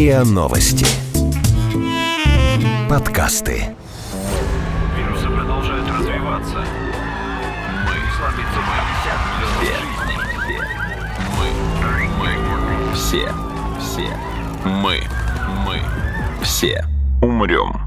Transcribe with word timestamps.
РИА 0.00 0.24
Новости. 0.24 0.86
Подкасты. 2.88 3.76
Вирусы 4.96 5.26
продолжают 5.28 5.86
развиваться. 5.90 6.64
Мы 7.84 7.96
слабится 8.16 8.60
Мы, 11.38 11.52
мы, 12.18 12.94
все, 12.94 13.28
все, 13.78 14.08
мы, 14.64 15.02
мы, 15.66 15.82
все 16.42 16.82
умрем. 17.20 17.78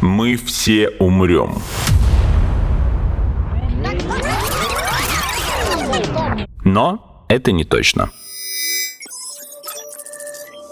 Мы 0.00 0.36
все 0.36 0.88
умрем. 0.98 1.62
Но 6.64 7.24
это 7.28 7.52
не 7.52 7.64
точно. 7.64 8.10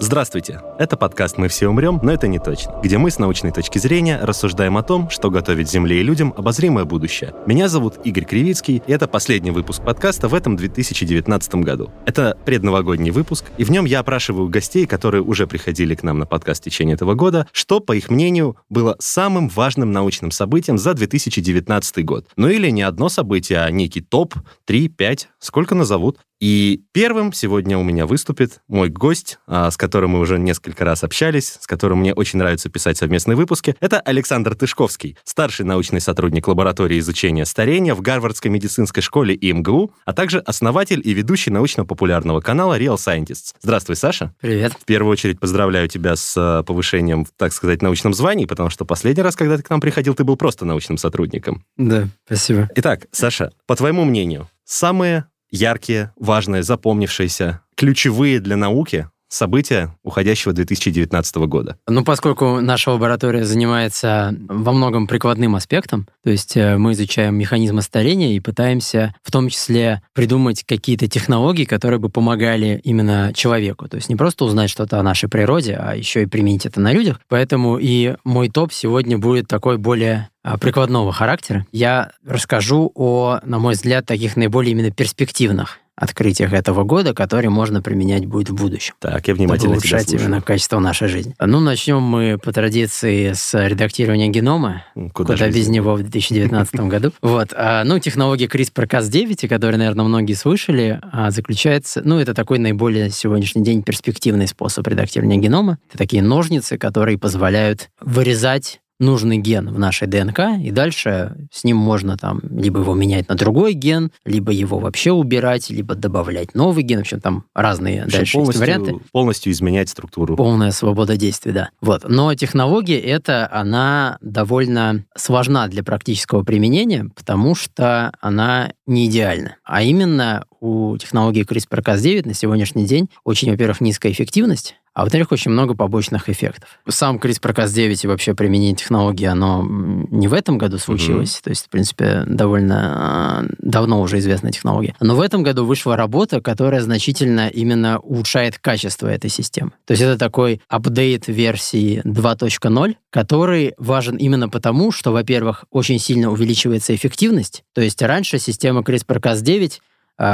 Здравствуйте! 0.02 0.62
Это 0.78 0.96
подкаст 0.96 1.36
«Мы 1.36 1.48
все 1.48 1.68
умрем, 1.68 2.00
но 2.02 2.10
это 2.10 2.26
не 2.26 2.38
точно», 2.38 2.80
где 2.82 2.96
мы 2.96 3.10
с 3.10 3.18
научной 3.18 3.52
точки 3.52 3.76
зрения 3.76 4.18
рассуждаем 4.22 4.78
о 4.78 4.82
том, 4.82 5.10
что 5.10 5.30
готовит 5.30 5.68
Земле 5.68 6.00
и 6.00 6.02
людям 6.02 6.32
обозримое 6.34 6.86
будущее. 6.86 7.34
Меня 7.46 7.68
зовут 7.68 7.98
Игорь 8.04 8.24
Кривицкий, 8.24 8.82
и 8.86 8.92
это 8.92 9.06
последний 9.06 9.50
выпуск 9.50 9.84
подкаста 9.84 10.28
в 10.28 10.34
этом 10.34 10.56
2019 10.56 11.54
году. 11.56 11.92
Это 12.06 12.34
предновогодний 12.46 13.10
выпуск, 13.10 13.44
и 13.58 13.64
в 13.64 13.70
нем 13.70 13.84
я 13.84 14.00
опрашиваю 14.00 14.48
гостей, 14.48 14.86
которые 14.86 15.22
уже 15.22 15.46
приходили 15.46 15.94
к 15.94 16.02
нам 16.02 16.18
на 16.18 16.24
подкаст 16.24 16.62
в 16.62 16.64
течение 16.64 16.94
этого 16.94 17.12
года, 17.12 17.46
что, 17.52 17.80
по 17.80 17.94
их 17.94 18.08
мнению, 18.08 18.56
было 18.70 18.96
самым 19.00 19.50
важным 19.50 19.92
научным 19.92 20.30
событием 20.30 20.78
за 20.78 20.94
2019 20.94 22.04
год. 22.06 22.26
Ну 22.36 22.48
или 22.48 22.70
не 22.70 22.80
одно 22.80 23.10
событие, 23.10 23.60
а 23.60 23.70
некий 23.70 24.00
топ, 24.00 24.34
3, 24.64 24.88
5, 24.88 25.28
сколько 25.40 25.74
назовут. 25.74 26.16
И 26.40 26.84
первым 26.92 27.34
сегодня 27.34 27.76
у 27.76 27.82
меня 27.82 28.06
выступит 28.06 28.62
мой 28.66 28.88
гость, 28.88 29.38
а, 29.46 29.70
с 29.70 29.76
которым 29.76 30.12
мы 30.12 30.20
уже 30.20 30.38
несколько 30.38 30.86
раз 30.86 31.04
общались, 31.04 31.58
с 31.60 31.66
которым 31.66 32.00
мне 32.00 32.14
очень 32.14 32.38
нравится 32.38 32.70
писать 32.70 32.96
совместные 32.96 33.36
выпуски. 33.36 33.76
Это 33.78 34.00
Александр 34.00 34.54
Тышковский, 34.54 35.18
старший 35.22 35.66
научный 35.66 36.00
сотрудник 36.00 36.48
лаборатории 36.48 36.98
изучения 36.98 37.44
старения 37.44 37.94
в 37.94 38.00
Гарвардской 38.00 38.50
медицинской 38.50 39.02
школе 39.02 39.34
и 39.34 39.52
МГУ, 39.52 39.92
а 40.06 40.14
также 40.14 40.38
основатель 40.38 41.02
и 41.04 41.12
ведущий 41.12 41.50
научно-популярного 41.50 42.40
канала 42.40 42.80
Real 42.80 42.96
Scientists. 42.96 43.54
Здравствуй, 43.60 43.96
Саша. 43.96 44.34
Привет. 44.40 44.72
В 44.72 44.86
первую 44.86 45.12
очередь 45.12 45.38
поздравляю 45.38 45.88
тебя 45.88 46.16
с 46.16 46.34
а, 46.38 46.62
повышением, 46.62 47.26
так 47.36 47.52
сказать, 47.52 47.82
научном 47.82 48.14
звании, 48.14 48.46
потому 48.46 48.70
что 48.70 48.86
последний 48.86 49.22
раз, 49.22 49.36
когда 49.36 49.58
ты 49.58 49.62
к 49.62 49.68
нам 49.68 49.82
приходил, 49.82 50.14
ты 50.14 50.24
был 50.24 50.38
просто 50.38 50.64
научным 50.64 50.96
сотрудником. 50.96 51.66
Да, 51.76 52.08
спасибо. 52.24 52.70
Итак, 52.76 53.08
Саша, 53.12 53.52
по 53.66 53.76
твоему 53.76 54.04
мнению, 54.04 54.48
самые 54.64 55.26
яркие, 55.50 56.12
важные, 56.16 56.62
запомнившиеся, 56.62 57.60
ключевые 57.76 58.40
для 58.40 58.56
науки 58.56 59.08
события 59.30 59.96
уходящего 60.02 60.52
2019 60.52 61.36
года? 61.36 61.78
Ну, 61.88 62.04
поскольку 62.04 62.60
наша 62.60 62.90
лаборатория 62.90 63.44
занимается 63.44 64.34
во 64.48 64.72
многом 64.72 65.06
прикладным 65.06 65.54
аспектом, 65.54 66.08
то 66.22 66.30
есть 66.30 66.56
э, 66.56 66.76
мы 66.76 66.92
изучаем 66.92 67.36
механизмы 67.36 67.82
старения 67.82 68.34
и 68.34 68.40
пытаемся 68.40 69.14
в 69.22 69.30
том 69.30 69.48
числе 69.48 70.02
придумать 70.12 70.64
какие-то 70.64 71.08
технологии, 71.08 71.64
которые 71.64 72.00
бы 72.00 72.10
помогали 72.10 72.80
именно 72.84 73.32
человеку. 73.34 73.88
То 73.88 73.96
есть 73.96 74.08
не 74.08 74.16
просто 74.16 74.44
узнать 74.44 74.70
что-то 74.70 74.98
о 74.98 75.02
нашей 75.02 75.28
природе, 75.28 75.76
а 75.80 75.94
еще 75.94 76.22
и 76.22 76.26
применить 76.26 76.66
это 76.66 76.80
на 76.80 76.92
людях. 76.92 77.20
Поэтому 77.28 77.78
и 77.78 78.16
мой 78.24 78.48
топ 78.48 78.72
сегодня 78.72 79.16
будет 79.16 79.46
такой 79.46 79.78
более 79.78 80.28
прикладного 80.60 81.12
характера. 81.12 81.66
Я 81.72 82.12
расскажу 82.26 82.90
о, 82.94 83.40
на 83.44 83.58
мой 83.58 83.74
взгляд, 83.74 84.06
таких 84.06 84.36
наиболее 84.36 84.72
именно 84.72 84.90
перспективных 84.90 85.78
открытиях 85.96 86.54
этого 86.54 86.82
года, 86.82 87.12
которые 87.12 87.50
можно 87.50 87.82
применять 87.82 88.24
будет 88.24 88.48
в 88.48 88.54
будущем. 88.54 88.94
Так, 89.00 89.28
я 89.28 89.34
внимательно 89.34 89.58
Чтобы 89.58 89.72
улучшать 89.74 90.06
тебя 90.06 90.18
слушаю. 90.18 90.28
именно 90.30 90.40
качество 90.40 90.78
нашей 90.78 91.08
жизни. 91.08 91.34
Ну, 91.38 91.60
начнем 91.60 92.00
мы 92.00 92.38
по 92.42 92.52
традиции 92.54 93.32
с 93.34 93.52
редактирования 93.66 94.28
генома. 94.28 94.82
Куда, 95.12 95.34
Куда, 95.34 95.48
без 95.50 95.68
него 95.68 95.94
в 95.96 96.00
2019 96.02 96.74
году. 96.88 97.12
Вот. 97.20 97.52
а, 97.54 97.84
Ну, 97.84 97.98
технология 97.98 98.46
CRISPR-Cas9, 98.46 99.44
о 99.44 99.48
которой, 99.48 99.76
наверное, 99.76 100.06
многие 100.06 100.32
слышали, 100.32 100.98
а, 101.12 101.30
заключается... 101.30 102.00
Ну, 102.02 102.18
это 102.18 102.32
такой 102.32 102.58
наиболее 102.58 103.10
сегодняшний 103.10 103.62
день 103.62 103.82
перспективный 103.82 104.48
способ 104.48 104.86
редактирования 104.86 105.36
генома. 105.36 105.76
Это 105.90 105.98
такие 105.98 106.22
ножницы, 106.22 106.78
которые 106.78 107.18
позволяют 107.18 107.90
вырезать 108.00 108.80
нужный 109.00 109.38
ген 109.38 109.68
в 109.68 109.78
нашей 109.78 110.06
ДНК, 110.06 110.40
и 110.62 110.70
дальше 110.70 111.36
с 111.50 111.64
ним 111.64 111.76
можно 111.76 112.16
там 112.16 112.40
либо 112.50 112.80
его 112.80 112.94
менять 112.94 113.28
на 113.28 113.34
другой 113.34 113.72
ген, 113.72 114.12
либо 114.24 114.52
его 114.52 114.78
вообще 114.78 115.10
убирать, 115.10 115.70
либо 115.70 115.94
добавлять 115.94 116.54
новый 116.54 116.84
ген. 116.84 116.98
В 116.98 117.02
общем, 117.02 117.20
там 117.20 117.44
разные 117.54 118.02
В 118.02 118.04
общем, 118.06 118.18
дальше 118.18 118.32
полностью, 118.34 118.60
варианты. 118.60 118.94
полностью 119.12 119.52
изменять 119.52 119.88
структуру. 119.88 120.36
Полная 120.36 120.70
свобода 120.70 121.16
действий, 121.16 121.52
да. 121.52 121.70
Вот. 121.80 122.04
Но 122.08 122.32
технология 122.34 122.98
эта, 123.00 123.48
она 123.50 124.18
довольно 124.20 125.04
сложна 125.16 125.66
для 125.68 125.82
практического 125.82 126.42
применения, 126.44 127.10
потому 127.16 127.54
что 127.54 128.12
она 128.20 128.72
не 128.86 129.06
идеальна. 129.06 129.56
А 129.64 129.82
именно 129.82 130.44
у 130.60 130.96
технологии 130.98 131.44
CRISPR-Cas9 131.44 132.28
на 132.28 132.34
сегодняшний 132.34 132.84
день 132.86 133.08
очень, 133.24 133.50
во-первых, 133.50 133.80
низкая 133.80 134.12
эффективность, 134.12 134.76
а 134.92 135.02
во-вторых, 135.02 135.30
очень 135.30 135.52
много 135.52 135.74
побочных 135.74 136.28
эффектов. 136.28 136.80
Сам 136.88 137.18
CRISPR-Cas9 137.18 138.00
и 138.04 138.06
вообще 138.08 138.34
применение 138.34 138.74
технологии, 138.74 139.26
оно 139.26 139.64
не 139.64 140.26
в 140.26 140.34
этом 140.34 140.58
году 140.58 140.78
случилось. 140.78 141.40
То 141.42 141.50
есть, 141.50 141.66
в 141.66 141.68
принципе, 141.68 142.24
довольно 142.26 143.46
э, 143.48 143.54
давно 143.58 144.00
уже 144.00 144.18
известная 144.18 144.50
технология. 144.50 144.96
Но 145.00 145.14
в 145.14 145.20
этом 145.20 145.42
году 145.42 145.64
вышла 145.64 145.96
работа, 145.96 146.40
которая 146.40 146.80
значительно 146.80 147.48
именно 147.48 148.00
улучшает 148.00 148.58
качество 148.58 149.06
этой 149.06 149.30
системы. 149.30 149.70
То 149.86 149.92
есть 149.92 150.02
это 150.02 150.18
такой 150.18 150.60
апдейт 150.68 151.28
версии 151.28 152.02
2.0, 152.04 152.96
который 153.10 153.74
важен 153.78 154.16
именно 154.16 154.48
потому, 154.48 154.90
что, 154.90 155.12
во-первых, 155.12 155.64
очень 155.70 155.98
сильно 155.98 156.30
увеличивается 156.30 156.94
эффективность. 156.94 157.62
То 157.74 157.80
есть 157.80 158.02
раньше 158.02 158.38
система 158.38 158.80
CRISPR-Cas9 158.80 159.72
а, 159.74 159.89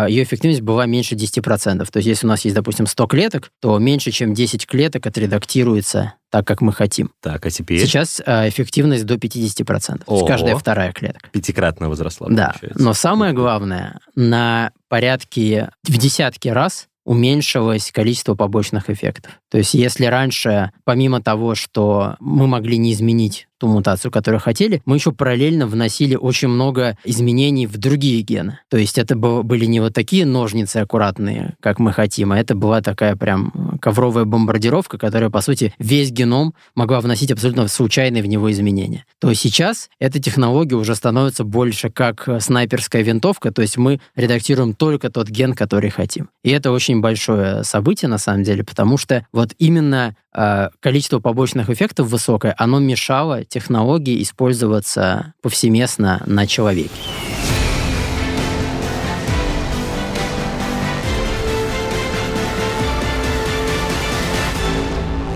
ее 0.09 0.25
эффективность 0.25 0.63
была 0.63 0.87
меньше 0.87 1.15
10%. 1.15 1.87
То 1.91 1.97
есть 1.99 2.07
если 2.09 2.27
у 2.27 2.29
нас 2.29 2.45
есть, 2.45 2.57
допустим, 2.57 2.87
100 2.87 3.07
клеток, 3.07 3.51
то 3.61 3.79
меньше, 3.79 4.11
чем 4.11 4.35
10 4.35 4.67
клеток 4.67 5.07
отредактируется 5.07 6.15
так, 6.31 6.47
как 6.47 6.61
мы 6.61 6.73
хотим. 6.73 7.13
Так, 7.23 7.47
а 7.47 7.51
теперь 7.51 7.81
Сейчас 7.81 8.21
а, 8.27 8.49
эффективность 8.49 9.07
до 9.07 9.15
50%. 9.15 10.05
То 10.05 10.15
есть 10.15 10.27
каждая 10.27 10.57
вторая 10.57 10.93
клетка. 10.93 11.29
пятикратно 11.31 11.89
возросла, 11.89 12.29
Да, 12.31 12.49
получается. 12.53 12.83
но 12.83 12.93
самое 12.95 13.33
главное, 13.33 14.01
на 14.17 14.73
порядке 14.89 15.71
в 15.85 15.97
десятки 15.97 16.49
раз 16.49 16.89
уменьшилось 17.05 17.93
количество 17.93 18.35
побочных 18.35 18.91
эффектов. 18.91 19.41
То 19.51 19.59
есть 19.59 19.75
если 19.75 20.07
раньше, 20.07 20.73
помимо 20.85 21.23
того, 21.23 21.55
что 21.55 22.17
мы 22.19 22.49
могли 22.49 22.79
не 22.79 22.93
изменить 22.93 23.47
ту 23.59 23.69
мутацию, 23.69 24.11
которую 24.11 24.41
хотели, 24.41 24.83
мы 24.85 24.97
еще 24.97 25.13
параллельно 25.13 25.67
вносили 25.67 26.15
очень 26.15 26.49
много 26.49 26.97
изменений 27.05 27.67
в 27.67 27.79
другие 27.79 28.23
гены. 28.23 28.61
То 28.71 28.77
есть 28.77 28.99
это 28.99 29.17
были 29.17 29.65
не 29.65 29.81
вот 29.81 29.95
такие 29.95 30.27
ножницы 30.27 30.79
аккуратные, 30.79 31.55
как 31.61 31.79
мы 31.79 31.93
хотим, 31.93 32.33
а 32.33 32.39
это 32.39 32.55
была 32.55 32.81
такая 32.81 33.17
прям 33.17 33.79
ковровая 33.81 34.25
бомбардировка, 34.25 34.99
которая, 34.99 35.31
по 35.31 35.41
сути, 35.41 35.75
весь 35.79 36.11
геном 36.11 36.55
могла 36.75 37.01
вносить 37.01 37.33
абсолютно 37.33 37.69
случайные 37.69 38.23
в 38.23 38.27
него 38.27 38.51
изменения. 38.51 39.05
То 39.21 39.33
сейчас 39.33 39.89
эта 39.99 40.21
технология 40.21 40.77
уже 40.77 40.95
становится 40.95 41.45
больше 41.45 41.91
как 41.91 42.29
снайперская 42.41 43.03
винтовка, 43.03 43.53
то 43.53 43.63
есть 43.63 43.77
мы 43.77 44.01
редактируем 44.15 44.75
только 44.75 45.11
тот 45.11 45.29
ген, 45.29 45.55
который 45.55 45.91
хотим. 45.91 46.31
И 46.45 46.51
это 46.51 46.71
очень 46.71 47.01
большое 47.01 47.65
событие, 47.65 48.09
на 48.09 48.19
самом 48.19 48.43
деле, 48.43 48.65
потому 48.65 48.99
что 48.99 49.27
вот 49.33 49.55
именно 49.59 50.17
э, 50.35 50.69
количество 50.81 51.21
побочных 51.21 51.71
эффектов 51.71 52.09
высокое, 52.09 52.55
оно 52.59 52.79
мешало 52.79 53.45
технологии 53.49 54.23
использоваться 54.23 55.35
повсеместно 55.43 56.23
на 56.27 56.47
человеке. 56.47 56.91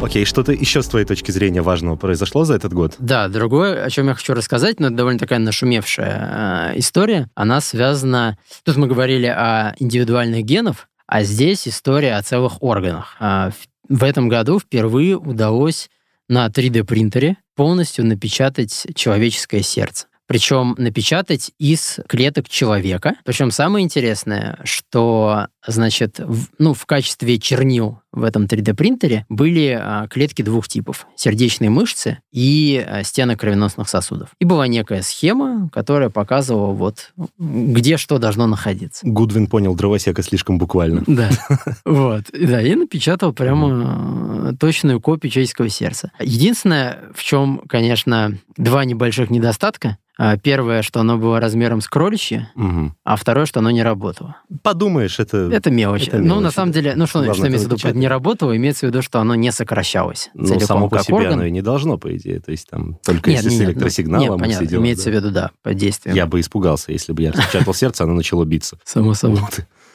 Окей, 0.02 0.24
что-то 0.24 0.52
еще 0.52 0.82
с 0.82 0.88
твоей 0.88 1.04
точки 1.04 1.30
зрения 1.30 1.60
важного 1.60 1.94
произошло 1.96 2.44
за 2.44 2.54
этот 2.54 2.72
год? 2.72 2.94
Да, 2.98 3.28
другое, 3.28 3.84
о 3.84 3.90
чем 3.90 4.08
я 4.08 4.14
хочу 4.14 4.32
рассказать, 4.32 4.80
но 4.80 4.86
это 4.86 4.96
довольно 4.96 5.18
такая 5.18 5.38
нашумевшая 5.38 6.70
э, 6.72 6.78
история. 6.78 7.28
Она 7.34 7.60
связана... 7.60 8.38
Тут 8.64 8.76
мы 8.78 8.86
говорили 8.86 9.26
о 9.26 9.74
индивидуальных 9.78 10.42
генах, 10.42 10.88
а 11.06 11.22
здесь 11.22 11.68
история 11.68 12.16
о 12.16 12.22
целых 12.22 12.62
органах. 12.62 13.16
А, 13.20 13.50
в- 13.50 13.94
В 13.98 14.02
этом 14.04 14.28
году 14.30 14.58
впервые 14.58 15.18
удалось 15.18 15.90
на 16.30 16.46
3D-принтере 16.46 17.36
полностью 17.60 18.06
напечатать 18.06 18.86
человеческое 18.94 19.60
сердце. 19.60 20.06
Причем 20.26 20.74
напечатать 20.78 21.50
из 21.58 22.00
клеток 22.08 22.48
человека. 22.48 23.16
Причем 23.22 23.50
самое 23.50 23.84
интересное, 23.84 24.58
что, 24.64 25.48
значит, 25.66 26.20
в, 26.20 26.46
ну, 26.56 26.72
в 26.72 26.86
качестве 26.86 27.38
чернил 27.38 28.00
в 28.12 28.24
этом 28.24 28.44
3D-принтере 28.44 29.24
были 29.28 29.78
а, 29.80 30.08
клетки 30.08 30.42
двух 30.42 30.68
типов. 30.68 31.06
Сердечные 31.14 31.70
мышцы 31.70 32.18
и 32.32 32.84
а, 32.86 33.02
стены 33.04 33.36
кровеносных 33.36 33.88
сосудов. 33.88 34.30
И 34.40 34.44
была 34.44 34.66
некая 34.66 35.02
схема, 35.02 35.68
которая 35.72 36.10
показывала, 36.10 36.72
вот, 36.72 37.12
где 37.38 37.96
что 37.96 38.18
должно 38.18 38.46
находиться. 38.46 39.06
Гудвин 39.06 39.46
понял 39.46 39.74
дровосека 39.74 40.22
слишком 40.22 40.58
буквально. 40.58 41.02
Да. 41.06 41.30
Вот. 41.84 42.24
Да, 42.32 42.62
и 42.62 42.74
напечатал 42.74 43.32
прямо 43.32 44.54
точную 44.58 45.00
копию 45.00 45.30
человеческого 45.30 45.68
сердца. 45.68 46.12
Единственное, 46.20 46.98
в 47.14 47.22
чем, 47.22 47.62
конечно, 47.68 48.36
два 48.56 48.84
небольших 48.84 49.30
недостатка. 49.30 49.98
А, 50.22 50.36
первое, 50.36 50.82
что 50.82 51.00
оно 51.00 51.16
было 51.16 51.40
размером 51.40 51.80
с 51.80 51.88
кроличье, 51.88 52.50
Мгм. 52.54 52.94
а 53.04 53.16
второе, 53.16 53.46
что 53.46 53.60
оно 53.60 53.70
не 53.70 53.82
работало. 53.82 54.36
Подумаешь, 54.62 55.18
это... 55.18 55.48
Это 55.50 55.70
мелочь. 55.70 56.08
это 56.08 56.18
ну, 56.18 56.24
мелочь, 56.24 56.42
на 56.42 56.50
самом 56.50 56.72
деле, 56.72 56.92
ну 56.94 57.06
что, 57.06 57.20
Главное, 57.20 57.34
что 57.34 57.48
имеется 57.48 57.68
в 57.68 57.72
виду, 57.72 57.82
под 57.82 57.94
не 58.00 58.08
работало, 58.08 58.56
имеется 58.56 58.86
в 58.86 58.90
виду, 58.90 59.02
что 59.02 59.20
оно 59.20 59.34
не 59.34 59.52
сокращалось 59.52 60.30
Ну, 60.34 60.58
само 60.60 60.88
по 60.88 60.98
себе 61.00 61.16
орган. 61.16 61.32
оно 61.34 61.44
и 61.44 61.50
не 61.50 61.62
должно, 61.62 61.98
по 61.98 62.14
идее. 62.16 62.40
То 62.40 62.50
есть 62.50 62.68
там 62.68 62.98
только 63.04 63.30
Нет, 63.30 63.44
если 63.44 63.50
нет, 63.56 63.58
с 63.58 63.70
электросигналом 63.70 64.28
нет, 64.28 64.38
понятно, 64.40 64.66
все 64.66 64.76
имеется 64.76 65.04
да. 65.04 65.10
в 65.10 65.14
виду, 65.14 65.30
да, 65.30 65.50
под 65.62 65.76
действием. 65.76 66.16
Я 66.16 66.26
бы 66.26 66.40
испугался, 66.40 66.92
если 66.92 67.12
бы 67.12 67.22
я 67.22 67.32
распечатал 67.32 67.74
сердце, 67.74 68.04
оно 68.04 68.14
начало 68.14 68.44
биться. 68.44 68.78
Само 68.84 69.14
собой. 69.14 69.40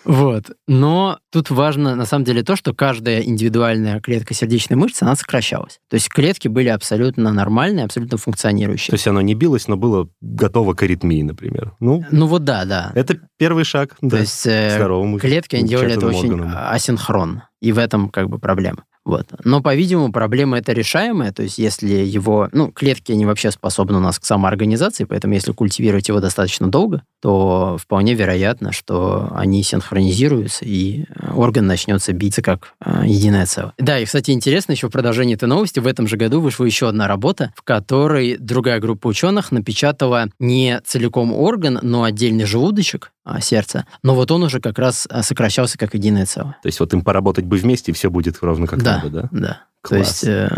Вот. 0.06 0.52
Но 0.68 1.20
тут 1.32 1.50
важно, 1.50 1.96
на 1.96 2.06
самом 2.06 2.24
деле, 2.24 2.44
то, 2.44 2.56
что 2.56 2.74
каждая 2.74 3.22
индивидуальная 3.22 4.00
клетка 4.00 4.34
сердечной 4.34 4.78
мышцы, 4.78 5.04
она 5.04 5.16
сокращалась. 5.16 5.80
То 5.90 5.96
есть 5.96 6.10
клетки 6.10 6.48
были 6.48 6.70
абсолютно 6.70 7.34
нормальные, 7.34 7.86
абсолютно 7.86 8.18
функционирующие. 8.18 8.92
То 8.92 8.96
есть 8.96 9.08
оно 9.08 9.22
не 9.22 9.34
билось, 9.34 9.68
но 9.68 9.76
было 9.78 10.08
готово 10.22 10.74
к 10.74 10.84
аритмии, 10.84 11.22
например. 11.22 11.74
Ну, 11.80 12.06
Ну 12.12 12.28
вот 12.28 12.44
да, 12.44 12.66
да. 12.66 12.92
это 12.96 13.20
первый 13.38 13.64
шаг 13.64 13.96
То 14.00 14.08
да, 14.08 14.20
есть 14.20 14.44
к 14.44 14.48
э, 14.48 14.76
здоровому 14.76 15.20
клетки, 15.20 15.56
они 15.56 15.68
делали 15.68 15.94
это 15.94 16.08
очень 16.08 16.42
асинхронно. 16.44 17.50
И 17.62 17.72
в 17.72 17.80
этом 17.80 18.10
как 18.10 18.30
бы 18.30 18.38
проблема. 18.38 18.84
Вот. 19.06 19.28
Но, 19.44 19.62
по-видимому, 19.62 20.12
проблема 20.12 20.58
это 20.58 20.74
решаемая, 20.74 21.32
то 21.32 21.44
есть 21.44 21.60
если 21.60 21.94
его... 21.94 22.50
Ну, 22.52 22.72
клетки, 22.72 23.12
они 23.12 23.26
вообще 23.26 23.52
способны 23.52 23.98
у 23.98 24.02
нас 24.02 24.18
к 24.18 24.26
самоорганизации, 24.26 25.04
поэтому 25.04 25.36
если 25.36 25.52
культивировать 25.52 26.08
его 26.08 26.20
достаточно 26.20 26.68
долго, 26.68 27.04
то 27.22 27.78
вполне 27.80 28.16
вероятно, 28.16 28.72
что 28.72 29.30
они 29.36 29.62
синхронизируются, 29.62 30.66
и 30.66 31.04
э, 31.04 31.34
орган 31.36 31.68
начнется 31.68 32.14
биться 32.14 32.42
как 32.42 32.74
э, 32.84 33.04
единое 33.06 33.46
целое. 33.46 33.74
Да, 33.78 34.00
и, 34.00 34.06
кстати, 34.06 34.32
интересно, 34.32 34.72
еще 34.72 34.88
в 34.88 34.92
продолжении 34.92 35.36
этой 35.36 35.48
новости, 35.48 35.80
в 35.80 35.86
этом 35.86 36.08
же 36.08 36.18
году 36.18 36.42
вышла 36.42 36.66
еще 36.66 36.90
одна 36.90 37.08
работа, 37.08 37.54
в 37.56 37.62
которой 37.62 38.38
другая 38.40 38.80
группа 38.80 39.08
ученых 39.08 39.52
напечатала 39.52 40.30
не 40.40 40.82
целиком 40.84 41.32
орган, 41.32 41.78
но 41.84 42.04
отдельный 42.04 42.46
желудочек, 42.46 43.12
сердца, 43.42 43.86
но 44.04 44.16
вот 44.16 44.32
он 44.32 44.44
уже 44.44 44.60
как 44.60 44.78
раз 44.80 45.08
а, 45.10 45.24
сокращался 45.24 45.78
как 45.78 45.94
единое 45.94 46.26
целое. 46.26 46.58
То 46.62 46.68
есть 46.68 46.80
вот 46.80 46.94
им 46.94 47.02
поработать 47.02 47.46
бы 47.46 47.58
вместе, 47.58 47.92
и 47.92 47.96
все 47.96 48.10
будет 48.10 48.38
ровно 48.42 48.68
как 48.68 48.82
да, 48.84 48.98
надо, 48.98 49.10
да? 49.10 49.30
да. 49.32 49.62
То 49.82 49.90
Класс. 49.90 50.00
есть, 50.08 50.24
э, 50.24 50.50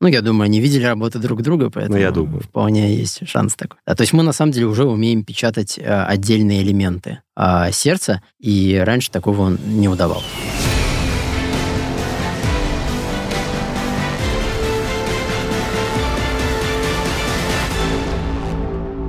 ну, 0.00 0.06
я 0.06 0.22
думаю, 0.22 0.44
они 0.44 0.60
видели 0.60 0.84
работы 0.84 1.18
друг 1.18 1.42
друга, 1.42 1.68
поэтому 1.68 1.96
Ну, 1.96 2.00
я 2.00 2.12
думаю. 2.12 2.42
вполне 2.42 2.94
есть 2.94 3.26
шанс 3.26 3.56
такой. 3.56 3.78
Да, 3.84 3.96
то 3.96 4.02
есть 4.02 4.12
мы, 4.12 4.22
на 4.22 4.32
самом 4.32 4.52
деле, 4.52 4.66
уже 4.66 4.84
умеем 4.84 5.24
печатать 5.24 5.78
э, 5.78 6.04
отдельные 6.04 6.62
элементы 6.62 7.22
а, 7.34 7.72
сердца, 7.72 8.22
и 8.38 8.80
раньше 8.84 9.10
такого 9.10 9.56
не 9.66 9.88
удавалось. 9.88 10.22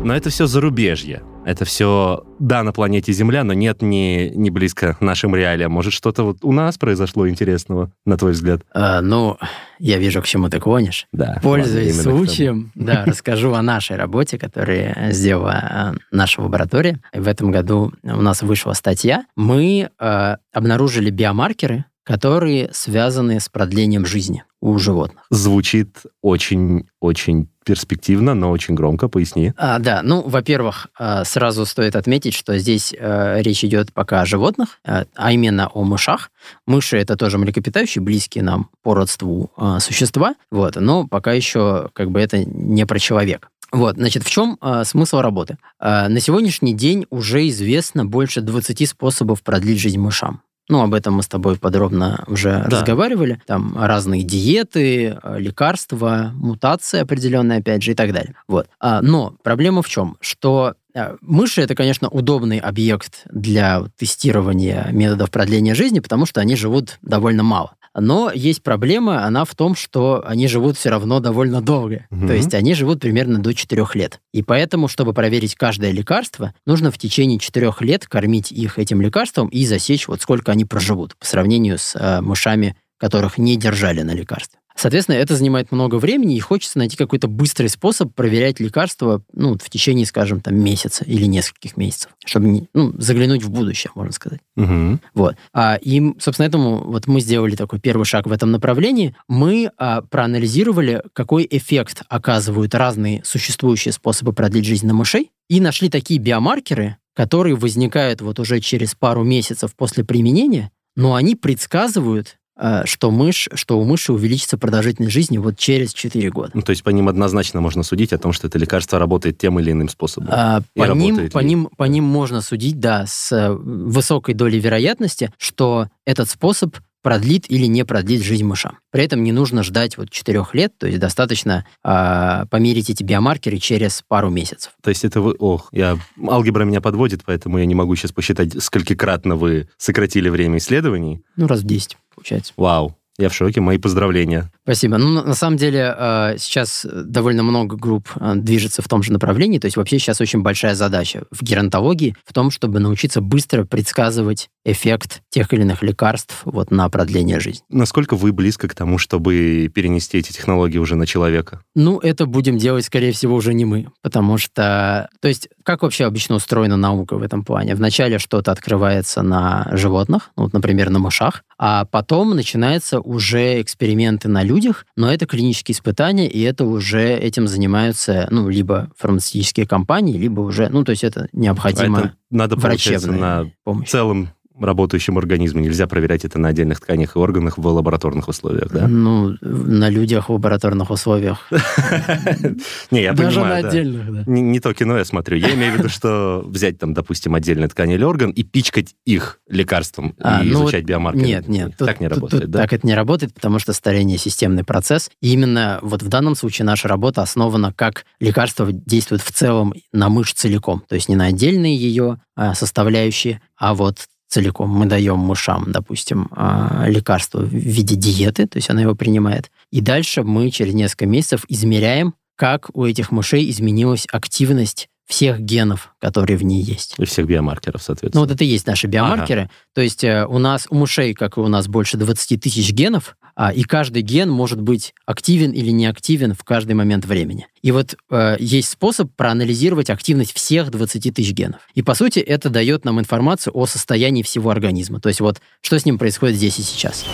Но 0.03 0.13
это 0.15 0.29
все 0.29 0.47
зарубежье. 0.47 1.23
Это 1.45 1.65
все, 1.65 2.23
да, 2.39 2.63
на 2.63 2.71
планете 2.71 3.11
Земля, 3.11 3.43
но 3.43 3.53
нет, 3.53 3.81
не, 3.81 4.29
не 4.29 4.49
близко 4.49 4.97
нашим 4.99 5.35
реалиям. 5.35 5.71
Может, 5.71 5.93
что-то 5.93 6.23
вот 6.23 6.37
у 6.41 6.51
нас 6.51 6.77
произошло 6.77 7.27
интересного, 7.27 7.91
на 8.05 8.17
твой 8.17 8.31
взгляд? 8.31 8.61
А, 8.73 9.01
ну, 9.01 9.37
я 9.79 9.97
вижу, 9.97 10.21
к 10.21 10.25
чему 10.25 10.49
ты 10.49 10.59
клонишь. 10.59 11.07
Да. 11.11 11.39
Пользуясь 11.43 11.97
ладно, 11.97 12.11
случаем, 12.11 12.71
да, 12.75 13.03
расскажу 13.07 13.53
о 13.53 13.61
нашей 13.61 13.97
работе, 13.97 14.37
которую 14.37 14.93
сделала 15.11 15.93
э, 15.95 15.99
наша 16.11 16.41
лаборатория. 16.41 16.99
В 17.13 17.27
этом 17.27 17.51
году 17.51 17.91
у 18.03 18.21
нас 18.21 18.41
вышла 18.41 18.73
статья. 18.73 19.25
Мы 19.35 19.89
э, 19.99 20.35
обнаружили 20.53 21.09
биомаркеры, 21.09 21.85
которые 22.03 22.69
связаны 22.73 23.39
с 23.39 23.49
продлением 23.49 24.05
жизни 24.05 24.43
у 24.61 24.77
животных. 24.77 25.25
Звучит 25.29 26.03
очень-очень 26.21 27.49
перспективно, 27.65 28.33
но 28.33 28.51
очень 28.51 28.75
громко. 28.75 29.07
Поясни. 29.07 29.53
А, 29.57 29.79
да, 29.79 30.01
ну, 30.03 30.21
во-первых, 30.21 30.87
э, 30.99 31.23
сразу 31.25 31.65
стоит 31.65 31.95
отметить, 31.95 32.33
что 32.33 32.57
здесь 32.57 32.93
э, 32.97 33.41
речь 33.41 33.63
идет 33.63 33.93
пока 33.93 34.21
о 34.21 34.25
животных, 34.25 34.79
э, 34.85 35.05
а 35.15 35.31
именно 35.31 35.67
о 35.67 35.83
мышах. 35.83 36.31
Мыши 36.65 36.97
это 36.97 37.15
тоже 37.15 37.37
млекопитающие, 37.37 38.01
близкие 38.01 38.43
нам 38.43 38.69
по 38.83 38.93
родству 38.93 39.51
э, 39.57 39.77
существа, 39.79 40.35
вот, 40.51 40.75
но 40.75 41.07
пока 41.07 41.33
еще 41.33 41.89
как 41.93 42.11
бы 42.11 42.19
это 42.19 42.43
не 42.43 42.85
про 42.85 42.99
человека. 42.99 43.47
Вот, 43.73 43.95
значит, 43.95 44.23
в 44.23 44.29
чем 44.29 44.57
э, 44.61 44.83
смысл 44.85 45.19
работы? 45.19 45.57
Э, 45.79 46.07
на 46.07 46.19
сегодняшний 46.19 46.73
день 46.73 47.05
уже 47.09 47.47
известно 47.49 48.05
больше 48.05 48.41
20 48.41 48.87
способов 48.87 49.41
продлить 49.41 49.79
жизнь 49.79 49.99
мышам. 49.99 50.41
Ну, 50.69 50.81
об 50.81 50.93
этом 50.93 51.15
мы 51.15 51.23
с 51.23 51.27
тобой 51.27 51.57
подробно 51.57 52.23
уже 52.27 52.63
Да. 52.69 52.77
разговаривали. 52.79 53.41
Там 53.45 53.75
разные 53.77 54.23
диеты, 54.23 55.17
э, 55.21 55.39
лекарства, 55.39 56.31
мутации 56.35 56.99
определенные, 56.99 57.59
опять 57.59 57.83
же, 57.83 57.91
и 57.91 57.95
так 57.95 58.13
далее. 58.13 58.35
Вот. 58.47 58.67
А, 58.79 59.01
но 59.01 59.35
проблема 59.43 59.81
в 59.81 59.89
чем? 59.89 60.17
Что 60.21 60.75
э, 60.95 61.17
мыши 61.21 61.61
это, 61.61 61.75
конечно, 61.75 62.07
удобный 62.07 62.59
объект 62.59 63.23
для 63.31 63.83
тестирования 63.97 64.87
методов 64.91 65.31
продления 65.31 65.75
жизни, 65.75 65.99
потому 65.99 66.25
что 66.25 66.39
они 66.39 66.55
живут 66.55 66.97
довольно 67.01 67.43
мало. 67.43 67.73
Но 67.95 68.31
есть 68.33 68.63
проблема, 68.63 69.25
она 69.25 69.45
в 69.45 69.53
том, 69.55 69.75
что 69.75 70.23
они 70.25 70.47
живут 70.47 70.77
все 70.77 70.89
равно 70.89 71.19
довольно 71.19 71.61
долго. 71.61 72.05
Мгм. 72.09 72.27
То 72.27 72.33
есть 72.33 72.53
они 72.53 72.73
живут 72.73 72.99
примерно 72.99 73.39
до 73.39 73.53
4 73.53 73.85
лет. 73.93 74.19
И 74.33 74.41
поэтому, 74.41 74.87
чтобы 74.87 75.13
проверить 75.13 75.55
каждое 75.55 75.91
лекарство, 75.91 76.53
нужно 76.65 76.91
в 76.91 76.97
течение 76.97 77.39
4 77.39 77.71
лет 77.81 78.07
кормить 78.07 78.51
их 78.51 78.79
этим 78.79 79.01
лекарством 79.01 79.47
и 79.47 79.65
засечь, 79.65 80.07
вот 80.07 80.21
сколько 80.21 80.51
они 80.51 80.65
проживут 80.65 81.15
по 81.17 81.25
сравнению 81.25 81.77
с 81.77 81.95
э, 81.95 82.21
мышами, 82.21 82.75
которых 82.97 83.37
не 83.37 83.57
держали 83.57 84.01
на 84.01 84.11
лекарстве. 84.11 84.59
Соответственно, 84.83 85.15
это 85.15 85.37
занимает 85.37 85.71
много 85.71 85.95
времени, 85.95 86.35
и 86.35 86.41
хочется 86.41 86.77
найти 86.77 86.97
какой-то 86.97 87.29
быстрый 87.29 87.67
способ 87.67 88.13
проверять 88.13 88.59
лекарства 88.59 89.23
ну, 89.31 89.57
в 89.57 89.69
течение, 89.69 90.05
скажем, 90.05 90.41
там, 90.41 90.59
месяца 90.59 91.05
или 91.05 91.23
нескольких 91.23 91.77
месяцев, 91.77 92.11
чтобы 92.25 92.47
не- 92.47 92.67
ну, 92.73 92.93
заглянуть 92.97 93.43
в 93.43 93.49
будущее, 93.49 93.91
можно 93.95 94.11
сказать. 94.11 94.41
Мгм. 94.57 94.99
Вот. 95.13 95.37
А, 95.53 95.79
и, 95.81 96.01
собственно, 96.19 96.47
этому 96.47 96.83
вот 96.83 97.07
мы 97.07 97.21
сделали 97.21 97.55
такой 97.55 97.79
первый 97.79 98.03
шаг 98.03 98.27
в 98.27 98.31
этом 98.33 98.51
направлении. 98.51 99.15
Мы 99.29 99.71
а, 99.77 100.01
проанализировали, 100.01 101.01
какой 101.13 101.47
эффект 101.49 102.01
оказывают 102.09 102.75
разные 102.75 103.21
существующие 103.23 103.93
способы 103.93 104.33
продлить 104.33 104.65
жизнь 104.65 104.85
на 104.85 104.93
мышей, 104.93 105.31
и 105.47 105.61
нашли 105.61 105.87
такие 105.87 106.19
биомаркеры, 106.19 106.97
которые 107.15 107.55
возникают 107.55 108.19
вот 108.19 108.37
уже 108.37 108.59
через 108.59 108.95
пару 108.95 109.23
месяцев 109.23 109.75
после 109.77 110.03
применения, 110.03 110.71
но 110.97 111.15
они 111.15 111.37
предсказывают, 111.37 112.37
что, 112.85 113.11
мышь, 113.11 113.49
что 113.53 113.79
у 113.79 113.83
мыши 113.83 114.13
увеличится 114.13 114.57
продолжительность 114.57 115.13
жизни 115.13 115.37
вот 115.37 115.57
через 115.57 115.93
4 115.93 116.29
года. 116.29 116.51
Ну, 116.53 116.61
то 116.61 116.69
есть 116.71 116.83
по 116.83 116.89
ним 116.89 117.07
однозначно 117.07 117.61
можно 117.61 117.83
судить 117.83 118.13
о 118.13 118.17
том, 118.17 118.33
что 118.33 118.47
это 118.47 118.59
лекарство 118.59 118.99
работает 118.99 119.37
тем 119.37 119.59
или 119.59 119.71
иным 119.71 119.89
способом. 119.89 120.29
А, 120.31 120.61
И 120.75 120.79
по, 120.79 120.91
ним, 120.91 121.29
по, 121.29 121.39
ли? 121.39 121.45
ним, 121.45 121.69
по 121.75 121.83
ним 121.85 122.03
можно 122.03 122.41
судить, 122.41 122.79
да, 122.79 123.05
с 123.07 123.31
э, 123.31 123.51
высокой 123.51 124.33
долей 124.35 124.59
вероятности, 124.59 125.31
что 125.37 125.87
этот 126.05 126.29
способ 126.29 126.75
продлит 127.03 127.51
или 127.51 127.65
не 127.67 127.85
продлит 127.85 128.23
жизнь 128.23 128.45
мышам. 128.45 128.79
При 128.89 129.03
этом 129.03 129.23
не 129.23 129.31
нужно 129.31 129.61
ждать 129.61 129.97
вот 129.97 130.09
4 130.09 130.45
лет, 130.53 130.73
то 130.77 130.87
есть 130.87 130.99
достаточно 130.99 131.65
а, 131.83 132.45
померить 132.45 132.89
эти 132.89 133.03
биомаркеры 133.03 133.57
через 133.57 134.01
пару 134.07 134.29
месяцев. 134.29 134.71
То 134.81 134.89
есть 134.89 135.03
это 135.03 135.19
вы... 135.19 135.35
Ох, 135.37 135.67
я... 135.71 135.97
Алгебра 136.27 136.63
меня 136.63 136.79
подводит, 136.79 137.21
поэтому 137.25 137.59
я 137.59 137.65
не 137.65 137.75
могу 137.75 137.95
сейчас 137.95 138.13
посчитать, 138.13 138.63
сколькикратно 138.63 139.35
вы 139.35 139.67
сократили 139.77 140.29
время 140.29 140.57
исследований. 140.57 141.21
Ну, 141.35 141.47
раз 141.47 141.59
в 141.59 141.65
10, 141.65 141.97
получается. 142.13 142.53
Вау, 142.57 142.97
я 143.19 143.29
в 143.29 143.33
шоке, 143.33 143.61
мои 143.61 143.77
поздравления. 143.77 144.51
Спасибо. 144.63 144.97
Ну, 144.97 145.23
на 145.23 145.35
самом 145.35 145.57
деле, 145.57 145.93
э, 145.95 146.35
сейчас 146.39 146.85
довольно 146.91 147.43
много 147.43 147.77
групп 147.77 148.09
э, 148.15 148.33
движется 148.35 148.81
в 148.81 148.87
том 148.87 149.03
же 149.03 149.11
направлении. 149.11 149.59
То 149.59 149.65
есть 149.65 149.77
вообще 149.77 149.99
сейчас 149.99 150.19
очень 150.19 150.41
большая 150.41 150.73
задача 150.73 151.25
в 151.31 151.43
геронтологии 151.43 152.15
в 152.25 152.33
том, 152.33 152.49
чтобы 152.49 152.79
научиться 152.79 153.21
быстро 153.21 153.65
предсказывать 153.65 154.49
эффект 154.65 155.21
тех 155.29 155.53
или 155.53 155.61
иных 155.61 155.83
лекарств 155.83 156.41
вот, 156.45 156.71
на 156.71 156.89
продление 156.89 157.39
жизни. 157.39 157.63
Насколько 157.69 158.15
вы 158.15 158.31
близко 158.31 158.67
к 158.67 158.75
тому, 158.75 158.97
чтобы 158.97 159.69
перенести 159.73 160.17
эти 160.17 160.31
технологии 160.31 160.77
уже 160.77 160.95
на 160.95 161.05
человека? 161.05 161.61
Ну, 161.75 161.99
это 161.99 162.25
будем 162.25 162.57
делать, 162.57 162.85
скорее 162.85 163.11
всего, 163.11 163.35
уже 163.35 163.53
не 163.53 163.65
мы, 163.65 163.87
потому 164.01 164.37
что... 164.37 165.09
То 165.21 165.27
есть, 165.27 165.49
как 165.63 165.83
вообще 165.83 166.05
обычно 166.05 166.35
устроена 166.35 166.77
наука 166.77 167.17
в 167.17 167.21
этом 167.21 167.43
плане? 167.43 167.75
Вначале 167.75 168.17
что-то 168.17 168.51
открывается 168.51 169.21
на 169.21 169.67
животных, 169.73 170.31
ну, 170.35 170.43
вот, 170.43 170.53
например, 170.53 170.89
на 170.89 170.99
мышах, 170.99 171.43
а 171.57 171.85
потом 171.85 172.35
начинаются 172.35 172.99
уже 173.13 173.61
эксперименты 173.61 174.27
на 174.27 174.43
людях, 174.43 174.85
но 174.95 175.11
это 175.11 175.25
клинические 175.25 175.73
испытания, 175.73 176.27
и 176.27 176.41
это 176.41 176.65
уже 176.65 177.13
этим 177.13 177.47
занимаются, 177.47 178.27
ну, 178.31 178.49
либо 178.49 178.91
фармацевтические 178.97 179.67
компании, 179.67 180.17
либо 180.17 180.41
уже... 180.41 180.69
Ну, 180.69 180.83
то 180.83 180.91
есть 180.91 181.03
это 181.03 181.27
необходимо 181.31 181.97
А 181.97 182.01
это 182.01 182.15
надо, 182.29 182.55
врачебная 182.55 183.19
на 183.19 183.51
помощь. 183.63 183.89
целом 183.89 184.29
работающем 184.63 185.17
организме. 185.17 185.61
Нельзя 185.61 185.87
проверять 185.87 186.25
это 186.25 186.39
на 186.39 186.49
отдельных 186.49 186.79
тканях 186.79 187.15
и 187.15 187.19
органах 187.19 187.57
в 187.57 187.65
лабораторных 187.65 188.27
условиях, 188.27 188.71
да? 188.71 188.87
Ну, 188.87 189.35
на 189.41 189.89
людях 189.89 190.29
в 190.29 190.33
лабораторных 190.33 190.89
условиях. 190.89 191.47
Не, 192.91 193.03
я 193.03 193.13
Даже 193.13 193.39
на 193.39 193.43
понимаю, 193.45 193.67
отдельных, 193.67 194.13
да. 194.13 194.23
Не, 194.25 194.59
то 194.59 194.73
кино 194.73 194.97
я 194.97 195.05
смотрю. 195.05 195.37
Я 195.37 195.53
имею 195.53 195.73
в 195.73 195.77
виду, 195.77 195.89
что 195.89 196.43
взять 196.45 196.79
там, 196.79 196.93
допустим, 196.93 197.35
отдельные 197.35 197.67
ткани 197.67 197.95
или 197.95 198.03
орган 198.03 198.31
и 198.31 198.43
пичкать 198.43 198.95
их 199.05 199.39
лекарством 199.47 200.15
А, 200.19 200.43
и 200.43 200.49
ну 200.49 200.63
изучать 200.63 200.85
биомаркеры. 200.85 201.25
Нет, 201.25 201.47
нет. 201.47 201.77
так 201.77 201.99
не 201.99 202.07
работает, 202.07 202.49
да? 202.49 202.59
Так 202.59 202.73
это 202.73 202.87
не 202.87 202.93
работает, 202.93 203.33
потому 203.33 203.59
что 203.59 203.73
старение 203.73 204.17
системный 204.17 204.63
процесс. 204.63 205.09
И 205.21 205.33
именно 205.33 205.79
вот 205.81 206.03
в 206.03 206.07
данном 206.07 206.35
случае 206.35 206.65
наша 206.65 206.87
работа 206.87 207.21
основана, 207.21 207.73
как 207.73 208.05
лекарство 208.19 208.71
действует 208.71 209.21
в 209.21 209.31
целом 209.31 209.73
на 209.91 210.09
мышь 210.09 210.33
целиком. 210.33 210.83
То 210.87 210.95
есть 210.95 211.09
не 211.09 211.15
на 211.15 211.25
отдельные 211.25 211.75
ее 211.75 212.19
а, 212.35 212.55
составляющие, 212.55 213.41
а 213.57 213.73
вот 213.73 214.07
целиком. 214.33 214.69
Мы 214.69 214.85
даем 214.85 215.19
мышам, 215.19 215.71
допустим, 215.71 216.27
а, 216.31 216.85
лекарство 216.87 217.39
в 217.39 217.53
виде 217.53 217.95
диеты, 217.95 218.47
то 218.47 218.57
есть 218.57 218.69
она 218.69 218.81
его 218.81 218.95
принимает. 218.95 219.51
И 219.71 219.81
дальше 219.81 220.23
мы 220.23 220.49
через 220.49 220.73
несколько 220.73 221.05
месяцев 221.05 221.45
измеряем, 221.47 222.15
как 222.35 222.69
у 222.73 222.85
этих 222.85 223.11
мышей 223.11 223.49
изменилась 223.49 224.07
активность 224.11 224.89
всех 225.07 225.39
генов, 225.39 225.93
которые 225.99 226.37
в 226.37 226.43
ней 226.43 226.61
есть. 226.61 226.95
И 226.97 227.05
всех 227.05 227.27
биомаркеров, 227.27 227.81
Ну, 227.81 227.85
соответственно. 227.85 228.21
вот 228.25 228.31
это 228.31 228.43
и 228.43 228.47
есть 228.47 228.67
наши 228.67 228.87
биомаркеры. 228.87 229.49
То 229.73 229.81
есть 229.81 230.03
э, 230.03 230.25
у 230.25 230.39
нас, 230.39 230.67
у 230.69 230.75
мышей, 230.75 231.13
как 231.13 231.37
и 231.37 231.41
у 231.41 231.47
нас, 231.47 231.67
больше 231.67 231.97
20 231.97 232.41
тысяч 232.41 232.71
генов, 232.71 233.15
а, 233.35 233.51
и 233.51 233.63
каждый 233.63 234.03
ген 234.03 234.29
может 234.29 234.61
быть 234.61 234.93
активен 235.05 235.51
или 235.51 235.71
не 235.71 235.87
активен 235.87 236.33
в 236.33 236.43
каждый 236.43 236.73
момент 236.73 237.05
времени. 237.05 237.47
И 237.61 237.71
вот 237.71 237.95
э, 238.11 238.37
есть 238.39 238.69
способ 238.69 239.11
проанализировать 239.15 239.89
активность 239.89 240.33
всех 240.33 240.69
20 240.69 241.13
тысяч 241.13 241.31
генов. 241.31 241.61
И, 241.73 241.81
по 241.81 241.95
сути, 241.95 242.19
это 242.19 242.49
дает 242.49 242.85
нам 242.85 242.99
информацию 242.99 243.55
о 243.57 243.65
состоянии 243.65 244.21
всего 244.21 244.51
организма. 244.51 244.99
То 244.99 245.09
есть 245.09 245.19
вот 245.19 245.41
что 245.61 245.79
с 245.79 245.85
ним 245.85 245.97
происходит 245.97 246.37
здесь 246.37 246.59
и 246.59 246.61
сейчас. 246.61 247.05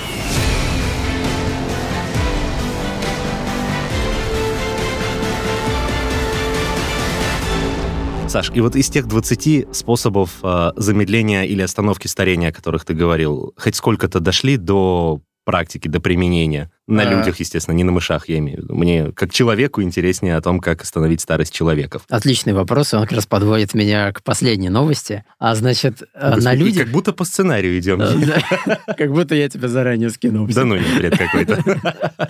Саш, 8.29 8.51
и 8.53 8.61
вот 8.61 8.75
из 8.75 8.89
тех 8.89 9.07
20 9.07 9.75
способов 9.75 10.37
э, 10.43 10.71
замедления 10.75 11.45
или 11.45 11.63
остановки 11.63 12.05
старения, 12.05 12.49
о 12.49 12.53
которых 12.53 12.85
ты 12.85 12.93
говорил, 12.93 13.55
хоть 13.57 13.75
сколько-то 13.75 14.19
дошли 14.19 14.57
до 14.57 15.21
практики, 15.45 15.87
до 15.87 15.99
применения? 15.99 16.69
На 16.89 17.03
А. 17.03 17.13
людях, 17.13 17.39
естественно, 17.39 17.75
не 17.75 17.83
на 17.83 17.91
мышах, 17.91 18.27
я 18.29 18.39
имею 18.39 18.59
в 18.59 18.63
виду. 18.63 18.75
Мне, 18.75 19.11
как 19.11 19.31
человеку, 19.31 19.83
интереснее 19.83 20.35
о 20.35 20.41
том, 20.41 20.59
как 20.59 20.81
остановить 20.81 21.21
старость 21.21 21.53
человеков. 21.53 22.01
Отличный 22.09 22.53
вопрос, 22.53 22.93
он 22.95 23.03
как 23.03 23.11
раз 23.11 23.27
подводит 23.27 23.75
меня 23.75 24.11
к 24.11 24.23
последней 24.23 24.69
новости. 24.69 25.23
А 25.37 25.53
значит, 25.53 26.01
э, 26.15 26.29
на 26.29 26.35
Господи, 26.35 26.55
и 26.55 26.57
людях... 26.57 26.83
Как 26.85 26.91
будто 26.91 27.13
по 27.13 27.25
сценарию 27.25 27.77
идем. 27.77 28.01
Э, 28.01 28.77
Как 28.97 29.11
будто 29.11 29.35
я 29.35 29.47
тебя 29.49 29.67
заранее 29.67 30.09
скинул. 30.09 30.47
Да 30.47 30.65
ну, 30.65 30.77
бред 30.97 31.17
какой-то. 31.17 31.63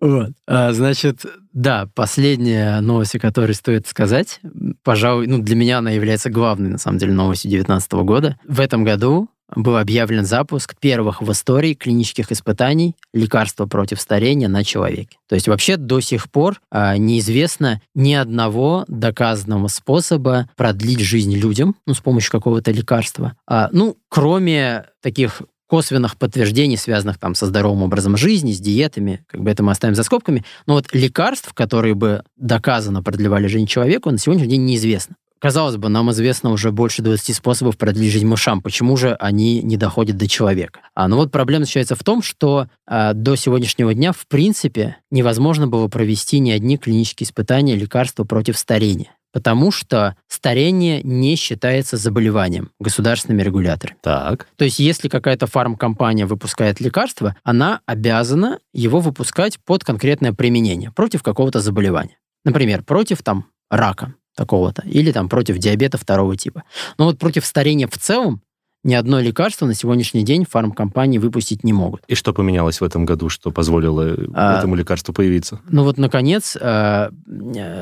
Вот. 0.00 0.32
А, 0.46 0.72
значит, 0.72 1.24
да, 1.52 1.88
последняя 1.94 2.80
новость, 2.80 3.14
о 3.14 3.18
которой 3.18 3.52
стоит 3.52 3.86
сказать, 3.86 4.40
пожалуй, 4.82 5.26
ну, 5.26 5.38
для 5.38 5.54
меня 5.54 5.78
она 5.78 5.90
является 5.90 6.28
главной, 6.28 6.70
на 6.70 6.78
самом 6.78 6.98
деле, 6.98 7.12
новостью 7.12 7.50
2019 7.50 7.92
года. 7.92 8.36
В 8.46 8.60
этом 8.60 8.84
году 8.84 9.28
был 9.54 9.76
объявлен 9.76 10.24
запуск 10.24 10.74
первых 10.78 11.20
в 11.22 11.30
истории 11.30 11.74
клинических 11.74 12.32
испытаний 12.32 12.96
лекарства 13.12 13.66
против 13.66 13.91
старения 14.00 14.48
на 14.48 14.64
человеке. 14.64 15.18
То 15.28 15.34
есть 15.34 15.48
вообще 15.48 15.76
до 15.76 16.00
сих 16.00 16.30
пор 16.30 16.60
а, 16.70 16.96
неизвестно 16.96 17.80
ни 17.94 18.14
одного 18.14 18.84
доказанного 18.88 19.68
способа 19.68 20.48
продлить 20.56 21.00
жизнь 21.00 21.34
людям 21.34 21.76
ну, 21.86 21.94
с 21.94 22.00
помощью 22.00 22.30
какого-то 22.32 22.70
лекарства. 22.70 23.36
А, 23.46 23.68
ну, 23.72 23.96
кроме 24.08 24.86
таких 25.00 25.42
косвенных 25.72 26.18
подтверждений, 26.18 26.76
связанных 26.76 27.18
там 27.18 27.34
со 27.34 27.46
здоровым 27.46 27.82
образом 27.82 28.18
жизни, 28.18 28.52
с 28.52 28.60
диетами, 28.60 29.24
как 29.26 29.42
бы 29.42 29.50
это 29.50 29.62
мы 29.62 29.72
оставим 29.72 29.94
за 29.94 30.02
скобками. 30.02 30.44
Но 30.66 30.74
вот 30.74 30.92
лекарств, 30.92 31.54
которые 31.54 31.94
бы 31.94 32.22
доказанно 32.36 33.02
продлевали 33.02 33.46
жизнь 33.46 33.66
человеку, 33.66 34.10
на 34.10 34.18
сегодняшний 34.18 34.50
день 34.50 34.66
неизвестно. 34.66 35.16
Казалось 35.42 35.76
бы, 35.76 35.88
нам 35.88 36.08
известно 36.12 36.50
уже 36.50 36.70
больше 36.70 37.02
20 37.02 37.34
способов 37.34 37.74
жизнь 37.96 38.24
мышам. 38.24 38.62
Почему 38.62 38.96
же 38.96 39.16
они 39.18 39.60
не 39.60 39.76
доходят 39.76 40.16
до 40.16 40.28
человека? 40.28 40.82
А, 40.94 41.08
ну 41.08 41.16
вот 41.16 41.32
проблема 41.32 41.64
заключается 41.64 41.96
в 41.96 42.04
том, 42.04 42.22
что 42.22 42.68
а, 42.86 43.12
до 43.12 43.34
сегодняшнего 43.34 43.92
дня, 43.92 44.12
в 44.12 44.28
принципе, 44.28 44.98
невозможно 45.10 45.66
было 45.66 45.88
провести 45.88 46.38
ни 46.38 46.52
одни 46.52 46.78
клинические 46.78 47.26
испытания 47.26 47.74
лекарства 47.74 48.22
против 48.22 48.56
старения. 48.56 49.16
Потому 49.32 49.72
что 49.72 50.14
старение 50.28 51.02
не 51.02 51.34
считается 51.34 51.96
заболеванием 51.96 52.70
государственными 52.78 53.42
регуляторами. 53.42 53.96
Так. 54.00 54.46
То 54.54 54.64
есть, 54.64 54.78
если 54.78 55.08
какая-то 55.08 55.48
фармкомпания 55.48 56.24
выпускает 56.24 56.78
лекарство, 56.80 57.34
она 57.42 57.80
обязана 57.86 58.60
его 58.72 59.00
выпускать 59.00 59.58
под 59.58 59.82
конкретное 59.82 60.32
применение 60.32 60.92
против 60.92 61.24
какого-то 61.24 61.58
заболевания. 61.58 62.16
Например, 62.44 62.84
против 62.84 63.22
там 63.22 63.46
рака 63.70 64.14
такого-то 64.36 64.82
или 64.86 65.12
там 65.12 65.28
против 65.28 65.58
диабета 65.58 65.98
второго 65.98 66.36
типа. 66.36 66.64
Но 66.98 67.06
вот 67.06 67.18
против 67.18 67.44
старения 67.46 67.88
в 67.88 67.98
целом 67.98 68.42
ни 68.84 68.94
одно 68.94 69.20
лекарство 69.20 69.66
на 69.66 69.74
сегодняшний 69.74 70.24
день 70.24 70.44
фармкомпании 70.48 71.18
выпустить 71.18 71.62
не 71.62 71.72
могут. 71.72 72.02
И 72.08 72.14
что 72.14 72.32
поменялось 72.32 72.80
в 72.80 72.84
этом 72.84 73.04
году, 73.04 73.28
что 73.28 73.52
позволило 73.52 74.16
А, 74.34 74.58
этому 74.58 74.74
лекарству 74.74 75.14
появиться? 75.14 75.60
Ну 75.68 75.84
вот, 75.84 75.98
наконец, 75.98 76.56
э, 76.60 77.10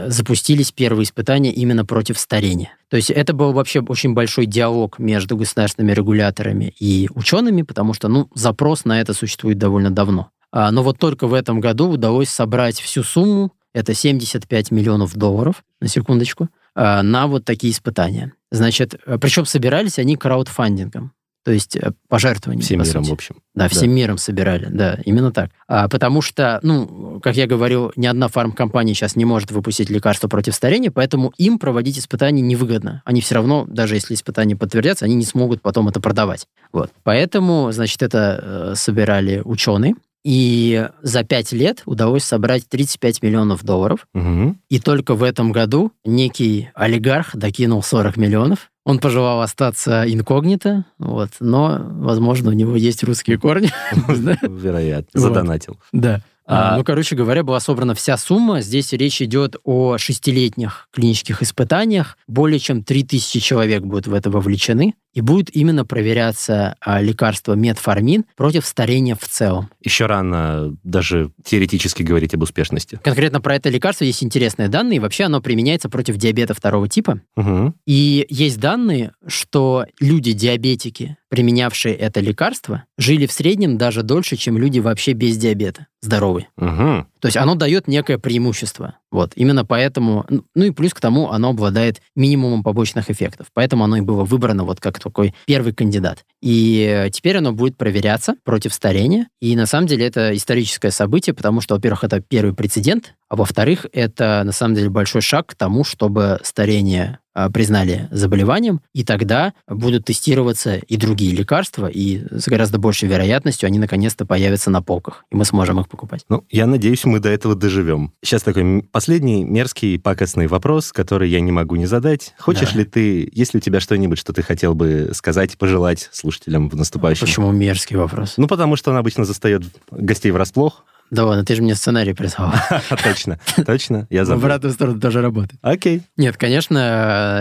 запустились 0.09 0.73
первые 0.73 1.05
испытания 1.05 1.53
именно 1.53 1.87
против 1.87 2.19
старения. 2.19 2.73
То 2.91 2.97
есть 2.97 3.11
это 3.11 3.33
был 3.33 3.53
вообще 3.53 3.81
очень 3.81 4.13
большой 4.13 4.45
диалог 4.45 4.99
между 4.99 5.37
государственными 5.37 5.93
регуляторами 5.93 6.75
и 6.79 7.09
учеными, 7.15 7.63
потому 7.63 7.95
что, 7.95 8.09
ну, 8.09 8.29
запрос 8.35 8.85
на 8.85 9.01
это 9.01 9.15
существует 9.15 9.57
довольно 9.57 9.91
давно. 9.91 10.31
А, 10.53 10.71
но 10.71 10.83
вот 10.83 10.99
только 10.99 11.27
в 11.27 11.35
этом 11.35 11.61
году 11.61 11.89
удалось 11.89 12.29
собрать 12.29 12.79
всю 12.81 13.05
сумму, 13.05 13.53
это 13.73 13.95
75 13.95 14.71
миллионов 14.71 15.17
долларов, 15.17 15.65
на 15.81 15.89
секундочку, 15.89 16.49
а, 16.75 17.03
на 17.03 17.27
вот 17.27 17.45
такие 17.45 17.73
испытания. 17.73 18.33
Значит, 18.51 18.95
э, 19.07 19.19
причем 19.19 19.45
собирались 19.45 19.99
они 19.99 20.17
краудфандингом, 20.17 21.13
то 21.45 21.53
есть 21.53 21.77
э, 21.77 21.93
пожертвованием. 22.09 22.63
Всем 22.63 22.81
по 22.81 22.85
миром, 22.85 23.03
сути. 23.05 23.11
в 23.11 23.15
общем. 23.15 23.37
Да, 23.55 23.69
всем 23.69 23.91
миром 23.93 24.19
собирали, 24.19 24.67
да, 24.67 24.99
именно 25.05 25.33
так. 25.33 25.51
А, 25.69 25.89
потому 25.89 26.21
что, 26.21 26.61
ну, 26.63 27.21
как 27.23 27.37
я 27.37 27.47
говорил, 27.47 27.93
ни 27.97 28.07
одна 28.07 28.29
фармкомпания 28.29 28.95
сейчас 28.95 29.17
не 29.17 29.25
может 29.25 29.51
выпустить 29.51 29.89
лекарство 29.89 30.29
против 30.29 30.55
старения, 30.55 30.91
поэтому 30.91 31.33
им 31.39 31.59
проводить 31.59 31.99
испытания 31.99 32.43
невыгодно. 32.43 33.03
Они 33.05 33.21
все 33.21 33.37
равно, 33.37 33.65
даже 33.69 33.95
если 33.95 34.15
испытания 34.15 34.55
подтвердятся, 34.55 35.07
они 35.07 35.15
не 35.15 35.25
смогут 35.25 35.63
потом 35.63 35.89
это 35.89 36.01
продавать. 36.01 36.47
Вот. 36.73 36.91
Поэтому, 37.05 37.73
значит, 37.73 38.03
это 38.03 38.73
э, 38.73 38.75
собирали 38.77 39.41
ученые, 39.45 39.95
и 40.25 40.89
за 41.03 41.25
пять 41.25 41.53
лет 41.53 41.83
удалось 41.87 42.25
собрать 42.25 42.69
35 42.69 43.23
миллионов 43.23 43.65
долларов. 43.65 44.07
Мгм. 44.15 44.59
И 44.69 44.79
только 44.81 45.15
в 45.15 45.23
этом 45.23 45.53
году 45.53 45.93
некий 46.05 46.69
олигарх 46.75 47.35
докинул 47.37 47.83
40 47.83 48.17
миллионов. 48.17 48.71
Он 48.85 48.99
пожелал 48.99 49.43
остаться 49.43 50.05
инкогнито, 50.11 50.85
вот, 50.99 51.31
но, 51.41 51.79
возможно, 51.81 52.51
у 52.51 52.55
него 52.55 52.77
есть 52.77 53.05
русские 53.05 53.39
корни. 53.39 53.71
Вероятно. 54.09 55.21
Задонатил. 55.21 55.79
Да. 55.93 56.23
А- 56.47 56.75
А, 56.75 56.77
ну, 56.79 56.83
короче 56.83 57.15
говоря, 57.15 57.45
была 57.45 57.61
собрана 57.61 57.95
вся 57.95 58.17
сумма. 58.17 58.61
Здесь 58.61 58.93
речь 58.93 59.23
идет 59.23 59.55
о 59.63 59.99
шестилетних 59.99 60.89
клинических 60.93 61.43
испытаниях. 61.43 62.19
Более 62.27 62.59
чем 62.59 62.83
3000 62.83 63.39
человек 63.39 63.85
будут 63.85 64.09
в 64.09 64.15
это 64.15 64.31
вовлечены. 64.31 64.95
И 65.13 65.21
будет 65.21 65.55
именно 65.55 65.85
проверяться 65.85 66.77
а, 66.81 67.01
лекарство 67.01 67.55
метформин 67.55 68.25
против 68.37 68.65
старения 68.65 69.17
в 69.17 69.27
целом. 69.27 69.71
Еще 69.81 70.07
рано 70.07 70.77
даже 70.85 71.33
теоретически 71.45 72.03
говорить 72.03 72.35
об 72.35 72.43
успешности. 72.43 73.01
Конкретно 73.03 73.41
про 73.41 73.57
это 73.57 73.69
лекарство 73.69 74.05
есть 74.05 74.23
интересные 74.23 74.69
данные. 74.69 74.97
И 74.99 75.01
вообще 75.01 75.25
оно 75.25 75.41
применяется 75.41 75.89
против 75.89 76.17
диабета 76.17 76.55
второго 76.55 76.89
типа. 76.89 77.21
Мгм. 77.37 77.75
И 77.87 78.27
есть 78.29 78.61
данные, 78.61 79.13
что 79.27 79.87
люди-диабетики, 79.99 81.17
применявшие 81.29 81.95
это 81.95 82.21
лекарство, 82.21 82.85
жили 82.99 83.27
в 83.27 83.33
среднем 83.33 83.79
даже 83.79 84.03
дольше, 84.03 84.37
чем 84.37 84.59
люди 84.59 84.79
вообще 84.79 85.13
без 85.13 85.37
диабета, 85.37 85.87
здоровые. 86.01 86.49
Мгм. 86.57 87.09
То 87.21 87.29
есть 87.29 87.37
оно 87.37 87.55
дает 87.55 87.89
некое 87.89 88.19
преимущество. 88.19 88.97
Вот. 89.11 89.33
Именно 89.35 89.65
поэтому, 89.65 90.25
ну, 90.29 90.45
ну 90.55 90.65
и 90.65 90.71
плюс 90.71 90.95
к 90.95 91.01
тому, 91.01 91.31
оно 91.31 91.51
обладает 91.51 92.01
минимумом 92.17 92.63
побочных 92.63 93.11
эффектов. 93.11 93.49
Поэтому 93.53 93.85
оно 93.85 93.97
и 93.97 94.01
было 94.01 94.25
выбрано 94.25 94.65
вот 94.65 94.81
как 94.81 95.00
такой 95.01 95.35
первый 95.47 95.73
кандидат. 95.73 96.25
И 96.41 96.87
э, 96.89 97.11
теперь 97.11 97.39
оно 97.39 97.53
будет 97.53 97.77
проверяться 97.77 98.35
против 98.45 98.73
старения. 98.73 99.29
И 99.41 99.57
на 99.57 99.67
самом 99.67 99.87
деле 99.87 100.07
это 100.07 100.35
историческое 100.37 100.91
событие, 100.91 101.35
потому 101.35 101.61
что, 101.61 101.75
во-первых, 101.75 102.05
это 102.05 102.21
первый 102.21 102.55
прецедент, 102.55 103.15
А 103.31 103.37
во-вторых, 103.37 103.87
это 103.93 104.43
на 104.45 104.51
самом 104.51 104.75
деле 104.75 104.91
большой 104.91 105.23
шаг 105.23 105.47
к 105.47 105.55
тому, 105.55 105.85
чтобы 105.85 106.41
старение 106.43 107.21
а, 107.33 107.49
признали 107.49 108.09
заболеванием, 108.11 108.81
и 108.93 109.05
тогда 109.05 109.55
будут 109.69 110.07
тестироваться 110.07 110.77
и 110.77 110.97
другие 110.97 111.33
лекарства, 111.33 111.87
и 111.87 112.23
с 112.29 112.49
гораздо 112.49 112.79
большей 112.79 113.09
вероятностью 113.09 113.69
они 113.69 113.79
наконец-то 113.79 114.27
появятся 114.27 114.71
на 114.71 114.83
полках, 114.83 115.25
и 115.31 115.37
мы 115.37 115.45
сможем 115.45 115.79
их 115.79 115.89
покупать. 115.89 116.25
Ну, 116.29 116.45
я 116.51 116.67
надеюсь, 116.67 117.05
мы 117.05 117.21
до 117.21 117.29
этого 117.29 117.55
доживем. 117.55 118.13
Сейчас 118.21 118.43
такой 118.43 118.83
последний 118.91 119.45
мерзкий 119.45 119.97
пакостный 120.01 120.49
вопрос, 120.49 120.91
который 120.91 121.31
я 121.31 121.41
не 121.41 121.53
могу 121.53 121.77
не 121.77 121.87
задать. 121.87 122.35
Хочешь 122.37 122.73
да. 122.73 122.81
ли 122.81 122.85
ты, 122.85 123.31
есть 123.33 123.55
ли 123.55 123.59
у 123.59 123.61
тебя 123.61 123.79
что-нибудь, 123.79 124.19
что 124.19 124.33
ты 124.33 124.43
хотел 124.43 124.75
бы 124.75 125.13
сказать, 125.15 125.57
пожелать 125.57 126.09
слушателям 126.11 126.69
в 126.69 126.75
наступающем? 126.75 127.29
Почему 127.29 127.53
мерзкий 127.53 127.97
вопрос? 127.97 128.35
Ну, 128.39 128.49
потому 128.49 128.75
что 128.75 128.91
он 128.91 128.97
обычно 128.97 129.25
застает 129.25 129.63
гостей 129.93 130.33
врасплох. 130.33 130.85
Да 131.11 131.25
ладно, 131.25 131.45
ты 131.45 131.57
же 131.57 131.63
мне 131.63 131.75
сценарий 131.75 132.13
прислал. 132.13 132.53
Точно, 133.03 133.39
точно, 133.67 134.07
я 134.11 134.25
забыл. 134.25 134.41
В 134.41 134.45
обратную 134.45 134.73
сторону 134.73 135.01
тоже 135.01 135.21
работает. 135.21 135.59
Окей. 135.63 136.03
Нет, 136.17 136.37
конечно, 136.37 136.79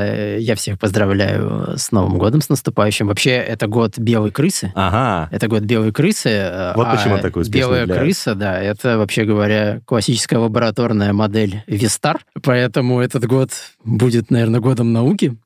э, 0.08 0.38
я 0.40 0.56
всех 0.56 0.80
поздравляю 0.80 1.78
с 1.78 1.92
Новым 1.92 2.18
годом, 2.18 2.42
с 2.42 2.50
наступающим. 2.50 3.08
Вообще, 3.08 3.32
это 3.32 3.68
год 3.68 3.98
белой 3.98 4.32
крысы. 4.32 4.72
Ага. 4.76 5.30
Это 5.32 5.48
год 5.48 5.64
белой 5.64 5.92
крысы. 5.92 6.30
Э, 6.30 6.74
вот 6.76 6.90
почему 6.90 7.16
он 7.16 7.22
такой 7.22 7.44
успешный. 7.44 7.86
Белая 7.86 7.88
крыса, 7.88 8.36
да, 8.36 8.60
это, 8.60 8.98
вообще 8.98 9.26
говоря, 9.26 9.82
классическая 9.86 10.38
лабораторная 10.38 11.14
модель 11.14 11.64
Вистар. 11.68 12.20
Поэтому 12.42 13.00
этот 13.00 13.26
год 13.26 13.52
будет, 13.84 14.32
наверное, 14.32 14.60
годом 14.60 14.94
науки. 14.94 15.38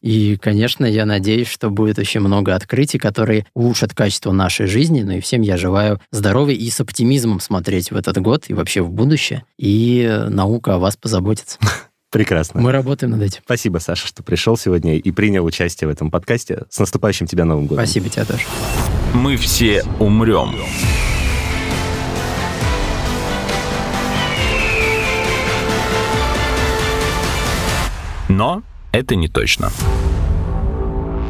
И, 0.00 0.36
конечно, 0.36 0.86
я 0.86 1.04
надеюсь, 1.04 1.48
что 1.48 1.70
будет 1.70 1.98
очень 1.98 2.20
много 2.20 2.54
открытий, 2.54 2.98
которые 2.98 3.46
улучшат 3.54 3.94
качество 3.94 4.32
нашей 4.32 4.66
жизни. 4.66 5.02
Ну 5.02 5.12
и 5.12 5.20
всем 5.20 5.42
я 5.42 5.56
желаю 5.56 6.00
здоровья 6.10 6.54
и 6.54 6.70
с 6.70 6.80
оптимизмом 6.80 7.40
смотреть 7.40 7.90
в 7.90 7.96
этот 7.96 8.18
год 8.18 8.44
и 8.48 8.54
вообще 8.54 8.80
в 8.80 8.90
будущее. 8.90 9.44
И 9.58 10.24
наука 10.28 10.74
о 10.74 10.78
вас 10.78 10.96
позаботится. 10.96 11.58
Прекрасно. 12.10 12.60
Мы 12.60 12.72
работаем 12.72 13.12
над 13.12 13.22
этим. 13.22 13.42
Спасибо, 13.44 13.78
Саша, 13.78 14.08
что 14.08 14.22
пришел 14.22 14.56
сегодня 14.56 14.96
и 14.96 15.12
принял 15.12 15.44
участие 15.44 15.88
в 15.88 15.90
этом 15.92 16.10
подкасте. 16.10 16.64
С 16.68 16.78
наступающим 16.78 17.26
тебя 17.26 17.44
Новым 17.44 17.66
годом. 17.66 17.84
Спасибо 17.84 18.08
тебе 18.08 18.24
тоже. 18.24 18.42
Мы 19.14 19.36
все 19.36 19.84
умрем. 20.00 20.56
Но 28.28 28.62
это 28.92 29.16
не 29.16 29.28
точно. 29.28 29.70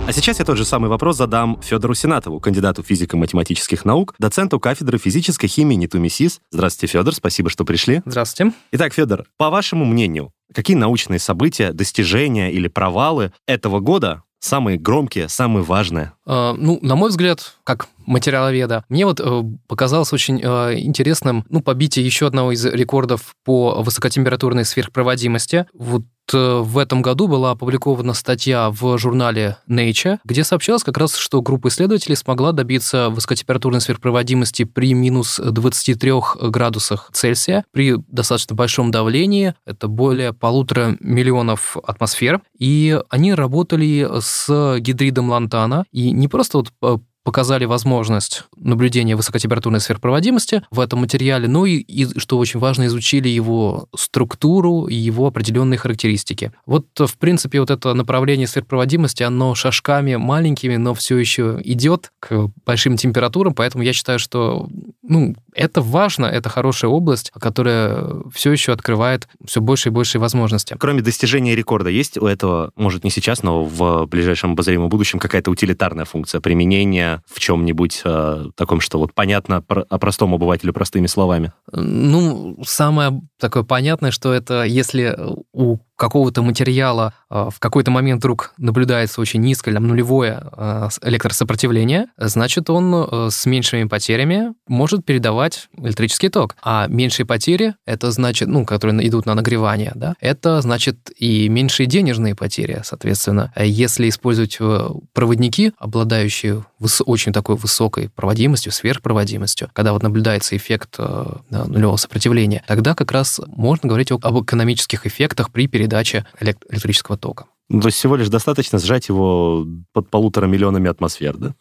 А 0.07 0.13
сейчас 0.13 0.41
я 0.41 0.45
тот 0.45 0.57
же 0.57 0.65
самый 0.65 0.91
вопрос 0.91 1.17
задам 1.17 1.61
Федору 1.63 1.95
Сенатову, 1.95 2.41
кандидату 2.41 2.83
физико-математических 2.83 3.85
наук, 3.85 4.15
доценту 4.19 4.59
кафедры 4.59 4.99
физической 4.99 5.47
химии 5.47 5.77
НИТУ 5.77 6.01
МИСИС. 6.01 6.41
Здравствуйте, 6.51 6.93
Федор, 6.93 7.15
спасибо, 7.15 7.49
что 7.49 7.65
пришли. 7.65 8.03
Здравствуйте. 8.05 8.53
Итак, 8.73 8.93
Федор, 8.93 9.25
по 9.37 9.51
вашему 9.51 9.85
мнению, 9.85 10.33
какие 10.53 10.77
научные 10.77 11.21
события, 11.21 11.73
достижения 11.73 12.51
или 12.51 12.67
провалы 12.67 13.33
этого 13.47 13.79
года 13.79 14.25
самые 14.41 14.79
громкие, 14.79 15.29
самые 15.29 15.63
важные? 15.63 16.13
Э, 16.27 16.55
ну, 16.57 16.79
на 16.83 16.97
мой 16.97 17.11
взгляд, 17.11 17.55
как 17.63 17.89
материаловеда, 18.07 18.85
мне 18.89 19.05
вот 19.07 19.21
э, 19.21 19.43
показалось 19.69 20.13
очень 20.13 20.41
э, 20.43 20.81
интересным, 20.81 21.45
ну, 21.49 21.61
побитие 21.61 22.05
еще 22.05 22.27
одного 22.27 22.53
из 22.53 22.65
рекордов 22.65 23.37
по 23.45 23.83
высокотемпературной 23.83 24.65
сверхпроводимости. 24.65 25.67
Вот 25.73 26.03
в 26.33 26.79
этом 26.79 27.03
году 27.03 27.29
была 27.29 27.53
опубликована 27.53 28.15
статья 28.15 28.71
в 28.71 28.99
журнале 28.99 29.59
Nature, 29.69 30.19
где 30.25 30.45
сообщалось 30.45 30.83
как 30.83 30.99
раз, 30.99 31.17
что 31.17 31.43
группа 31.43 31.69
исследователей 31.69 32.17
смогла 32.17 32.53
добиться 32.53 33.11
высокотемпературной 33.11 33.81
сверхпроводимости 33.81 34.65
при 34.65 34.95
минус 34.95 35.41
23 35.43 36.13
градусах 36.43 37.11
Цельсия 37.13 37.65
при 37.73 37.97
достаточно 38.09 38.55
большом 38.55 38.91
давлении, 38.91 39.55
это 39.65 39.89
более 39.89 40.33
полутора 40.33 40.97
миллионов 41.01 41.77
атмосфер, 41.83 42.41
и 42.59 42.99
они 43.09 43.35
работали 43.35 44.09
с 44.21 44.79
гидридом 44.79 45.31
лантана, 45.31 45.85
и 45.93 46.11
не 46.11 46.29
просто 46.29 46.59
вот 46.59 46.73
э, 46.83 46.99
показали 47.25 47.65
возможность 47.65 48.45
наблюдения 48.57 49.17
высокотемпературной 49.17 49.81
сверхпроводимости 49.81 50.63
в 50.71 50.81
этом 50.81 51.01
материале, 51.01 51.49
ну 51.49 51.67
и, 51.67 51.77
и, 51.77 52.19
что 52.19 52.39
очень 52.39 52.61
важно, 52.61 52.87
изучили 52.87 53.29
его 53.29 53.89
структуру 53.95 54.87
и 54.87 54.95
его 54.95 55.27
определенные 55.27 55.79
характеристики. 55.79 56.53
Вот, 56.67 56.87
в 56.99 57.19
принципе, 57.19 57.61
вот 57.61 57.71
это 57.71 57.95
направление 57.95 58.47
сверхпроводимости, 58.47 59.23
оно 59.23 59.55
шажками 59.55 60.17
маленькими, 60.17 60.77
но 60.77 60.95
все 60.95 61.19
еще 61.19 61.61
идет 61.65 62.13
к 62.21 62.51
большим 62.65 62.97
температурам, 62.97 63.55
поэтому 63.55 63.85
я 63.85 63.93
считаю, 63.93 64.19
что 64.19 64.69
ну, 65.03 65.35
это 65.55 65.81
важно, 65.81 66.27
это 66.27 66.49
хорошая 66.49 66.91
область, 66.91 67.31
которая 67.39 68.07
все 68.33 68.53
еще 68.53 68.73
открывает 68.73 69.29
все 69.45 69.61
больше 69.61 69.89
и 69.89 69.93
больше 69.93 70.19
возможностей. 70.19 70.77
Кроме 70.79 71.03
достижения 71.03 71.55
рекорда, 71.55 71.91
есть 71.91 72.19
у 72.19 72.27
этого, 72.27 72.73
может, 72.77 73.05
не 73.05 73.11
сейчас, 73.11 73.43
но 73.43 73.65
в 73.65 74.07
ближайшем 74.07 74.53
обозримом 74.53 74.89
будущем 74.89 75.19
какая-то 75.19 75.51
утилитарная 75.51 76.05
функция 76.05 76.41
применения 76.41 77.23
в 77.27 77.39
чем-нибудь 77.41 78.03
э, 78.05 78.45
таком, 78.57 78.81
что 78.81 78.99
вот 78.99 79.15
понятно 79.15 79.63
про, 79.63 79.83
о 79.89 79.99
простом 79.99 80.35
обывателю 80.35 80.73
простыми 80.73 81.07
словами? 81.07 81.53
Ну, 81.73 82.59
самое 82.65 83.21
такое 83.41 83.63
понятное, 83.63 84.11
что 84.11 84.33
это 84.33 84.65
если 84.65 85.17
у 85.53 85.79
какого-то 86.01 86.41
материала 86.41 87.13
а, 87.29 87.51
в 87.51 87.61
какой-то 87.61 87.91
момент 87.91 88.21
вдруг 88.21 88.55
наблюдается 88.57 89.21
очень 89.21 89.43
низкое, 89.43 89.75
там, 89.75 89.87
нулевое 89.87 90.41
а, 90.53 90.89
электросопротивление, 91.03 92.07
значит, 92.17 92.71
он 92.71 93.31
с 93.31 93.45
меньшими 93.45 93.85
потерями 93.85 94.55
может 94.67 95.05
передавать 95.05 95.69
электрический 95.77 96.31
ток. 96.31 96.57
А 96.63 96.87
меньшие 96.89 97.27
потери, 97.27 97.75
это 97.85 98.11
значит, 98.13 98.49
ну, 98.49 98.65
которые 98.65 99.07
идут 99.07 99.27
на 99.27 99.35
нагревание, 99.35 99.93
да, 99.95 100.15
это 100.21 100.63
значит 100.63 101.11
и 101.19 101.51
меньшие 101.51 101.87
денежные 101.87 102.35
потери, 102.35 102.81
соответственно. 102.83 103.53
Если 103.57 104.09
использовать 104.09 104.57
э, 104.59 104.89
проводники, 105.13 105.73
обладающие 105.79 106.65
очень 107.05 107.33
такой 107.35 107.57
высокой 107.57 108.09
проводимостью, 108.09 108.73
сверхпроводимостью, 108.73 109.69
когда 109.75 109.93
вот 109.93 110.03
наблюдается 110.03 110.57
эффект 110.57 110.97
э, 110.99 111.27
нулевого 111.51 111.97
сопротивления, 111.97 112.65
тогда 112.67 112.95
как 112.95 113.13
раз 113.13 113.30
можно 113.47 113.89
говорить 113.89 114.11
об 114.11 114.43
экономических 114.43 115.07
эффектах 115.07 115.53
при 115.53 115.67
передаче 115.67 116.27
электрического 116.41 117.17
тока. 117.17 117.47
Ну, 117.73 117.81
то 117.81 117.87
есть 117.87 117.99
всего 117.99 118.17
лишь 118.17 118.29
достаточно 118.29 118.81
сжать 118.81 119.09
его 119.09 119.65
под 119.93 120.11
полутора 120.11 120.47
миллионами 120.47 120.91
атмосфер, 120.91 121.37
да? 121.37 121.55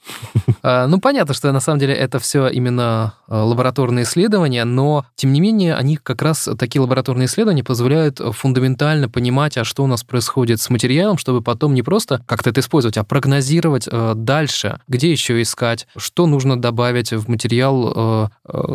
А, 0.64 0.88
ну, 0.88 1.00
понятно, 1.00 1.36
что 1.36 1.52
на 1.52 1.60
самом 1.60 1.80
деле 1.80 1.94
это 1.94 2.18
все 2.18 2.48
именно 2.48 3.14
а, 3.28 3.46
лабораторные 3.46 4.04
исследования, 4.04 4.66
но, 4.66 5.06
тем 5.16 5.32
не 5.32 5.40
менее, 5.40 5.76
они 5.76 5.98
как 5.98 6.24
раз, 6.24 6.50
такие 6.58 6.82
лабораторные 6.82 7.28
исследования 7.28 7.64
позволяют 7.64 8.20
фундаментально 8.32 9.08
понимать, 9.08 9.56
а 9.58 9.64
что 9.64 9.84
у 9.84 9.88
нас 9.88 10.04
происходит 10.04 10.60
с 10.60 10.72
материалом, 10.72 11.20
чтобы 11.20 11.44
потом 11.44 11.76
не 11.76 11.84
просто 11.84 12.24
как-то 12.26 12.50
это 12.50 12.62
использовать, 12.62 12.98
а 12.98 13.04
прогнозировать 13.04 13.88
а, 13.88 14.16
дальше, 14.16 14.82
где 14.88 15.12
еще 15.12 15.40
искать, 15.44 15.88
что 15.96 16.26
нужно 16.26 16.60
добавить 16.60 17.14
в 17.14 17.30
материал, 17.30 18.32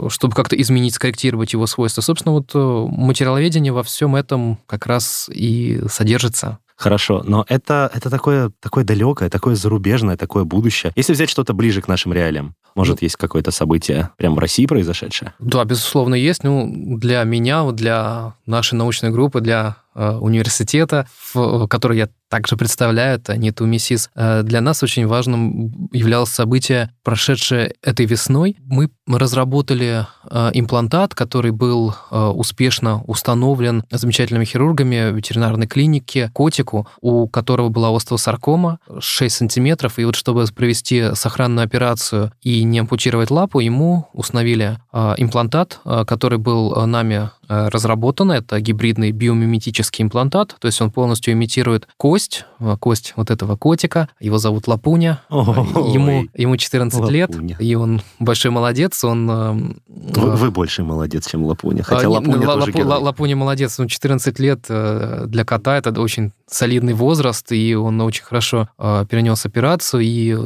чтобы 0.09 0.35
как-то 0.35 0.61
изменить, 0.61 0.95
скорректировать 0.95 1.53
его 1.53 1.67
свойства. 1.67 2.01
Собственно, 2.01 2.33
вот 2.33 2.53
материаловедение 2.55 3.73
во 3.73 3.83
всем 3.83 4.15
этом 4.15 4.59
как 4.67 4.87
раз 4.87 5.29
и 5.33 5.83
содержится. 5.89 6.59
Хорошо, 6.77 7.23
но 7.25 7.45
это, 7.49 7.91
это 7.95 8.11
такое, 8.11 8.51
такое 8.61 8.85
далекое, 8.85 9.31
такое 9.31 9.55
зарубежное, 9.55 10.17
такое 10.17 10.45
будущее. 10.45 10.93
Если 10.97 11.13
взять 11.13 11.31
что-то 11.31 11.55
ближе 11.55 11.81
к 11.81 11.89
нашим 11.89 12.13
реалиям, 12.13 12.55
может, 12.75 13.01
ну, 13.01 13.05
есть 13.07 13.17
какое-то 13.17 13.53
событие 13.53 14.11
прямо 14.17 14.37
в 14.37 14.39
России 14.41 14.67
произошедшее? 14.67 15.35
Да, 15.39 15.65
безусловно, 15.65 16.17
есть. 16.17 16.43
Ну, 16.43 16.99
для 16.99 17.23
меня, 17.23 17.71
для 17.71 18.35
нашей 18.47 18.75
научной 18.75 19.11
группы, 19.11 19.41
для 19.41 19.77
университета, 19.95 21.07
в, 21.33 21.67
который 21.69 21.99
я 21.99 22.09
также 22.35 22.57
представляю, 22.57 23.17
это 23.19 23.37
НИТУ 23.37 23.65
МИСИС. 23.65 24.11
Э, 24.17 24.43
для 24.43 24.61
нас 24.61 24.83
очень 24.83 25.07
важным 25.07 25.89
являлось 25.93 26.31
событие, 26.31 26.91
прошедшее 27.05 27.75
этой 27.81 28.07
весной. 28.07 28.57
Мы 28.67 28.91
разработали 29.07 30.07
э, 30.29 30.51
имплантат, 30.55 31.15
который 31.15 31.53
был 31.53 31.95
успешно 32.11 33.03
установлен 33.05 33.85
замечательными 33.91 34.45
хирургами 34.45 35.15
ветеринарной 35.15 35.69
клинике 35.69 36.31
котику, 36.33 36.89
у 37.01 37.29
которого 37.29 37.69
была 37.69 37.95
остеосаркома 37.95 38.81
6 38.99 39.35
сантиметров. 39.35 40.01
И 40.01 40.05
вот 40.05 40.17
чтобы 40.17 40.45
провести 40.55 41.15
сохранную 41.15 41.65
операцию 41.65 42.33
и 42.43 42.65
не 42.65 42.81
ампутировать 42.81 43.31
лапу, 43.31 43.61
ему 43.61 44.09
установили 44.13 44.79
имплантат, 44.93 45.81
который 46.07 46.39
был 46.39 46.87
нами 46.87 47.31
Э, 47.55 47.69
разработано. 47.69 48.33
Это 48.33 48.61
гибридный 48.61 49.13
биомиметический 49.13 50.03
имплантат, 50.03 50.57
то 50.59 50.67
есть 50.67 50.81
он 50.81 50.91
полностью 50.91 51.35
имитирует 51.35 51.89
кость, 51.97 52.45
э, 52.61 52.77
кость 52.79 53.13
вот 53.17 53.31
этого 53.31 53.57
котика. 53.57 54.09
Его 54.21 54.39
зовут 54.39 54.67
Лапуня. 54.67 55.21
Ему, 55.31 56.27
ему 56.35 56.57
14 56.57 56.99
Лапуня. 56.99 57.13
лет, 57.13 57.61
и 57.61 57.75
он 57.75 58.01
большой 58.19 58.51
молодец. 58.51 59.05
Он, 59.05 59.31
э, 59.31 59.53
вы, 59.87 60.37
вы 60.37 60.51
больше 60.51 60.83
молодец, 60.83 61.29
чем 61.29 61.45
Лапуня. 61.45 61.83
Хотя 61.83 62.07
а, 62.07 62.11
Лапуня 62.11 62.47
Лапу, 62.47 62.61
тоже 62.61 62.73
герой. 62.73 62.99
Лапуня 62.99 63.37
молодец. 63.37 63.79
Он 63.79 63.89
14 63.89 64.39
лет 64.39 64.65
для 64.69 65.45
кота, 65.45 65.77
это 65.77 66.01
очень 66.01 66.33
солидный 66.47 66.93
возраст, 66.93 67.51
и 67.53 67.75
он 67.75 68.01
очень 68.01 68.25
хорошо 68.25 68.69
перенес 68.79 69.47
операцию 69.47 70.03
и 70.03 70.37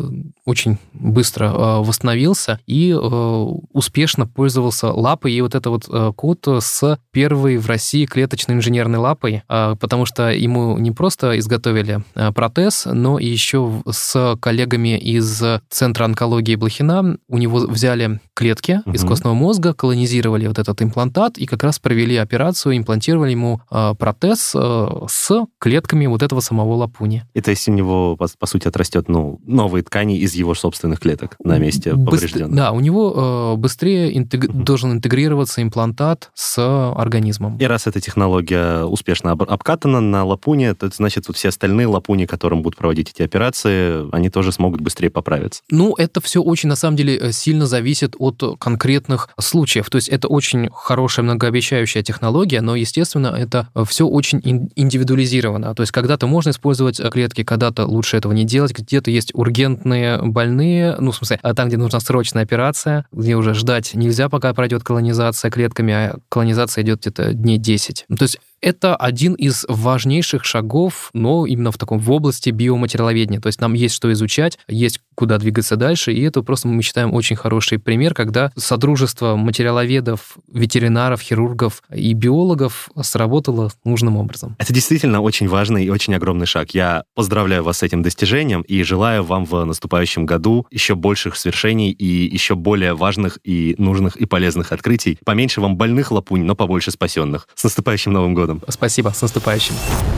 очень 0.44 0.78
быстро 0.92 1.50
восстановился 1.80 2.60
и 2.66 2.92
успешно 2.92 4.26
пользовался 4.26 4.92
лапой. 4.92 5.32
И 5.32 5.40
вот 5.40 5.54
это 5.54 5.70
вот 5.70 5.88
кот 6.16 6.46
с 6.46 6.97
первой 7.10 7.56
в 7.56 7.66
России 7.66 8.06
клеточной 8.06 8.54
инженерной 8.54 8.98
лапой, 8.98 9.42
а, 9.48 9.74
потому 9.74 10.06
что 10.06 10.30
ему 10.30 10.78
не 10.78 10.92
просто 10.92 11.38
изготовили 11.38 12.02
а, 12.14 12.32
протез, 12.32 12.86
но 12.86 13.18
и 13.18 13.26
еще 13.26 13.82
с 13.90 14.36
коллегами 14.40 14.96
из 14.98 15.42
Центра 15.68 16.04
онкологии 16.04 16.54
Блохина 16.54 17.18
у 17.28 17.38
него 17.38 17.58
взяли 17.58 18.20
клетки 18.34 18.82
угу. 18.84 18.94
из 18.94 19.04
костного 19.04 19.34
мозга, 19.34 19.74
колонизировали 19.74 20.46
вот 20.46 20.58
этот 20.58 20.80
имплантат 20.80 21.38
и 21.38 21.46
как 21.46 21.64
раз 21.64 21.78
провели 21.78 22.16
операцию, 22.16 22.76
имплантировали 22.76 23.32
ему 23.32 23.60
протез 23.98 24.54
с 24.54 25.46
клетками 25.58 26.06
вот 26.06 26.22
этого 26.22 26.40
самого 26.40 26.74
лапуни. 26.74 27.24
И 27.34 27.40
то 27.40 27.50
есть 27.50 27.68
у 27.68 27.72
него, 27.72 28.16
по, 28.16 28.28
по 28.38 28.46
сути, 28.46 28.68
отрастет 28.68 29.08
ну, 29.08 29.40
новые 29.44 29.82
ткани 29.82 30.18
из 30.18 30.34
его 30.34 30.54
собственных 30.54 31.00
клеток 31.00 31.36
на 31.42 31.58
месте 31.58 31.94
поврежденных? 31.94 32.54
Да, 32.54 32.70
у 32.70 32.80
него 32.80 33.56
быстрее 33.56 34.16
интег... 34.16 34.44
угу. 34.44 34.62
должен 34.62 34.92
интегрироваться 34.92 35.62
имплантат 35.62 36.30
с 36.34 36.58
организмом. 36.96 37.56
И 37.58 37.64
раз 37.64 37.86
эта 37.86 38.00
технология 38.00 38.84
успешно 38.84 39.32
обкатана 39.32 40.00
на 40.00 40.24
лапуне, 40.24 40.74
то 40.74 40.88
значит, 40.94 41.28
вот 41.28 41.36
все 41.36 41.48
остальные 41.48 41.86
лапуни, 41.86 42.26
которым 42.26 42.62
будут 42.62 42.78
проводить 42.78 43.10
эти 43.10 43.22
операции, 43.22 44.08
они 44.14 44.30
тоже 44.30 44.52
смогут 44.52 44.80
быстрее 44.80 45.10
поправиться. 45.10 45.62
Ну, 45.70 45.94
это 45.96 46.20
все 46.20 46.42
очень, 46.42 46.68
на 46.68 46.76
самом 46.76 46.96
деле, 46.96 47.16
э, 47.16 47.32
сильно 47.32 47.66
зависит 47.66 48.14
от 48.18 48.42
конкретных 48.58 49.30
случаев. 49.38 49.88
То 49.90 49.96
есть 49.96 50.08
это 50.08 50.28
очень 50.28 50.68
хорошая, 50.72 51.24
многообещающая 51.24 52.02
технология, 52.02 52.60
но, 52.60 52.76
естественно, 52.76 53.28
это 53.28 53.68
все 53.86 54.06
очень 54.06 54.40
индивидуализировано. 54.76 55.74
То 55.74 55.82
есть 55.82 55.92
когда-то 55.92 56.26
можно 56.26 56.50
использовать 56.50 57.00
клетки, 57.10 57.44
когда-то 57.44 57.86
лучше 57.86 58.16
этого 58.16 58.32
не 58.32 58.44
делать, 58.44 58.72
где-то 58.72 59.10
есть 59.10 59.30
ургентные 59.34 60.20
больные, 60.22 60.96
ну, 60.98 61.10
в 61.10 61.16
смысле, 61.16 61.38
а 61.42 61.54
там, 61.54 61.68
где 61.68 61.76
нужна 61.76 62.00
срочная 62.00 62.42
операция, 62.42 63.06
где 63.12 63.36
уже 63.36 63.54
ждать 63.54 63.94
нельзя, 63.94 64.28
пока 64.28 64.52
пройдет 64.54 64.82
колонизация 64.82 65.50
клетками, 65.50 65.92
а 65.92 66.18
колонизация 66.28 66.67
идет 66.76 67.00
где-то 67.00 67.32
дней 67.32 67.58
10. 67.58 68.06
То 68.18 68.22
есть 68.22 68.38
это 68.60 68.96
один 68.96 69.34
из 69.34 69.64
важнейших 69.68 70.44
шагов, 70.44 71.10
но 71.12 71.46
именно 71.46 71.72
в 71.72 71.78
таком 71.78 71.98
в 71.98 72.10
области 72.10 72.50
биоматериаловедения. 72.50 73.40
То 73.40 73.48
есть 73.48 73.60
нам 73.60 73.74
есть 73.74 73.94
что 73.94 74.12
изучать, 74.12 74.58
есть 74.68 75.00
куда 75.14 75.38
двигаться 75.38 75.76
дальше, 75.76 76.12
и 76.12 76.22
это 76.22 76.42
просто 76.42 76.68
мы 76.68 76.82
считаем 76.82 77.12
очень 77.12 77.36
хороший 77.36 77.78
пример, 77.78 78.14
когда 78.14 78.52
содружество 78.56 79.36
материаловедов, 79.36 80.38
ветеринаров, 80.52 81.20
хирургов 81.20 81.82
и 81.92 82.12
биологов 82.12 82.88
сработало 83.02 83.70
нужным 83.84 84.16
образом. 84.16 84.54
Это 84.58 84.72
действительно 84.72 85.20
очень 85.20 85.48
важный 85.48 85.84
и 85.84 85.90
очень 85.90 86.14
огромный 86.14 86.46
шаг. 86.46 86.70
Я 86.70 87.04
поздравляю 87.14 87.64
вас 87.64 87.78
с 87.78 87.82
этим 87.82 88.02
достижением 88.02 88.62
и 88.62 88.82
желаю 88.82 89.24
вам 89.24 89.44
в 89.44 89.64
наступающем 89.64 90.24
году 90.24 90.66
еще 90.70 90.94
больших 90.94 91.36
свершений 91.36 91.90
и 91.90 92.32
еще 92.32 92.54
более 92.54 92.94
важных 92.94 93.38
и 93.42 93.74
нужных 93.78 94.16
и 94.16 94.24
полезных 94.24 94.72
открытий. 94.72 95.18
Поменьше 95.24 95.60
вам 95.60 95.76
больных 95.76 96.12
лапунь, 96.12 96.44
но 96.44 96.54
побольше 96.54 96.90
спасенных. 96.90 97.48
С 97.54 97.64
наступающим 97.64 98.12
Новым 98.12 98.34
годом! 98.34 98.47
Годом. 98.48 98.62
Спасибо, 98.68 99.10
с 99.10 99.22
наступающим. 99.22 99.74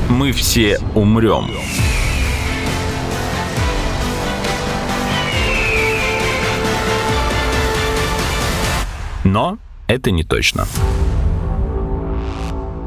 Мы 0.09 0.33
все 0.33 0.79
умрем. 0.95 1.51
Но 9.25 9.59
это 9.87 10.11
не 10.11 10.25
точно. 10.25 10.67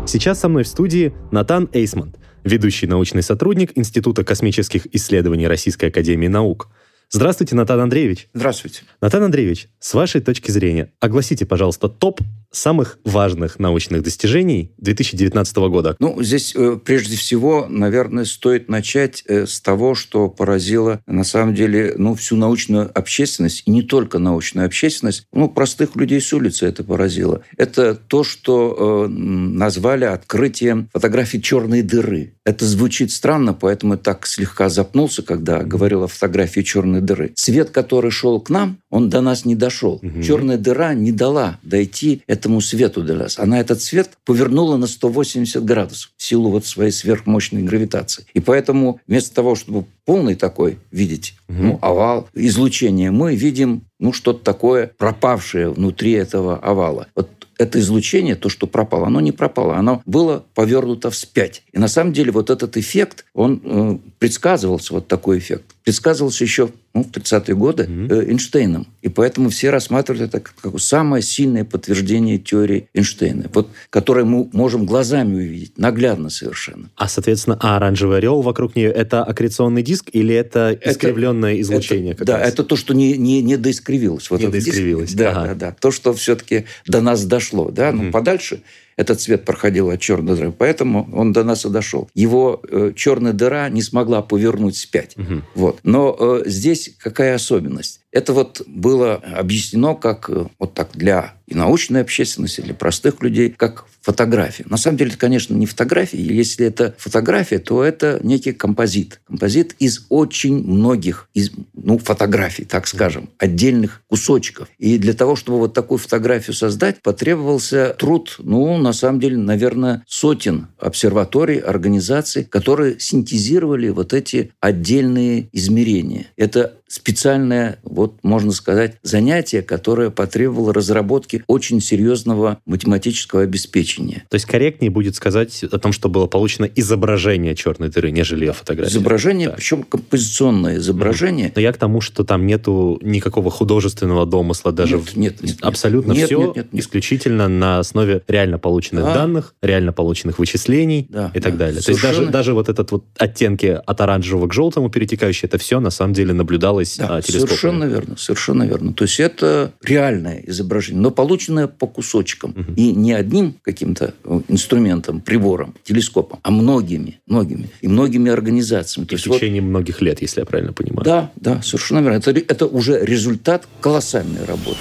Сейчас 0.06 0.40
со 0.40 0.50
мной 0.50 0.64
в 0.64 0.68
студии 0.68 1.14
Натан 1.32 1.70
Эйсмонт, 1.74 2.18
ведущий 2.44 2.88
научный 2.88 3.24
сотрудник 3.24 3.72
Института 3.78 4.24
космических 4.24 4.88
исследований 4.96 5.48
Российской 5.48 5.86
Академии 5.86 6.28
Наук. 6.28 6.70
Здравствуйте, 7.10 7.56
Натан 7.56 7.80
Андреевич. 7.80 8.28
Здравствуйте. 8.34 8.82
Натан 9.00 9.24
Андреевич, 9.24 9.68
с 9.80 9.94
вашей 9.94 10.20
точки 10.20 10.52
зрения, 10.52 10.92
огласите, 11.00 11.46
пожалуйста, 11.46 11.88
топ 11.88 12.22
самых 12.54 13.00
важных 13.04 13.60
научных 13.60 14.04
достижений 14.04 14.72
2019 14.78 15.56
года? 15.58 15.96
Ну, 16.00 16.22
здесь 16.24 16.54
э, 16.56 16.78
прежде 16.84 17.18
всего, 17.18 17.66
наверное, 17.68 18.26
стоит 18.26 18.70
начать 18.70 19.24
э, 19.28 19.46
с 19.46 19.60
того, 19.60 19.96
что 19.96 20.30
поразило 20.30 21.02
на 21.08 21.24
самом 21.24 21.56
деле 21.56 21.96
ну, 21.98 22.16
всю 22.16 22.38
научную 22.38 22.89
общественность, 22.98 23.63
и 23.66 23.72
не 23.72 23.82
только 23.82 24.20
научную 24.20 24.66
общественность, 24.66 25.28
ну, 25.34 25.50
простых 25.50 25.96
людей 25.96 26.22
с 26.22 26.32
улицы 26.32 26.66
это 26.66 26.84
поразило. 26.84 27.42
Это 27.58 27.96
то, 27.96 28.24
что 28.24 29.06
э, 29.06 29.08
назвали 29.10 30.06
открытием 30.06 30.89
фотографии 30.94 31.39
черной 31.39 31.82
дыры. 31.82 32.34
Это 32.46 32.66
звучит 32.66 33.12
странно, 33.12 33.54
поэтому 33.54 33.98
так 33.98 34.28
слегка 34.28 34.70
запнулся, 34.70 35.24
когда 35.24 35.63
говорил 35.63 36.04
о 36.04 36.08
фотографии 36.08 36.62
черной 36.62 37.02
дыры. 37.02 37.32
Свет, 37.36 37.70
который 37.70 38.12
шел 38.12 38.39
к 38.39 38.50
нам, 38.50 38.78
он 38.89 39.10
до 39.10 39.22
нас 39.22 39.46
не 39.46 39.56
дошел. 39.56 40.00
Угу. 40.04 40.22
Черная 40.22 40.58
дыра 40.58 40.94
не 40.94 41.12
дала 41.12 41.60
дойти 41.63 42.22
этому 42.44 42.60
свету 42.60 43.02
до 43.04 43.14
нас. 43.16 43.40
Она 43.40 43.62
этот 43.62 43.82
свет 43.82 44.12
повернула 44.26 44.76
на 44.76 44.86
180 44.86 45.64
градусов 45.64 46.12
в 46.18 46.24
силу 46.24 46.50
вот 46.50 46.66
своей 46.66 46.92
сверхмощной 46.92 47.62
гравитации. 47.64 48.26
И 48.34 48.42
поэтому 48.42 49.00
вместо 49.08 49.34
того, 49.34 49.56
чтобы 49.56 49.86
полный 50.04 50.36
такой 50.36 50.78
видеть 50.92 51.36
угу. 51.48 51.58
ну, 51.64 51.80
овал, 51.82 52.28
излучение, 52.34 53.12
мы 53.12 53.36
видим 53.36 53.84
ну, 53.98 54.12
что-то 54.12 54.44
такое 54.44 54.92
пропавшее 54.98 55.70
внутри 55.70 56.12
этого 56.12 56.58
овала. 56.58 57.08
Вот 57.16 57.30
это 57.58 57.80
излучение, 57.80 58.36
то, 58.36 58.50
что 58.50 58.68
пропало, 58.68 59.08
оно 59.08 59.22
не 59.22 59.32
пропало, 59.32 59.78
оно 59.78 60.02
было 60.06 60.44
повернуто 60.54 61.10
вспять. 61.12 61.64
И 61.72 61.80
на 61.80 61.88
самом 61.88 62.12
деле 62.12 62.32
вот 62.32 62.50
этот 62.50 62.76
эффект, 62.76 63.26
он 63.34 63.62
э, 63.64 63.98
предсказывался, 64.20 64.96
вот 64.96 65.08
такой 65.08 65.38
эффект, 65.38 65.73
предсказывался 65.84 66.43
еще 66.43 66.69
ну, 66.93 67.04
в 67.04 67.08
30-е 67.08 67.56
годы 67.56 67.84
mm-hmm. 67.84 68.30
Эйнштейном. 68.30 68.88
И 69.02 69.10
поэтому 69.10 69.50
все 69.50 69.69
рассматривают 69.69 70.34
это 70.34 70.39
как 70.39 70.80
самое 70.80 71.22
сильное 71.22 71.65
подтверждение 71.65 72.38
теории 72.38 72.88
Эйнштейна, 72.93 73.50
вот, 73.54 73.69
которое 73.89 74.26
мы 74.26 74.50
можем 74.54 74.86
глазами 74.86 75.36
увидеть, 75.36 75.78
наглядно 75.78 76.30
совершенно. 76.30 76.89
А, 76.96 77.08
соответственно, 77.08 77.58
а 77.60 77.78
оранжевый 77.78 78.17
орел 78.17 78.41
вокруг 78.41 78.76
нее– 78.76 78.91
это 78.96 79.24
аккреционный 79.24 79.82
диск 79.82 80.10
или 80.13 80.34
это 80.34 80.78
искривленное 80.82 81.54
это, 81.54 81.62
излучение? 81.62 82.13
Это, 82.13 82.26
да, 82.26 82.39
раз? 82.39 82.50
это 82.50 82.63
то, 82.63 82.76
что 82.76 82.93
не, 82.93 83.17
не, 83.17 83.41
не 83.41 83.58
доискривилось. 83.58 84.30
Вот 84.30 84.39
не 84.39 84.48
доискривилось. 84.48 85.10
Диск, 85.10 85.17
да, 85.17 85.32
ага. 85.32 85.48
да, 85.48 85.56
да. 85.56 85.76
То, 85.80 85.91
что 85.91 86.13
все-таки 86.13 86.65
до 86.86 87.02
нас 87.02 87.26
дошло. 87.26 87.72
Да? 87.72 87.89
Mm-hmm. 87.89 88.02
Ну, 88.04 88.12
подальше 88.12 88.62
этот 88.96 89.22
цвет 89.22 89.46
проходил 89.46 89.90
от 89.90 90.00
черной 90.00 90.36
дыры, 90.36 90.52
поэтому 90.52 91.10
он 91.14 91.34
до 91.34 91.44
нас 91.44 91.66
и 91.66 91.70
дошел. 91.70 92.10
Его 92.14 92.62
э, 92.70 92.92
черная 92.96 93.34
дыра 93.34 93.70
не 93.70 93.82
смогла 93.82 94.22
повернуть 94.22 94.78
спять. 94.78 95.18
Угу. 95.18 95.42
Вот. 95.56 95.80
Но 95.84 96.16
э, 96.20 96.44
здесь 96.46 96.92
какая 97.00 97.36
особенность? 97.36 98.02
Это 98.12 98.34
вот 98.34 98.62
было 98.68 99.16
объяснено 99.16 99.96
как 99.96 100.30
э, 100.30 100.46
вот 100.60 100.74
так 100.74 100.90
для 100.94 101.34
и 101.54 101.58
научной 101.58 102.02
общественности, 102.02 102.62
для 102.62 102.74
простых 102.74 103.22
людей, 103.22 103.50
как 103.50 103.86
фотография. 104.02 104.66
На 104.68 104.78
самом 104.78 104.98
деле, 104.98 105.12
это, 105.12 105.20
конечно, 105.20 105.54
не 105.54 105.66
фотография. 105.66 106.22
Если 106.22 106.66
это 106.66 106.96
фотография, 106.98 107.60
то 107.60 107.84
это 107.84 108.20
некий 108.24 108.52
композит. 108.52 109.22
Композит 109.28 109.76
из 109.80 110.06
очень 110.10 110.56
многих 110.56 111.30
из, 111.34 111.52
ну, 111.74 111.98
фотографий, 111.98 112.66
так 112.66 112.88
скажем, 112.88 113.30
отдельных 113.38 114.02
кусочков. 114.08 114.68
И 114.78 114.98
для 114.98 115.13
того, 115.13 115.36
чтобы 115.36 115.60
вот 115.60 115.74
такую 115.74 116.00
фотографию 116.00 116.54
создать, 116.54 117.02
потребовался 117.02 117.96
труд, 117.98 118.36
ну, 118.39 118.78
на 118.78 118.94
самом 118.94 119.20
деле, 119.20 119.38
наверное, 119.38 120.04
сотен 120.08 120.68
обсерваторий, 120.80 121.60
организаций, 121.60 122.44
которые 122.44 123.00
синтезировали 123.00 123.89
вот 123.89 124.13
эти 124.13 124.52
отдельные 124.60 125.48
измерения. 125.52 126.28
Это 126.36 126.74
специальное, 126.94 127.80
вот 127.84 128.24
можно 128.24 128.52
сказать, 128.52 128.98
занятие, 129.02 129.63
которое 129.63 130.12
потребовало 130.12 130.74
разработки 130.74 131.43
очень 131.48 131.82
серьезного 131.82 132.60
математического 132.66 133.42
обеспечения. 133.42 134.26
То 134.30 134.36
есть 134.36 134.46
корректнее 134.46 134.92
будет 134.92 135.16
сказать 135.16 135.64
о 135.64 135.78
том, 135.80 135.92
что 135.92 136.10
было 136.10 136.28
получено 136.28 136.66
изображение 136.66 137.56
черной 137.56 137.90
дыры, 137.90 138.12
нежели 138.12 138.46
ее 138.46 138.54
фотография. 138.54 138.92
Изображение, 138.92 139.50
да. 139.50 139.56
причем 139.56 139.84
композиционное 139.84 140.78
изображение. 140.78 141.52
Но 141.56 141.62
я 141.62 141.72
к 141.74 141.78
тому, 141.78 142.02
что 142.02 142.24
там 142.24 142.46
нету 142.46 143.00
никакого 143.02 143.52
художественного 143.52 144.26
домысла, 144.26 144.72
даже 144.72 144.98
нет, 144.98 145.16
нет, 145.16 145.44
нет, 145.44 145.58
абсолютно 145.62 146.14
нет, 146.14 146.26
все 146.28 146.40
нет, 146.40 146.56
нет, 146.56 146.74
нет. 146.74 146.84
исключительно 146.84 147.48
на 147.48 147.80
основе 147.80 148.22
реально 148.28 148.60
полученных 148.60 149.04
да. 149.06 149.14
данных, 149.14 149.56
реально 149.62 149.94
полученных 149.94 150.40
вычислений 150.40 151.08
да, 151.10 151.32
и 151.34 151.40
так 151.40 151.54
да. 151.54 151.66
далее. 151.66 151.82
Совершенно. 151.82 152.02
То 152.02 152.08
есть 152.08 152.20
даже, 152.20 152.32
даже 152.32 152.54
вот 152.54 152.70
этот 152.70 152.92
вот 152.92 153.06
оттенки 153.18 153.80
от 153.86 154.02
оранжевого 154.02 154.48
к 154.48 154.54
желтому 154.54 154.90
перетекающие, 154.90 155.48
это 155.48 155.58
все 155.58 155.80
на 155.80 155.90
самом 155.90 156.14
деле 156.14 156.34
наблюдалось 156.34 156.98
да, 156.98 157.18
а, 157.18 157.22
Совершенно 157.22 157.86
верно, 157.86 158.18
совершенно 158.18 158.64
верно. 158.64 158.94
То 158.94 159.04
есть 159.04 159.20
это 159.20 159.74
реальное 159.84 160.44
изображение, 160.46 161.02
но 161.02 161.12
полученное 161.24 161.68
по 161.68 161.88
кусочкам. 161.88 162.52
Угу. 162.52 162.74
И 162.76 162.92
не 162.92 163.14
одним 163.14 163.56
каким-то 163.62 164.14
э, 164.26 164.42
инструментом, 164.50 165.22
прибором, 165.22 165.74
телескопом, 165.84 166.40
а 166.44 166.52
многими, 166.52 167.22
многими. 167.28 167.70
И 167.80 167.88
многими 167.88 168.30
организациями. 168.30 169.08
И 169.10 169.16
в 169.16 169.22
течение 169.22 169.62
вот, 169.62 169.70
многих 169.70 170.02
лет, 170.02 170.22
если 170.22 170.42
я 170.42 170.46
правильно 170.46 170.74
понимаю. 170.74 171.06
Да, 171.06 171.32
да, 171.38 171.62
совершенно 171.62 172.00
верно. 172.00 172.18
Это, 172.18 172.32
это 172.32 172.66
уже 172.66 173.06
результат 173.06 173.70
колоссальной 173.80 174.44
работы. 174.44 174.80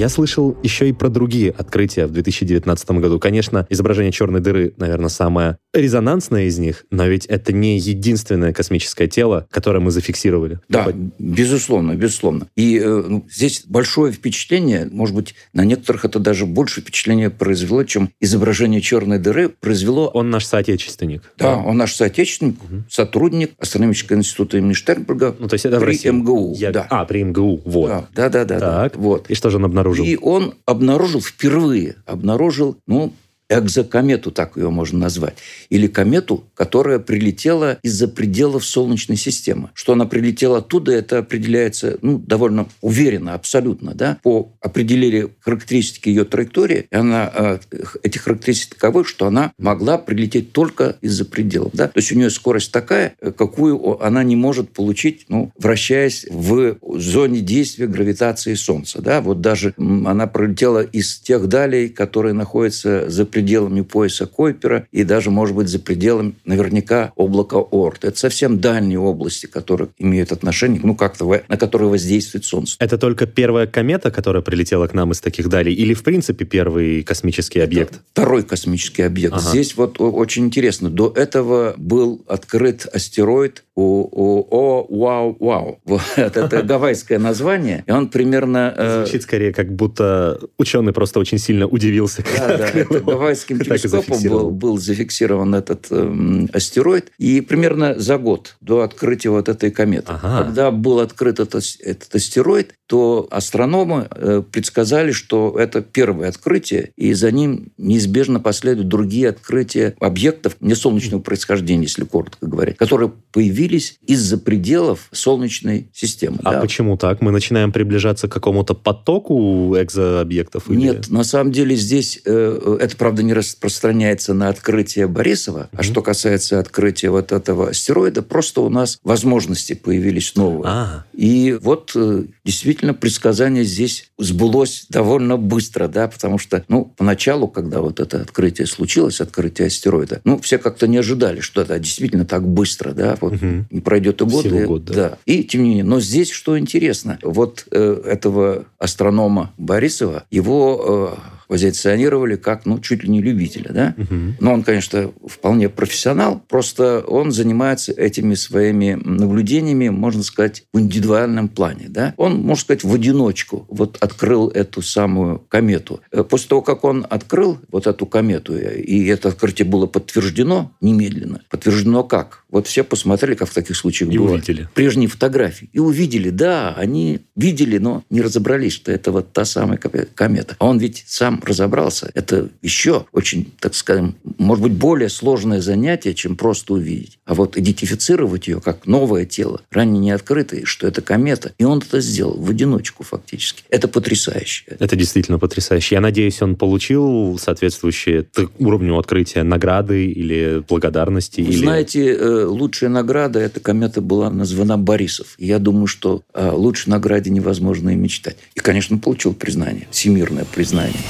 Я 0.00 0.08
слышал 0.08 0.56
еще 0.62 0.88
и 0.88 0.94
про 0.94 1.10
другие 1.10 1.50
открытия 1.50 2.06
в 2.06 2.12
2019 2.12 2.90
году. 2.92 3.18
Конечно, 3.20 3.66
изображение 3.68 4.12
черной 4.12 4.40
дыры, 4.40 4.72
наверное, 4.78 5.10
самое 5.10 5.58
резонансное 5.74 6.44
из 6.44 6.58
них, 6.58 6.86
но 6.90 7.06
ведь 7.06 7.26
это 7.26 7.52
не 7.52 7.78
единственное 7.78 8.54
космическое 8.54 9.08
тело, 9.08 9.46
которое 9.50 9.80
мы 9.80 9.90
зафиксировали. 9.90 10.58
Да, 10.70 10.88
безусловно, 11.18 11.94
безусловно. 11.96 12.46
И 12.56 12.78
э, 12.78 13.04
ну, 13.06 13.26
здесь 13.30 13.64
большое 13.66 14.10
впечатление, 14.10 14.88
может 14.90 15.14
быть, 15.14 15.34
на 15.52 15.66
некоторых 15.66 16.06
это 16.06 16.18
даже 16.18 16.46
больше 16.46 16.80
впечатление 16.80 17.28
произвело, 17.28 17.84
чем 17.84 18.08
изображение 18.20 18.80
черной 18.80 19.18
дыры 19.18 19.50
произвело... 19.50 20.08
Он 20.14 20.30
наш 20.30 20.46
соотечественник. 20.46 21.30
Да, 21.36 21.58
он 21.58 21.76
наш 21.76 21.92
соотечественник, 21.92 22.56
угу. 22.64 22.84
сотрудник 22.88 23.52
астрономического 23.58 24.16
института 24.16 24.56
имени 24.56 24.72
Штернберга 24.72 25.36
ну, 25.38 25.46
то 25.46 25.54
есть 25.54 25.66
это 25.66 25.76
при 25.76 25.84
в 25.84 25.88
России. 25.88 26.08
МГУ. 26.08 26.54
Я... 26.56 26.70
Да. 26.70 26.86
А, 26.88 27.04
при 27.04 27.22
МГУ, 27.22 27.60
вот. 27.66 27.88
Да, 27.88 28.08
да, 28.14 28.28
да. 28.30 28.44
да, 28.44 28.58
так. 28.58 28.92
да 28.94 28.98
вот. 28.98 29.28
И 29.28 29.34
что 29.34 29.50
же 29.50 29.58
он 29.58 29.66
обнаружил? 29.66 29.89
И 29.98 30.16
он 30.16 30.54
обнаружил 30.66 31.20
впервые, 31.20 31.96
обнаружил, 32.06 32.76
ну, 32.86 33.12
экзокомету, 33.50 34.30
так 34.30 34.56
ее 34.56 34.70
можно 34.70 34.98
назвать, 34.98 35.34
или 35.68 35.86
комету, 35.86 36.44
которая 36.54 36.98
прилетела 37.00 37.78
из-за 37.82 38.08
пределов 38.08 38.64
Солнечной 38.64 39.16
системы. 39.16 39.70
Что 39.74 39.92
она 39.94 40.06
прилетела 40.06 40.58
оттуда, 40.58 40.92
это 40.92 41.18
определяется 41.18 41.98
ну, 42.00 42.18
довольно 42.18 42.68
уверенно, 42.80 43.34
абсолютно. 43.34 43.94
Да? 43.94 44.18
По 44.22 44.52
определению 44.60 45.32
характеристики 45.40 46.08
ее 46.08 46.24
траектории, 46.24 46.86
она, 46.90 47.30
э, 47.34 47.58
эти 48.02 48.18
характеристики 48.18 48.74
таковы, 48.74 49.04
что 49.04 49.26
она 49.26 49.52
могла 49.58 49.98
прилететь 49.98 50.52
только 50.52 50.96
из-за 51.00 51.24
пределов. 51.24 51.72
Да? 51.74 51.88
То 51.88 51.98
есть 51.98 52.12
у 52.12 52.14
нее 52.14 52.30
скорость 52.30 52.70
такая, 52.70 53.14
какую 53.36 54.00
она 54.02 54.22
не 54.22 54.36
может 54.36 54.70
получить, 54.70 55.26
ну, 55.28 55.52
вращаясь 55.58 56.26
в 56.30 56.76
зоне 56.98 57.40
действия 57.40 57.86
гравитации 57.86 58.54
Солнца. 58.54 59.02
Да? 59.02 59.20
Вот 59.20 59.40
даже 59.40 59.74
она 59.76 60.26
пролетела 60.26 60.82
из 60.82 61.18
тех 61.18 61.48
далей, 61.48 61.88
которые 61.88 62.34
находятся 62.34 63.08
за 63.10 63.24
пределами 63.24 63.39
пределами 63.40 63.80
пояса 63.80 64.26
Койпера 64.26 64.86
и 64.92 65.02
даже, 65.02 65.30
может 65.30 65.56
быть, 65.56 65.68
за 65.68 65.78
пределами 65.78 66.34
наверняка 66.44 67.12
облака 67.16 67.56
Орт. 67.56 68.04
Это 68.04 68.18
совсем 68.18 68.60
дальние 68.60 68.98
области, 68.98 69.46
которые 69.46 69.88
имеют 69.98 70.30
отношение, 70.30 70.80
ну, 70.84 70.94
как-то, 70.94 71.40
на 71.48 71.56
которые 71.56 71.88
воздействует 71.88 72.44
Солнце. 72.44 72.76
Это 72.78 72.98
только 72.98 73.26
первая 73.26 73.66
комета, 73.66 74.10
которая 74.10 74.42
прилетела 74.42 74.86
к 74.88 74.94
нам 74.94 75.12
из 75.12 75.20
таких 75.20 75.48
далей, 75.48 75.72
или, 75.72 75.94
в 75.94 76.02
принципе, 76.02 76.44
первый 76.44 77.02
космический 77.02 77.60
объект? 77.60 77.94
Это 77.94 78.02
второй 78.12 78.42
космический 78.42 79.02
объект. 79.02 79.34
Ага. 79.34 79.48
Здесь 79.48 79.74
вот 79.74 80.00
очень 80.00 80.44
интересно. 80.44 80.90
До 80.90 81.10
этого 81.16 81.72
был 81.78 82.22
открыт 82.28 82.86
астероид 82.92 83.64
о 83.82 84.86
Вау 84.88 85.36
Вау. 85.40 85.80
Вот 85.84 86.02
это 86.16 86.62
гавайское 86.62 87.18
название, 87.18 87.84
и 87.86 87.90
он 87.90 88.08
примерно... 88.08 88.74
Э, 88.76 89.04
Звучит 89.04 89.22
скорее, 89.22 89.52
как 89.52 89.72
будто 89.72 90.38
ученый 90.58 90.92
просто 90.92 91.20
очень 91.20 91.38
сильно 91.38 91.66
удивился. 91.66 92.24
Да, 92.36 92.56
да, 92.56 92.68
это 92.68 93.00
гавайским 93.00 93.60
телескопом 93.60 94.22
был, 94.22 94.50
был 94.50 94.78
зафиксирован 94.78 95.54
этот 95.54 95.86
э, 95.90 96.46
астероид, 96.52 97.12
и 97.18 97.40
примерно 97.40 97.98
за 97.98 98.18
год 98.18 98.56
до 98.60 98.80
открытия 98.80 99.30
вот 99.30 99.48
этой 99.48 99.70
кометы. 99.70 100.12
Ага. 100.12 100.44
Когда 100.44 100.70
был 100.70 101.00
открыт 101.00 101.40
этот, 101.40 101.64
этот 101.80 102.14
астероид, 102.14 102.74
то 102.86 103.28
астрономы 103.30 104.08
э, 104.10 104.42
предсказали, 104.50 105.12
что 105.12 105.56
это 105.56 105.80
первое 105.80 106.28
открытие, 106.28 106.90
и 106.96 107.12
за 107.12 107.30
ним 107.30 107.68
неизбежно 107.78 108.40
последуют 108.40 108.88
другие 108.88 109.28
открытия 109.28 109.94
объектов 110.00 110.56
несолнечного 110.60 111.20
происхождения, 111.20 111.84
если 111.84 112.04
коротко 112.04 112.46
говоря, 112.46 112.74
которые 112.74 113.12
появились 113.32 113.69
из-за 113.78 114.38
пределов 114.38 115.08
Солнечной 115.12 115.88
системы. 115.92 116.38
А 116.44 116.52
да. 116.52 116.60
почему 116.60 116.96
так? 116.96 117.20
Мы 117.20 117.30
начинаем 117.30 117.72
приближаться 117.72 118.28
к 118.28 118.32
какому-то 118.32 118.74
потоку 118.74 119.76
экзообъектов? 119.78 120.70
Или... 120.70 120.80
Нет, 120.80 121.10
на 121.10 121.24
самом 121.24 121.52
деле 121.52 121.76
здесь 121.76 122.20
э, 122.24 122.76
это, 122.80 122.96
правда, 122.96 123.22
не 123.22 123.32
распространяется 123.32 124.34
на 124.34 124.48
открытие 124.48 125.06
Борисова, 125.06 125.68
mm-hmm. 125.72 125.76
а 125.78 125.82
что 125.82 126.02
касается 126.02 126.58
открытия 126.58 127.10
вот 127.10 127.32
этого 127.32 127.70
астероида, 127.70 128.22
просто 128.22 128.62
у 128.62 128.68
нас 128.68 128.98
возможности 129.04 129.74
появились 129.74 130.34
новые. 130.34 130.64
А. 130.66 131.04
И 131.12 131.58
вот 131.60 131.92
э, 131.94 132.24
действительно 132.44 132.80
действительно 132.80 132.94
предсказание 132.94 133.64
здесь 133.64 134.10
сбылось 134.18 134.86
довольно 134.88 135.36
быстро, 135.36 135.88
да, 135.88 136.08
потому 136.08 136.38
что, 136.38 136.64
ну, 136.68 136.92
поначалу, 136.96 137.48
когда 137.48 137.80
вот 137.80 138.00
это 138.00 138.20
открытие 138.20 138.66
случилось, 138.66 139.20
открытие 139.20 139.66
астероида, 139.66 140.20
ну, 140.24 140.38
все 140.38 140.58
как-то 140.58 140.86
не 140.86 140.98
ожидали, 140.98 141.40
что 141.40 141.62
это 141.62 141.78
действительно 141.78 142.24
так 142.24 142.46
быстро, 142.46 142.92
да, 142.92 143.16
вот 143.20 143.34
угу. 143.34 143.59
Не 143.70 143.80
пройдет 143.80 144.20
и 144.20 144.24
год. 144.24 144.44
и, 144.46 144.64
год, 144.64 144.84
да. 144.84 144.94
да. 144.94 145.18
И, 145.26 145.44
тем 145.44 145.62
не 145.62 145.70
менее, 145.70 145.84
но 145.84 146.00
здесь 146.00 146.30
что 146.30 146.58
интересно, 146.58 147.18
вот 147.22 147.66
э, 147.70 148.02
этого 148.06 148.64
астронома 148.78 149.52
Борисова, 149.58 150.24
его 150.30 151.16
э, 151.16 151.39
позиционировали 151.50 152.36
как, 152.36 152.64
ну, 152.64 152.78
чуть 152.78 153.02
ли 153.02 153.08
не 153.08 153.20
любителя, 153.20 153.72
да. 153.72 153.94
Угу. 153.98 154.36
Но 154.38 154.52
он, 154.52 154.62
конечно, 154.62 155.10
вполне 155.26 155.68
профессионал, 155.68 156.40
просто 156.48 157.00
он 157.00 157.32
занимается 157.32 157.90
этими 157.90 158.34
своими 158.34 158.94
наблюдениями, 158.94 159.88
можно 159.88 160.22
сказать, 160.22 160.62
в 160.72 160.78
индивидуальном 160.78 161.48
плане, 161.48 161.86
да. 161.88 162.14
Он, 162.18 162.36
можно 162.36 162.62
сказать, 162.62 162.84
в 162.84 162.94
одиночку 162.94 163.66
вот 163.68 163.96
открыл 163.98 164.48
эту 164.48 164.80
самую 164.80 165.40
комету. 165.40 166.00
Э, 166.12 166.22
после 166.22 166.50
того, 166.50 166.62
как 166.62 166.84
он 166.84 167.04
открыл 167.10 167.58
вот 167.72 167.88
эту 167.88 168.06
комету, 168.06 168.56
и 168.56 169.06
это 169.06 169.30
открытие 169.30 169.66
было 169.66 169.86
подтверждено 169.86 170.70
немедленно. 170.80 171.40
Подтверждено 171.50 172.04
как? 172.04 172.44
Вот 172.48 172.68
все 172.68 172.84
посмотрели, 172.84 173.34
как 173.34 173.48
в 173.48 173.54
таких 173.54 173.76
случаях 173.76 174.12
и 174.12 174.18
было. 174.18 174.34
увидели. 174.34 174.68
Прежние 174.74 175.08
фотографии. 175.08 175.68
И 175.72 175.80
увидели, 175.80 176.30
да, 176.30 176.74
они 176.76 177.22
видели, 177.34 177.78
но 177.78 178.04
не 178.08 178.22
разобрались, 178.22 178.74
что 178.74 178.92
это 178.92 179.10
вот 179.10 179.32
та 179.32 179.44
самая 179.44 179.78
комета. 179.78 180.54
А 180.60 180.66
он 180.66 180.78
ведь 180.78 181.02
сам 181.08 181.39
разобрался, 181.44 182.10
это 182.14 182.48
еще 182.62 183.06
очень, 183.12 183.52
так 183.60 183.74
скажем, 183.74 184.16
может 184.38 184.62
быть, 184.62 184.72
более 184.72 185.08
сложное 185.08 185.60
занятие, 185.60 186.14
чем 186.14 186.36
просто 186.36 186.74
увидеть. 186.74 187.18
А 187.24 187.34
вот 187.34 187.56
идентифицировать 187.56 188.48
ее 188.48 188.60
как 188.60 188.86
новое 188.86 189.24
тело, 189.24 189.62
ранее 189.70 190.00
не 190.00 190.10
открытое, 190.10 190.64
что 190.64 190.86
это 190.86 191.02
комета. 191.02 191.52
И 191.58 191.64
он 191.64 191.78
это 191.78 192.00
сделал 192.00 192.36
в 192.36 192.50
одиночку 192.50 193.04
фактически. 193.04 193.62
Это 193.70 193.88
потрясающе. 193.88 194.64
Это 194.78 194.96
действительно 194.96 195.38
потрясающе. 195.38 195.96
Я 195.96 196.00
надеюсь, 196.00 196.40
он 196.42 196.56
получил 196.56 197.38
соответствующие 197.38 198.26
уровню 198.58 198.98
открытия 198.98 199.42
награды 199.42 200.06
или 200.06 200.62
благодарности. 200.68 201.40
Вы 201.40 201.48
или... 201.48 201.58
знаете, 201.58 202.14
э, 202.14 202.44
лучшая 202.44 202.90
награда 202.90 203.38
эта 203.40 203.60
комета 203.60 204.00
была 204.00 204.30
названа 204.30 204.78
Борисов. 204.78 205.34
я 205.38 205.58
думаю, 205.58 205.86
что 205.86 206.22
о 206.32 206.54
лучшей 206.54 206.90
награде 206.90 207.30
невозможно 207.30 207.90
и 207.90 207.96
мечтать. 207.96 208.36
И, 208.54 208.60
конечно, 208.60 208.98
получил 208.98 209.34
признание, 209.34 209.86
всемирное 209.90 210.44
признание. 210.44 211.00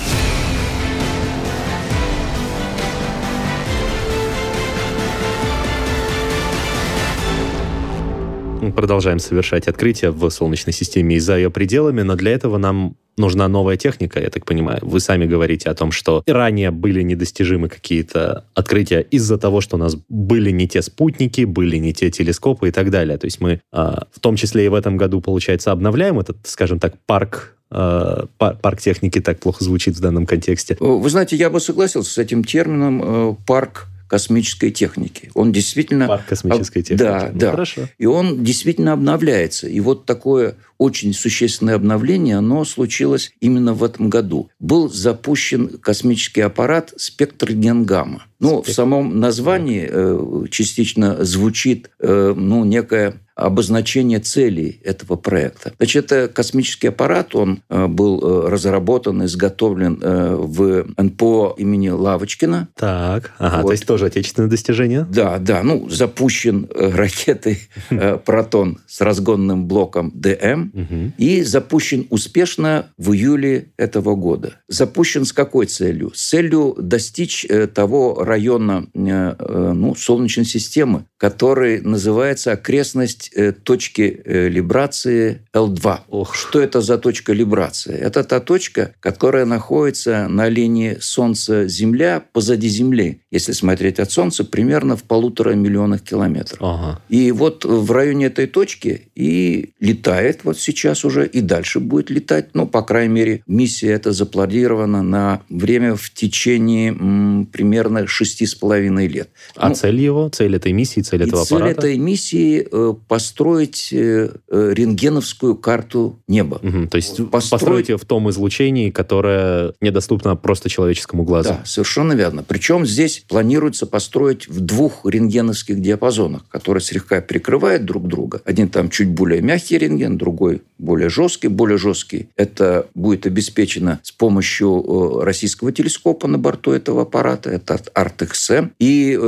Продолжаем 8.74 9.18
совершать 9.18 9.68
открытия 9.68 10.10
в 10.10 10.28
Солнечной 10.30 10.72
системе 10.72 11.16
и 11.16 11.18
за 11.20 11.36
ее 11.36 11.50
пределами, 11.50 12.02
но 12.02 12.16
для 12.16 12.32
этого 12.32 12.58
нам 12.58 12.96
нужна 13.16 13.48
новая 13.48 13.76
техника, 13.76 14.20
я 14.20 14.30
так 14.30 14.44
понимаю. 14.44 14.80
Вы 14.82 15.00
сами 15.00 15.26
говорите 15.26 15.68
о 15.70 15.74
том, 15.74 15.92
что 15.92 16.22
ранее 16.26 16.70
были 16.70 17.02
недостижимы 17.02 17.68
какие-то 17.68 18.44
открытия 18.54 19.00
из-за 19.00 19.38
того, 19.38 19.60
что 19.60 19.76
у 19.76 19.78
нас 19.78 19.96
были 20.08 20.50
не 20.50 20.66
те 20.66 20.82
спутники, 20.82 21.42
были 21.42 21.76
не 21.76 21.92
те 21.92 22.10
телескопы 22.10 22.68
и 22.68 22.70
так 22.70 22.90
далее. 22.90 23.18
То 23.18 23.26
есть 23.26 23.40
мы 23.40 23.60
а, 23.72 24.06
в 24.12 24.20
том 24.20 24.36
числе 24.36 24.66
и 24.66 24.68
в 24.68 24.74
этом 24.74 24.96
году, 24.96 25.20
получается, 25.20 25.72
обновляем 25.72 26.18
этот, 26.18 26.38
скажем 26.44 26.78
так, 26.78 26.94
парк 27.06 27.56
а, 27.70 28.26
парк 28.38 28.80
техники 28.80 29.20
так 29.20 29.38
плохо 29.38 29.62
звучит 29.62 29.96
в 29.96 30.00
данном 30.00 30.26
контексте. 30.26 30.76
Вы 30.80 31.08
знаете, 31.08 31.36
я 31.36 31.50
бы 31.50 31.60
согласился 31.60 32.12
с 32.12 32.18
этим 32.18 32.42
термином 32.42 33.02
э, 33.02 33.36
парк 33.46 33.86
космической 34.10 34.72
техники. 34.72 35.30
Он 35.34 35.52
действительно... 35.52 36.08
Парк 36.08 36.26
космической 36.28 36.82
техники. 36.82 36.98
Да, 36.98 37.30
ну, 37.32 37.38
да. 37.38 37.50
Хорошо. 37.52 37.82
И 37.96 38.06
он 38.06 38.42
действительно 38.42 38.92
обновляется. 38.92 39.68
И 39.68 39.78
вот 39.78 40.04
такое 40.04 40.56
очень 40.78 41.14
существенное 41.14 41.76
обновление, 41.76 42.38
оно 42.38 42.64
случилось 42.64 43.32
именно 43.40 43.72
в 43.72 43.84
этом 43.84 44.10
году. 44.10 44.50
Был 44.58 44.90
запущен 44.90 45.78
космический 45.78 46.40
аппарат 46.40 46.92
«Спектр 46.96 47.52
Генгамма». 47.52 48.24
Ну, 48.40 48.48
Спектр. 48.48 48.70
в 48.70 48.74
самом 48.74 49.20
названии 49.20 49.88
э, 49.88 50.46
частично 50.50 51.24
звучит 51.24 51.90
э, 52.00 52.34
ну, 52.36 52.64
некая 52.64 53.20
обозначение 53.40 54.20
целей 54.20 54.81
этого 54.85 55.16
проекта. 55.16 55.72
Значит, 55.79 56.12
это 56.12 56.29
космический 56.33 56.88
аппарат, 56.88 57.35
он 57.35 57.62
э, 57.68 57.87
был 57.87 58.20
э, 58.20 58.48
разработан, 58.50 59.24
изготовлен 59.24 59.98
э, 60.03 60.35
в 60.37 60.87
НПО 60.96 61.55
имени 61.59 61.88
Лавочкина. 61.88 62.68
Так, 62.76 63.33
ага, 63.38 63.59
вот. 63.59 63.68
то 63.68 63.72
есть 63.72 63.87
тоже 63.87 64.07
отечественное 64.07 64.48
достижение? 64.48 65.07
Да, 65.11 65.38
да, 65.38 65.62
ну, 65.62 65.88
запущен 65.88 66.68
ракетой 66.74 67.61
«Протон» 68.24 68.79
с 68.87 69.00
разгонным 69.00 69.66
блоком 69.66 70.12
ДМ 70.14 70.70
и 71.16 71.42
запущен 71.42 72.07
успешно 72.11 72.87
в 72.98 73.12
июле 73.12 73.68
этого 73.76 74.14
года. 74.14 74.55
Запущен 74.68 75.24
с 75.24 75.33
какой 75.33 75.66
целью? 75.66 76.12
С 76.14 76.29
целью 76.29 76.74
достичь 76.79 77.46
того 77.74 78.22
района 78.22 78.87
ну, 78.94 79.94
Солнечной 79.94 80.46
системы, 80.46 81.05
который 81.16 81.81
называется 81.81 82.53
окрестность 82.53 83.29
есть 83.30 83.36
э, 83.36 83.52
точки 83.52 84.20
э, 84.24 84.48
либрации 84.48 85.40
L2. 85.54 85.98
Ох. 86.08 86.34
Что 86.34 86.60
это 86.60 86.80
за 86.80 86.98
точка 86.98 87.32
либрации? 87.32 87.94
Это 87.94 88.24
та 88.24 88.40
точка, 88.40 88.94
которая 89.00 89.44
находится 89.44 90.28
на 90.28 90.48
линии 90.48 90.96
Солнца-Земля 91.00 92.22
позади 92.32 92.68
Земли. 92.68 93.20
Если 93.30 93.52
смотреть 93.52 93.98
от 94.00 94.10
Солнца, 94.10 94.44
примерно 94.44 94.96
в 94.96 95.02
полутора 95.04 95.54
миллионах 95.54 96.02
километров. 96.02 96.58
Ага. 96.60 97.00
И 97.08 97.32
вот 97.32 97.64
в 97.64 97.90
районе 97.92 98.26
этой 98.26 98.46
точки 98.46 99.08
и 99.14 99.70
летает 99.80 100.40
вот 100.44 100.58
сейчас 100.58 101.04
уже, 101.04 101.26
и 101.26 101.40
дальше 101.40 101.80
будет 101.80 102.10
летать. 102.10 102.48
Ну, 102.54 102.66
по 102.66 102.82
крайней 102.82 103.14
мере, 103.14 103.42
миссия 103.46 103.90
эта 103.92 104.12
запланирована 104.12 105.02
на 105.02 105.42
время 105.48 105.94
в 105.94 106.10
течение 106.10 106.90
м, 106.90 107.46
примерно 107.52 108.06
шести 108.06 108.46
с 108.46 108.54
половиной 108.54 109.06
лет. 109.08 109.28
А 109.56 109.68
Ну, 109.68 109.74
цель 109.74 110.00
его, 110.00 110.28
цель 110.28 110.56
этой 110.56 110.72
миссии, 110.72 111.00
цель 111.00 111.22
этого 111.22 111.44
цель 111.44 111.58
аппарата? 111.58 111.80
этой 111.80 111.98
миссии 111.98 112.66
э, 112.70 112.94
построить 113.20 113.90
э, 113.92 114.30
э, 114.48 114.72
рентгеновскую 114.74 115.54
карту 115.56 116.18
неба. 116.26 116.59
Мгм, 116.62 116.88
То 116.88 116.96
есть 116.96 117.16
Построить- 117.30 117.50
построить 117.50 117.88
ее 117.90 117.98
в 117.98 118.04
том 118.04 118.30
излучении, 118.30 118.90
которое 118.90 119.74
недоступно 119.80 120.37
просто 120.37 120.68
человеческому 120.70 121.22
глазу. 121.24 121.50
Да, 121.50 121.61
совершенно 121.64 122.14
верно. 122.14 122.42
Причем 122.46 122.87
здесь 122.87 123.22
планируется 123.28 123.87
построить 123.87 124.48
в 124.48 124.61
двух 124.61 125.04
рентгеновских 125.04 125.80
диапазонах, 125.80 126.46
которые 126.48 126.83
слегка 126.83 127.20
перекрывают 127.20 127.85
друг 127.85 128.06
друга. 128.09 128.40
Один 128.44 128.68
там 128.68 128.88
чуть 128.88 129.09
более 129.09 129.42
мягкий 129.42 129.76
рентген, 129.78 130.16
другой 130.16 130.62
более 130.78 131.11
жесткий. 131.11 131.48
Более 131.48 131.76
жесткий 131.78 132.28
это 132.37 132.87
будет 132.94 133.26
обеспечено 133.26 134.00
с 134.02 134.12
помощью 134.12 134.83
э, 135.20 135.24
российского 135.24 135.72
телескопа 135.72 136.26
на 136.26 136.38
борту 136.38 136.72
этого 136.72 137.02
аппарата, 137.02 137.50
это 137.50 137.74
от 137.74 137.92
ART-XM. 137.94 138.70
И 138.78 139.18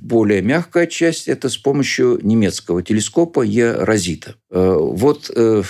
более 0.00 0.40
мягкая 0.42 0.86
часть 0.86 1.28
это 1.28 1.48
с 1.48 1.56
помощью 1.58 2.18
немецкого 2.22 2.82
телескопа 2.82 3.31
Е-Розита. 3.40 4.34
Э, 4.50 4.76
Вот 4.78 5.30
э, 5.34 5.62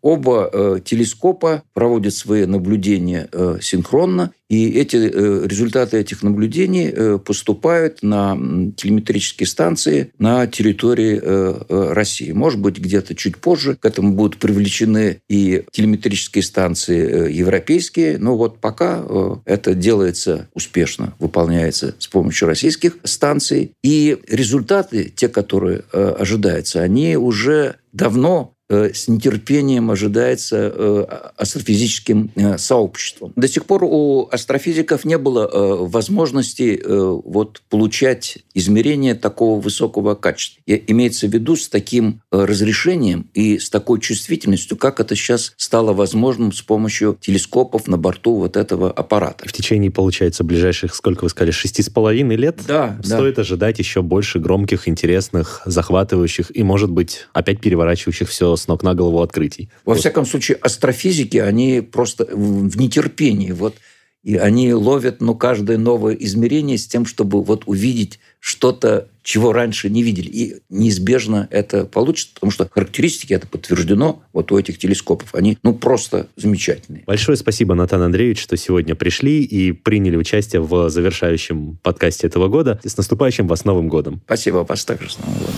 оба 0.00 0.50
э, 0.52 0.80
телескопа 0.84 1.62
проводят 1.74 2.14
свои 2.14 2.46
наблюдения 2.46 3.28
синхронно, 3.60 4.32
и 4.50 4.68
эти 4.70 4.96
э, 4.96 5.46
результаты 5.46 5.98
этих 5.98 6.24
наблюдений 6.24 6.92
э, 6.92 7.18
поступают 7.24 8.02
на 8.02 8.36
телеметрические 8.76 9.46
станции 9.46 10.10
на 10.18 10.48
территории 10.48 11.20
э, 11.22 11.92
России. 11.92 12.32
Может 12.32 12.58
быть, 12.58 12.78
где-то 12.78 13.14
чуть 13.14 13.36
позже 13.36 13.76
к 13.76 13.84
этому 13.84 14.12
будут 14.12 14.38
привлечены 14.38 15.22
и 15.28 15.62
телеметрические 15.70 16.42
станции 16.42 17.32
европейские, 17.32 18.18
но 18.18 18.36
вот 18.36 18.58
пока 18.58 19.04
это 19.44 19.74
делается 19.74 20.48
успешно, 20.52 21.14
выполняется 21.20 21.94
с 21.98 22.08
помощью 22.08 22.48
российских 22.48 22.96
станций. 23.04 23.72
И 23.84 24.18
результаты, 24.28 25.12
те, 25.14 25.28
которые 25.28 25.84
ожидаются, 25.92 26.82
они 26.82 27.16
уже 27.16 27.76
давно 27.92 28.54
с 28.70 29.08
нетерпением 29.08 29.90
ожидается 29.90 30.72
э, 30.74 31.04
астрофизическим 31.36 32.30
э, 32.36 32.58
сообществом. 32.58 33.32
До 33.36 33.48
сих 33.48 33.64
пор 33.64 33.84
у 33.84 34.28
астрофизиков 34.30 35.04
не 35.04 35.18
было 35.18 35.48
э, 35.52 35.76
возможности 35.86 36.80
э, 36.82 37.20
вот, 37.24 37.62
получать 37.68 38.38
измерения 38.54 39.14
такого 39.14 39.60
высокого 39.60 40.14
качества. 40.14 40.62
И 40.66 40.82
имеется 40.88 41.26
в 41.26 41.32
виду 41.32 41.56
с 41.56 41.68
таким 41.68 42.22
э, 42.30 42.44
разрешением 42.44 43.28
и 43.34 43.58
с 43.58 43.70
такой 43.70 44.00
чувствительностью, 44.00 44.76
как 44.76 45.00
это 45.00 45.14
сейчас 45.16 45.52
стало 45.56 45.92
возможным 45.92 46.52
с 46.52 46.62
помощью 46.62 47.18
телескопов 47.20 47.88
на 47.88 47.96
борту 47.96 48.36
вот 48.36 48.56
этого 48.56 48.90
аппарата. 48.90 49.48
В 49.48 49.52
течение, 49.52 49.90
получается, 49.90 50.44
ближайших, 50.44 50.94
сколько 50.94 51.24
вы 51.24 51.30
сказали, 51.30 51.50
шести 51.50 51.82
с 51.82 51.90
половиной 51.90 52.36
лет 52.36 52.60
Да, 52.66 52.98
да. 53.02 53.16
стоит 53.16 53.38
ожидать 53.38 53.78
еще 53.78 54.02
больше 54.02 54.38
громких, 54.38 54.88
интересных, 54.88 55.62
захватывающих 55.64 56.54
и, 56.56 56.62
может 56.62 56.90
быть, 56.90 57.26
опять 57.32 57.60
переворачивающих 57.60 58.28
все 58.28 58.56
с 58.60 58.68
ног 58.68 58.82
на 58.82 58.94
голову 58.94 59.22
открытий. 59.22 59.70
Во 59.84 59.94
Вот. 59.94 60.00
всяком 60.00 60.24
случае, 60.24 60.56
астрофизики, 60.56 61.38
они 61.38 61.80
просто 61.80 62.26
в 62.30 62.70
в 62.70 62.76
нетерпении. 62.76 63.52
Вот, 63.52 63.76
и 64.22 64.36
они 64.36 64.74
ловят 64.74 65.20
ну, 65.20 65.34
каждое 65.34 65.78
новое 65.78 66.14
измерение 66.14 66.76
с 66.76 66.86
тем, 66.86 67.06
чтобы 67.06 67.42
вот 67.42 67.62
увидеть 67.66 68.20
что-то, 68.38 69.08
чего 69.22 69.52
раньше 69.52 69.88
не 69.88 70.02
видели. 70.02 70.28
И 70.28 70.56
неизбежно 70.68 71.48
это 71.50 71.86
получится, 71.86 72.34
потому 72.34 72.50
что 72.50 72.68
характеристики, 72.70 73.32
это 73.32 73.46
подтверждено 73.46 74.22
вот 74.32 74.52
у 74.52 74.58
этих 74.58 74.78
телескопов, 74.78 75.34
они 75.34 75.56
ну, 75.62 75.74
просто 75.74 76.28
замечательные. 76.36 77.04
Большое 77.06 77.36
спасибо, 77.38 77.74
Натан 77.74 78.02
Андреевич, 78.02 78.42
что 78.42 78.56
сегодня 78.56 78.94
пришли 78.94 79.42
и 79.42 79.72
приняли 79.72 80.16
участие 80.16 80.60
в 80.60 80.90
завершающем 80.90 81.78
подкасте 81.82 82.26
этого 82.26 82.48
года. 82.48 82.78
И 82.82 82.88
с 82.88 82.96
наступающим 82.96 83.46
вас 83.46 83.64
Новым 83.64 83.88
годом! 83.88 84.20
Спасибо 84.26 84.66
вас 84.68 84.84
также 84.84 85.10
с 85.10 85.18
Новым 85.18 85.38
годом. 85.38 85.54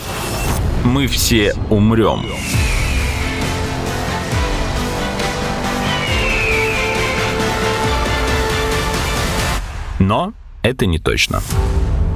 Мы 0.85 1.07
все 1.09 1.55
умрем. 1.71 2.21
Но 10.03 10.33
это 10.63 10.87
не 10.87 10.99
точно. 10.99 11.41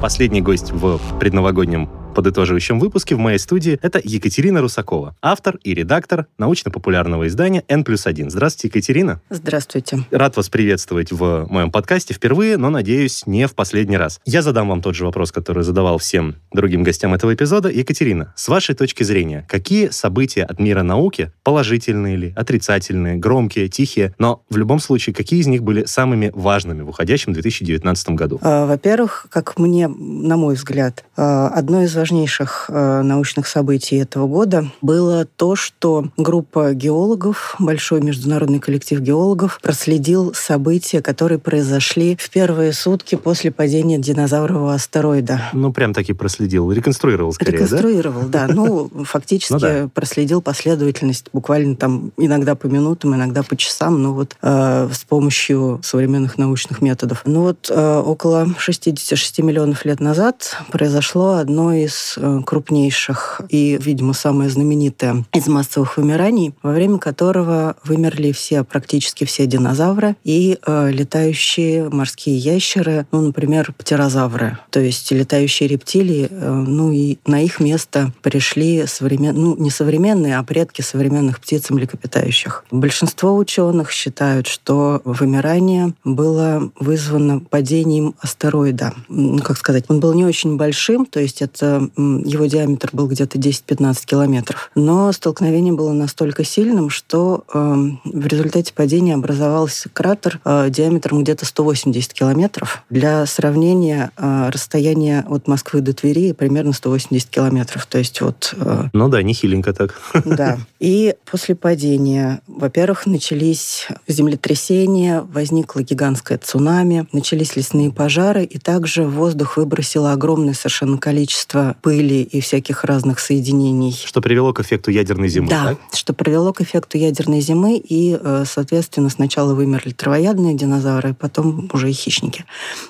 Последний 0.01 0.41
гость 0.41 0.71
в 0.71 0.99
предновогоднем 1.19 1.89
подытоживающем 2.17 2.79
выпуске 2.79 3.13
в 3.13 3.19
моей 3.19 3.37
студии 3.37 3.77
это 3.83 4.01
Екатерина 4.03 4.59
Русакова, 4.59 5.15
автор 5.21 5.59
и 5.63 5.75
редактор 5.75 6.25
научно-популярного 6.39 7.27
издания 7.27 7.63
N 7.67 7.83
плюс 7.83 8.07
1. 8.07 8.31
Здравствуйте, 8.31 8.69
Екатерина. 8.69 9.21
Здравствуйте. 9.29 9.99
Рад 10.09 10.35
вас 10.35 10.49
приветствовать 10.49 11.11
в 11.11 11.45
моем 11.47 11.69
подкасте 11.69 12.15
впервые, 12.15 12.57
но, 12.57 12.71
надеюсь, 12.71 13.27
не 13.27 13.45
в 13.45 13.53
последний 13.53 13.97
раз. 13.97 14.19
Я 14.25 14.41
задам 14.41 14.67
вам 14.67 14.81
тот 14.81 14.95
же 14.95 15.05
вопрос, 15.05 15.31
который 15.31 15.63
задавал 15.63 15.99
всем 15.99 16.37
другим 16.51 16.81
гостям 16.81 17.13
этого 17.13 17.35
эпизода. 17.35 17.69
Екатерина, 17.69 18.33
с 18.35 18.47
вашей 18.47 18.73
точки 18.73 19.03
зрения, 19.03 19.45
какие 19.47 19.89
события 19.89 20.43
от 20.43 20.59
мира 20.59 20.81
науки, 20.81 21.31
положительные 21.43 22.15
ли, 22.15 22.33
отрицательные, 22.35 23.17
громкие, 23.17 23.67
тихие, 23.67 24.15
но 24.17 24.41
в 24.49 24.57
любом 24.57 24.79
случае, 24.79 25.13
какие 25.13 25.39
из 25.39 25.45
них 25.45 25.61
были 25.61 25.85
самыми 25.85 26.31
важными 26.33 26.81
в 26.81 26.89
уходящем 26.89 27.33
2019 27.33 28.09
году? 28.09 28.39
А, 28.41 28.65
Во-первых, 28.65 29.27
как 29.29 29.59
мне, 29.59 29.87
на 29.87 30.35
мой 30.35 30.55
взгляд, 30.55 31.05
а, 31.15 31.49
одно 31.49 31.83
из 31.83 31.95
важнейших 32.07 32.69
а, 32.69 33.01
научных 33.01 33.47
событий 33.47 33.97
этого 33.97 34.27
года 34.27 34.67
было 34.81 35.25
то, 35.25 35.57
что 35.57 36.05
группа 36.15 36.73
геологов, 36.73 37.55
большой 37.59 37.99
международный 37.99 38.59
коллектив 38.59 39.01
геологов, 39.01 39.59
проследил 39.61 40.33
события, 40.33 41.01
которые 41.01 41.37
произошли 41.37 42.15
в 42.17 42.29
первые 42.29 42.71
сутки 42.71 43.15
после 43.15 43.51
падения 43.51 43.97
динозаврового 43.97 44.73
астероида. 44.73 45.49
Ну, 45.51 45.73
прям 45.73 45.93
таки 45.93 46.13
проследил, 46.13 46.71
реконструировал 46.71 47.33
скорее? 47.33 47.51
Реконструировал, 47.51 48.23
да. 48.29 48.47
Ну, 48.47 48.89
фактически 49.03 49.51
Ну 49.51 49.59
да. 49.59 49.89
проследил 49.93 50.41
последовательность 50.41 51.25
буквально 51.33 51.75
там 51.75 52.13
иногда 52.15 52.55
по 52.55 52.67
минутам, 52.67 53.15
иногда 53.15 53.43
по 53.43 53.57
часам, 53.57 54.01
ну 54.01 54.13
вот 54.13 54.37
э, 54.41 54.89
с 54.93 55.03
помощью 55.03 55.81
современных 55.83 56.37
научных 56.37 56.81
методов. 56.81 57.23
Ну 57.25 57.41
вот 57.41 57.69
э, 57.69 57.97
около 58.05 58.47
66 58.57 59.39
миллионов 59.39 59.83
лет 59.83 59.99
назад 59.99 60.55
произошло 60.71 61.33
одно 61.33 61.73
из 61.73 61.96
э, 62.17 62.41
крупнейших 62.45 63.41
и, 63.49 63.77
видимо, 63.81 64.13
самое 64.13 64.49
знаменитое 64.49 65.25
из 65.33 65.47
массовых 65.47 65.97
вымираний, 65.97 66.53
во 66.63 66.71
время 66.71 66.97
которого 66.97 67.75
вымерли 67.83 68.31
все, 68.31 68.63
практически 68.63 69.23
все 69.23 69.45
динозавры 69.45 70.15
и 70.23 70.57
э, 70.65 70.91
летающие 70.91 71.89
морские 71.89 72.37
ящеры, 72.37 73.05
ну, 73.11 73.21
например, 73.21 73.73
птерозавры, 73.77 74.57
то 74.69 74.79
есть 74.79 75.11
летающие 75.11 75.67
рептилии, 75.67 76.27
э, 76.29 76.51
ну 76.51 76.91
и 76.91 77.17
на 77.25 77.41
их 77.41 77.59
место 77.59 78.11
пришли 78.21 78.85
современ... 78.87 79.35
ну, 79.35 79.55
не 79.57 79.69
современные, 79.69 80.37
а 80.37 80.43
предки 80.43 80.81
современных 80.81 81.39
птиц 81.39 81.69
и 81.69 81.73
млекопитающих. 81.73 82.65
Большинство 82.71 83.35
ученых 83.35 83.91
считают, 83.91 84.47
что 84.47 85.01
вымирание 85.03 85.93
было 86.03 86.71
вызвано 86.79 87.39
падением 87.39 88.15
астероида. 88.19 88.93
Ну, 89.09 89.39
как 89.39 89.57
сказать, 89.57 89.85
он 89.87 89.99
был 89.99 90.13
не 90.13 90.25
очень 90.25 90.57
большим, 90.57 91.05
то 91.05 91.19
есть 91.19 91.41
это 91.41 91.86
его 91.95 92.45
диаметр 92.45 92.89
был 92.93 93.07
где-то 93.07 93.37
10-15 93.37 94.05
километров. 94.05 94.71
Но 94.75 95.11
столкновение 95.11 95.73
было 95.73 95.93
настолько 95.93 96.43
сильным, 96.43 96.89
что 96.89 97.43
э, 97.53 97.75
в 98.05 98.27
результате 98.27 98.73
падения 98.73 99.15
образовался 99.15 99.89
кратер 99.89 100.39
э, 100.45 100.69
диаметром 100.69 101.23
где-то 101.23 101.45
180 101.45 102.13
километров. 102.13 102.83
Для 102.89 103.25
сравнения, 103.25 104.11
э, 104.17 104.49
расстояние 104.51 105.25
от 105.27 105.47
Москвы 105.47 105.81
до 105.81 105.93
Твери 105.93 106.31
примерно 106.31 106.73
180 106.73 107.29
километров. 107.29 107.85
То 107.85 107.97
есть 107.97 108.21
вот 108.21 108.53
э, 108.57 108.85
Ну 108.93 109.09
да, 109.09 109.21
нехиленько 109.21 109.73
так. 109.73 109.99
да. 110.25 110.57
И 110.79 111.15
после 111.29 111.55
падения, 111.55 112.41
во-первых, 112.47 113.05
начались 113.05 113.87
землетрясения, 114.07 115.21
возникло 115.21 115.81
гигантское 115.81 116.37
цунами, 116.37 117.07
начались 117.11 117.55
лесные 117.55 117.91
пожары, 117.91 118.43
и 118.43 118.57
также 118.59 119.03
в 119.03 119.11
воздух 119.11 119.57
выбросило 119.57 120.11
огромное 120.11 120.53
совершенно 120.53 120.97
количество 120.97 121.66
количество 121.67 121.75
пыли 121.81 122.21
и 122.21 122.41
всяких 122.41 122.83
разных 122.83 123.19
соединений. 123.19 123.91
Что 123.91 124.21
привело 124.21 124.53
к 124.53 124.59
эффекту 124.59 124.91
ядерной 124.91 125.29
зимы, 125.29 125.49
да, 125.49 125.65
так? 125.69 125.77
что 125.93 126.13
привело 126.13 126.53
к 126.53 126.61
эффекту 126.61 126.97
ядерной 126.97 127.41
зимы, 127.41 127.77
и, 127.77 128.17
э, 128.19 128.43
соответственно, 128.45 129.09
сначала 129.09 129.53
вымерли 129.53 129.91
травоядные 129.91 130.53
динозавры, 130.55 131.13
потом 131.13 131.69
уже 131.73 131.89
и 131.89 131.93
хищники. 131.93 132.45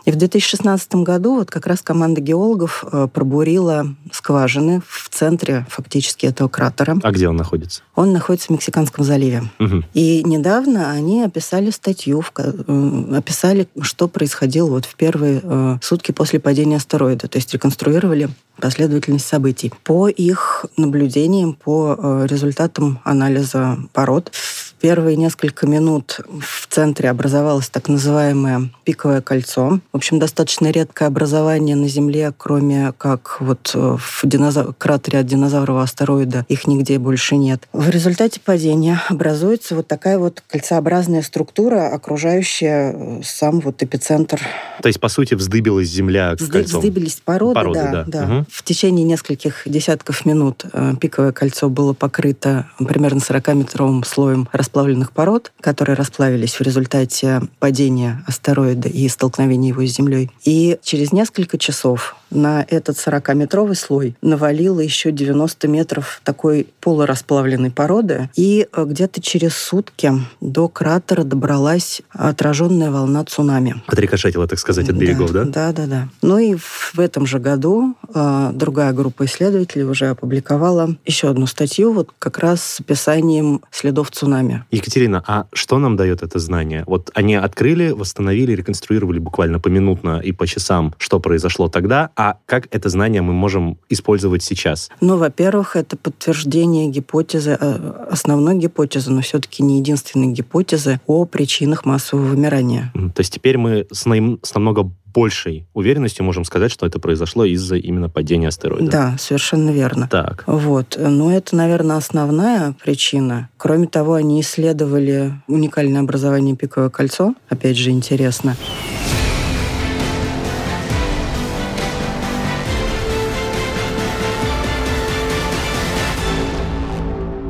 И 0.05 0.11
в 0.11 0.15
2016 0.15 0.95
году 0.95 1.35
вот 1.35 1.49
как 1.49 1.67
раз 1.67 1.81
команда 1.81 2.21
геологов 2.21 2.83
э, 2.91 3.07
пробурила 3.13 3.95
скважины 4.11 4.81
в 4.87 5.09
центре 5.09 5.65
фактически 5.69 6.25
этого 6.25 6.47
кратера. 6.47 6.97
А 7.03 7.11
где 7.11 7.29
он 7.29 7.35
находится? 7.35 7.81
Он 7.95 8.13
находится 8.13 8.47
в 8.47 8.49
Мексиканском 8.51 9.03
заливе. 9.03 9.43
Угу. 9.59 9.83
И 9.93 10.23
недавно 10.23 10.91
они 10.91 11.23
описали 11.23 11.71
статью, 11.71 12.23
описали, 12.27 13.67
что 13.81 14.07
происходило 14.07 14.69
вот 14.69 14.85
в 14.85 14.95
первые 14.95 15.41
э, 15.43 15.77
сутки 15.81 16.11
после 16.11 16.39
падения 16.39 16.77
астероида, 16.77 17.27
то 17.27 17.37
есть 17.37 17.53
реконструировали 17.53 18.29
последовательность 18.59 19.27
событий. 19.27 19.71
По 19.83 20.07
их 20.07 20.65
наблюдениям, 20.77 21.53
по 21.53 21.95
э, 21.97 22.27
результатам 22.29 22.99
анализа 23.03 23.77
пород, 23.93 24.31
первые 24.79 25.15
несколько 25.17 25.67
минут 25.67 26.19
в 26.39 26.67
центре 26.67 27.09
образовалось 27.09 27.69
так 27.69 27.87
называемое 27.87 28.69
пиковое 28.83 29.21
кольцо. 29.21 29.79
В 29.91 29.97
общем, 29.97 30.19
достаточно 30.19 30.71
редкое 30.71 31.05
образование 31.05 31.75
на 31.75 31.87
Земле, 31.87 32.33
кроме 32.37 32.93
как 32.97 33.37
вот 33.39 33.71
э, 33.73 33.97
в 33.99 34.21
динозав- 34.23 34.73
кратере 34.77 35.19
от 35.19 35.25
динозаврового 35.25 35.83
астероида, 35.83 36.45
их 36.49 36.67
нигде 36.67 36.99
больше 36.99 37.37
нет. 37.37 37.67
В 37.73 37.89
результате 37.89 38.39
падения 38.39 39.01
образуется 39.09 39.75
вот 39.75 39.87
такая 39.87 40.17
вот 40.19 40.43
кольцеобразная 40.47 41.21
структура, 41.21 41.93
окружающая 41.93 42.93
э, 42.93 43.21
сам 43.23 43.59
вот 43.59 43.81
эпицентр. 43.83 44.39
То 44.81 44.87
есть, 44.87 44.99
по 44.99 45.09
сути, 45.09 45.33
вздыбилась 45.33 45.87
земля 45.89 46.33
Взды- 46.33 46.51
кольцом. 46.51 46.79
Вздыбились 46.81 47.21
породы, 47.23 47.53
Породы, 47.55 47.79
да, 47.79 47.91
да. 47.91 48.03
да. 48.07 48.25
Мгм. 48.25 48.45
В 48.51 48.63
течение 48.63 49.05
нескольких 49.05 49.63
десятков 49.65 50.25
минут 50.25 50.65
э, 50.71 50.93
пиковое 50.99 51.31
кольцо 51.31 51.69
было 51.69 51.93
покрыто 51.93 52.67
примерно 52.77 53.19
40-метровым 53.19 54.03
слоем 54.05 54.47
расплавленных 54.67 55.13
пород, 55.13 55.53
которые 55.61 55.95
расплавились 55.95 56.55
в 56.55 56.61
результате 56.61 57.41
падения 57.59 58.23
астероида 58.27 58.89
и 58.89 59.07
столкновения 59.07 59.69
его 59.69 59.85
с 59.85 59.95
Землей. 59.95 60.29
И 60.43 60.77
через 60.83 61.13
несколько 61.13 61.57
часов 61.57 62.17
на 62.29 62.65
этот 62.67 62.97
40-метровый 62.97 63.75
слой 63.75 64.15
навалило 64.21 64.79
еще 64.79 65.11
90 65.11 65.67
метров 65.67 66.21
такой 66.23 66.67
полурасплавленной 66.81 67.71
породы, 67.71 68.29
и 68.35 68.67
э, 68.71 68.85
где-то 68.85 69.21
через 69.21 69.55
сутки 69.55 70.11
до 70.41 70.67
кратера 70.67 71.23
добралась 71.23 72.01
отраженная 72.11 72.91
волна 72.91 73.23
цунами. 73.25 73.81
Отрикошетила, 73.87 74.47
так 74.47 74.59
сказать, 74.59 74.89
от 74.89 74.95
берегов, 74.95 75.31
да? 75.31 75.43
Да, 75.45 75.71
да, 75.71 75.85
да. 75.85 76.09
Ну 76.21 76.37
и 76.37 76.55
в 76.55 76.87
в 76.93 76.99
этом 76.99 77.25
же 77.27 77.39
году 77.39 77.95
э, 78.13 78.49
другая 78.53 78.93
группа 78.93 79.25
исследователей 79.25 79.85
уже 79.85 80.07
опубликовала 80.07 80.95
еще 81.05 81.29
одну 81.29 81.45
статью, 81.45 81.93
вот 81.93 82.09
как 82.17 82.39
раз 82.39 82.61
с 82.63 82.79
описанием 82.79 83.61
следов 83.71 84.11
цунами. 84.11 84.65
Екатерина, 84.71 85.23
а 85.27 85.45
что 85.53 85.77
нам 85.77 85.95
дает 85.95 86.23
это 86.23 86.39
знание? 86.39 86.83
Вот 86.87 87.11
они 87.13 87.35
открыли, 87.35 87.91
восстановили, 87.91 88.53
реконструировали 88.53 89.19
буквально 89.19 89.59
поминутно 89.59 90.19
и 90.19 90.31
по 90.31 90.47
часам, 90.47 90.93
что 90.97 91.19
произошло 91.19 91.67
тогда, 91.67 92.09
а 92.17 92.37
как 92.47 92.67
это 92.71 92.89
знание 92.89 93.21
мы 93.21 93.31
можем 93.31 93.77
использовать 93.89 94.41
сейчас? 94.41 94.89
Ну, 95.01 95.17
во-первых, 95.17 95.75
это 95.75 95.95
подтверждение 95.95 96.87
гипотезы, 96.89 97.55
э, 97.59 98.07
основной 98.09 98.57
гипотезы, 98.57 99.11
но 99.11 99.21
все-таки 99.21 99.61
не 99.61 99.77
единственной 99.77 100.33
гипотезы 100.33 100.99
о 101.05 101.25
причинах 101.25 101.85
массового 101.85 102.25
вымирания. 102.25 102.91
То 102.93 103.19
есть 103.19 103.33
теперь 103.33 103.59
мы 103.59 103.85
с, 103.91 104.07
наим- 104.07 104.39
с 104.41 104.55
намного 104.55 104.91
большей 105.13 105.67
уверенностью 105.73 106.25
можем 106.25 106.43
сказать, 106.43 106.71
что 106.71 106.85
это 106.87 106.99
произошло 106.99 107.45
из-за 107.45 107.75
именно 107.75 108.09
падения 108.09 108.47
астероида. 108.47 108.91
Да, 108.91 109.15
совершенно 109.19 109.69
верно. 109.69 110.07
Так. 110.11 110.43
Вот. 110.47 110.97
Но 110.99 111.31
это, 111.31 111.55
наверное, 111.55 111.97
основная 111.97 112.73
причина. 112.83 113.49
Кроме 113.57 113.87
того, 113.87 114.15
они 114.15 114.41
исследовали 114.41 115.33
уникальное 115.47 116.01
образование 116.01 116.55
пиковое 116.55 116.89
кольцо. 116.89 117.35
Опять 117.49 117.77
же, 117.77 117.91
интересно. 117.91 118.55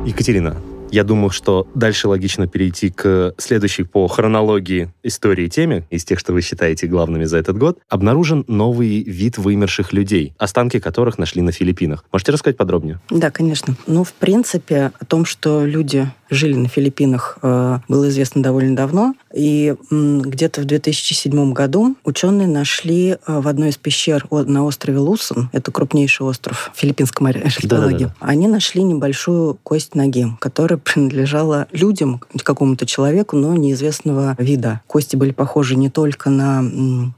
Екатерина, 0.08 0.56
я 0.90 1.04
думаю, 1.04 1.28
что 1.28 1.68
дальше 1.74 2.08
логично 2.08 2.46
перейти 2.46 2.88
к 2.88 3.34
следующей 3.36 3.82
по 3.82 4.08
хронологии 4.08 4.90
истории 5.02 5.48
теме, 5.48 5.84
из 5.90 6.06
тех, 6.06 6.18
что 6.18 6.32
вы 6.32 6.40
считаете 6.40 6.86
главными 6.86 7.24
за 7.24 7.36
этот 7.36 7.58
год. 7.58 7.80
Обнаружен 7.90 8.42
новый 8.48 9.02
вид 9.02 9.36
вымерших 9.36 9.92
людей, 9.92 10.32
останки 10.38 10.78
которых 10.78 11.18
нашли 11.18 11.42
на 11.42 11.52
Филиппинах. 11.52 12.06
Можете 12.10 12.32
рассказать 12.32 12.56
подробнее? 12.56 13.00
Да, 13.10 13.30
конечно. 13.30 13.76
Ну, 13.86 14.02
в 14.02 14.14
принципе, 14.14 14.92
о 14.98 15.04
том, 15.04 15.26
что 15.26 15.66
люди 15.66 16.10
жили 16.30 16.54
на 16.54 16.68
Филиппинах, 16.68 17.38
э, 17.42 17.78
было 17.88 18.08
известно 18.08 18.42
довольно 18.42 18.76
давно. 18.76 19.14
И 19.34 19.74
где-то 19.90 20.62
в 20.62 20.64
2007 20.64 21.52
году 21.52 21.96
ученые 22.04 22.48
нашли 22.48 23.10
э, 23.10 23.16
в 23.26 23.46
одной 23.48 23.70
из 23.70 23.76
пещер 23.76 24.26
на 24.30 24.64
острове 24.64 24.98
Лусон, 24.98 25.50
это 25.52 25.70
крупнейший 25.70 26.26
остров 26.26 26.70
в 26.74 26.78
филиппинском 26.78 27.26
архипелаге, 27.26 28.06
Да-да-да. 28.06 28.14
они 28.20 28.48
нашли 28.48 28.82
небольшую 28.82 29.58
кость 29.62 29.94
ноги, 29.94 30.26
которая 30.40 30.78
принадлежала 30.84 31.66
людям, 31.72 32.20
какому-то 32.42 32.86
человеку, 32.86 33.36
но 33.36 33.54
неизвестного 33.54 34.34
вида. 34.38 34.80
Кости 34.86 35.16
были 35.16 35.32
похожи 35.32 35.76
не 35.76 35.90
только 35.90 36.30
на 36.30 36.64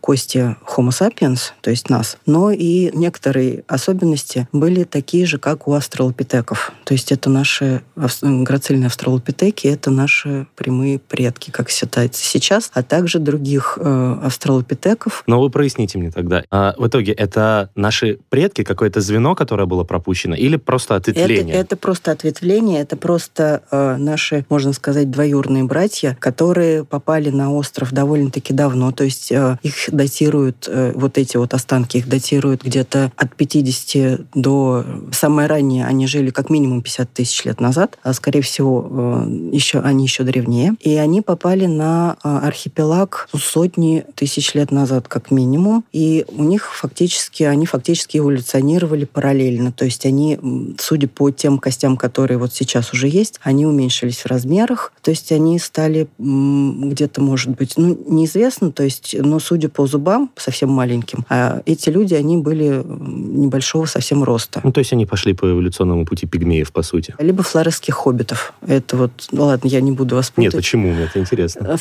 кости 0.01 0.57
Homo 0.77 0.91
sapiens, 0.91 1.53
то 1.61 1.71
есть 1.71 1.89
нас, 1.91 2.19
но 2.27 2.51
и 2.51 2.91
некоторые 2.97 3.65
особенности 3.69 4.49
были 4.53 4.85
такие 4.85 5.27
же, 5.27 5.39
как 5.39 5.69
у 5.69 5.75
австралопитеков. 5.75 6.73
То 6.85 6.95
есть 6.95 7.13
это 7.13 7.31
наши 7.31 7.83
ав- 7.97 8.19
грацильные 8.23 8.89
австралопитеки, 9.01 9.66
это 9.66 9.90
наши 9.90 10.46
прямые 10.57 10.98
предки, 10.98 11.51
как 11.51 11.70
считается 11.70 12.22
сейчас, 12.22 12.70
а 12.74 12.82
также 12.82 13.18
других 13.18 13.78
э, 13.80 14.16
австралопитеков. 14.22 15.24
Но 15.26 15.40
вы 15.40 15.48
проясните 15.48 15.96
мне 15.98 16.11
тогда. 16.11 16.44
А 16.51 16.74
в 16.76 16.86
итоге 16.86 17.12
это 17.12 17.70
наши 17.74 18.18
предки, 18.28 18.62
какое-то 18.62 19.01
звено, 19.01 19.34
которое 19.34 19.64
было 19.64 19.84
пропущено, 19.84 20.34
или 20.34 20.57
просто 20.57 20.96
Это, 20.96 21.11
ответвление? 21.12 21.55
это 21.55 21.76
просто 21.76 22.12
ответвление, 22.12 22.82
это 22.82 22.96
просто 22.96 23.62
э, 23.70 23.96
наши, 23.96 24.44
можно 24.51 24.74
сказать, 24.74 25.11
двоюродные 25.11 25.64
братья, 25.64 26.16
которые 26.20 26.84
попали 26.84 27.30
на 27.30 27.53
остров 27.53 27.92
довольно-таки 27.92 28.53
давно. 28.53 28.92
То 28.92 29.05
есть 29.05 29.32
э, 29.32 29.57
их 29.62 29.74
датируют, 29.88 30.68
э, 30.68 30.92
вот 30.94 31.16
эти 31.16 31.38
вот 31.38 31.55
останки, 31.55 31.96
их 31.96 32.09
датируют 32.09 32.64
где-то 32.64 33.12
от 33.16 33.34
50 33.34 34.20
до... 34.34 34.84
Самое 35.12 35.48
раннее 35.48 35.86
они 35.86 36.07
жили 36.07 36.28
как 36.30 36.51
минимум 36.51 36.82
50 36.82 37.11
тысяч 37.12 37.44
лет 37.46 37.61
назад, 37.61 37.98
а 38.03 38.12
скорее 38.12 38.42
всего 38.42 38.89
еще, 38.91 39.80
они 39.80 40.05
еще 40.05 40.24
древнее. 40.24 40.74
И 40.80 40.95
они 40.97 41.22
попали 41.22 41.66
на 41.66 42.16
э, 42.22 42.28
архипелаг 42.28 43.28
сотни 43.36 44.05
тысяч 44.14 44.55
лет 44.55 44.70
назад 44.70 45.09
как 45.09 45.30
минимум. 45.30 45.84
И 45.93 46.24
у 46.28 46.43
них 46.45 46.74
фактически, 46.74 47.45
они 47.45 47.66
фактически 47.66 48.18
эволюционировали 48.18 49.05
параллельно. 49.05 49.72
То 49.72 49.84
есть 49.84 50.07
они, 50.07 50.38
судя 50.78 51.09
по 51.09 51.30
тем 51.30 51.59
костям, 51.59 51.97
которые 51.97 52.38
вот 52.38 52.53
сейчас 52.53 52.93
уже 52.93 53.09
есть, 53.09 53.41
они 53.43 53.66
уменьшились 53.66 54.18
в 54.18 54.26
размерах. 54.26 54.93
То 55.03 55.11
есть 55.11 55.32
они 55.32 55.59
стали 55.59 56.09
где-то, 56.18 57.20
может 57.20 57.51
быть, 57.51 57.74
ну, 57.76 57.99
неизвестно, 58.07 58.72
то 58.72 58.82
есть, 58.82 59.14
но 59.18 59.38
судя 59.38 59.68
по 59.68 59.86
зубам, 59.86 60.30
совсем 60.36 60.70
маленьким, 60.70 61.24
а 61.28 61.62
эти 61.66 61.88
люди, 61.91 62.14
они 62.14 62.36
были 62.36 62.82
небольшого 62.84 63.86
совсем 63.86 64.24
роста. 64.24 64.61
Ну, 64.64 64.72
то 64.72 64.80
есть 64.80 64.93
они 64.93 65.07
пошли 65.07 65.32
по 65.34 65.51
эволюционному 65.51 66.05
пути 66.05 66.26
пигмеев, 66.26 66.72
по 66.72 66.82
сути. 66.82 67.14
Либо 67.18 67.43
флоресских 67.43 67.95
хоббитов. 67.95 68.53
Это 68.81 68.97
вот, 68.97 69.28
ну 69.31 69.45
ладно, 69.45 69.68
я 69.68 69.81
не 69.81 69.93
буду 69.93 70.14
вас 70.16 70.33
Нет, 70.37 70.53
путать. 70.53 70.64
почему? 70.64 70.89
Мне 70.93 71.05
это 71.05 71.20
интересно. 71.20 71.66
Э, 71.66 71.76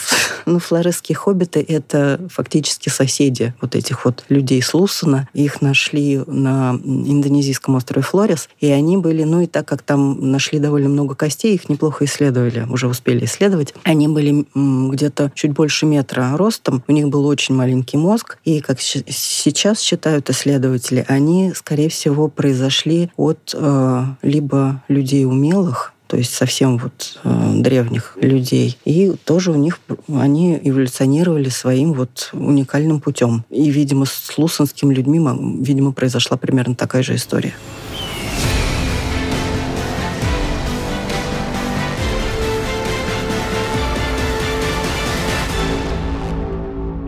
Ну, 0.45 0.59
флоресские 0.59 1.15
хоббиты— 1.15 1.63
это 1.67 2.19
фактически 2.29 2.89
соседи 2.89 3.53
вот 3.61 3.75
этих 3.75 4.03
вот 4.05 4.25
людей 4.29 4.61
с 4.61 4.73
Лусона. 4.73 5.27
Их 5.33 5.61
нашли 5.61 6.21
на 6.27 6.71
индонезийском 6.83 7.75
острове 7.75 8.01
Флорес, 8.01 8.49
и 8.59 8.69
они 8.69 8.97
были, 8.97 9.23
ну 9.23 9.41
и 9.41 9.47
так 9.47 9.67
как 9.67 9.81
там 9.81 10.31
нашли 10.31 10.59
довольно 10.59 10.89
много 10.89 11.15
костей, 11.15 11.55
их 11.55 11.69
неплохо 11.69 12.05
исследовали, 12.05 12.65
уже 12.69 12.87
успели 12.87 13.25
исследовать. 13.25 13.73
Они 13.83 14.07
были 14.07 14.45
где-то 14.53 15.31
чуть 15.35 15.51
больше 15.53 15.85
метра 15.85 16.35
ростом, 16.35 16.83
у 16.87 16.91
них 16.91 17.07
был 17.07 17.25
очень 17.25 17.55
маленький 17.55 17.97
мозг, 17.97 18.37
и, 18.43 18.59
как 18.59 18.79
сейчас 18.81 19.79
считают 19.79 20.29
исследователи, 20.29 21.05
они, 21.07 21.53
скорее 21.55 21.89
всего, 21.89 22.27
произошли 22.27 23.09
от 23.15 23.53
э, 23.53 24.03
либо 24.21 24.83
людей 24.87 25.25
умелых, 25.25 25.93
то 26.09 26.17
есть 26.17 26.33
совсем 26.33 26.79
вот 26.79 27.19
э, 27.23 27.51
древних 27.57 28.17
людей. 28.19 28.79
И 28.83 29.13
тоже 29.25 29.51
у 29.51 29.55
них 29.55 29.79
они 30.11 30.59
эволюционировали 30.63 31.49
своим 31.49 31.93
вот 31.93 32.31
уникальным 32.33 32.99
путем. 32.99 33.45
И, 33.51 33.69
видимо, 33.69 34.07
с 34.07 34.35
лусонскими 34.35 34.91
людьми, 34.91 35.19
мо- 35.19 35.37
видимо, 35.61 35.91
произошла 35.91 36.35
примерно 36.35 36.73
такая 36.73 37.03
же 37.03 37.13
история. 37.13 37.53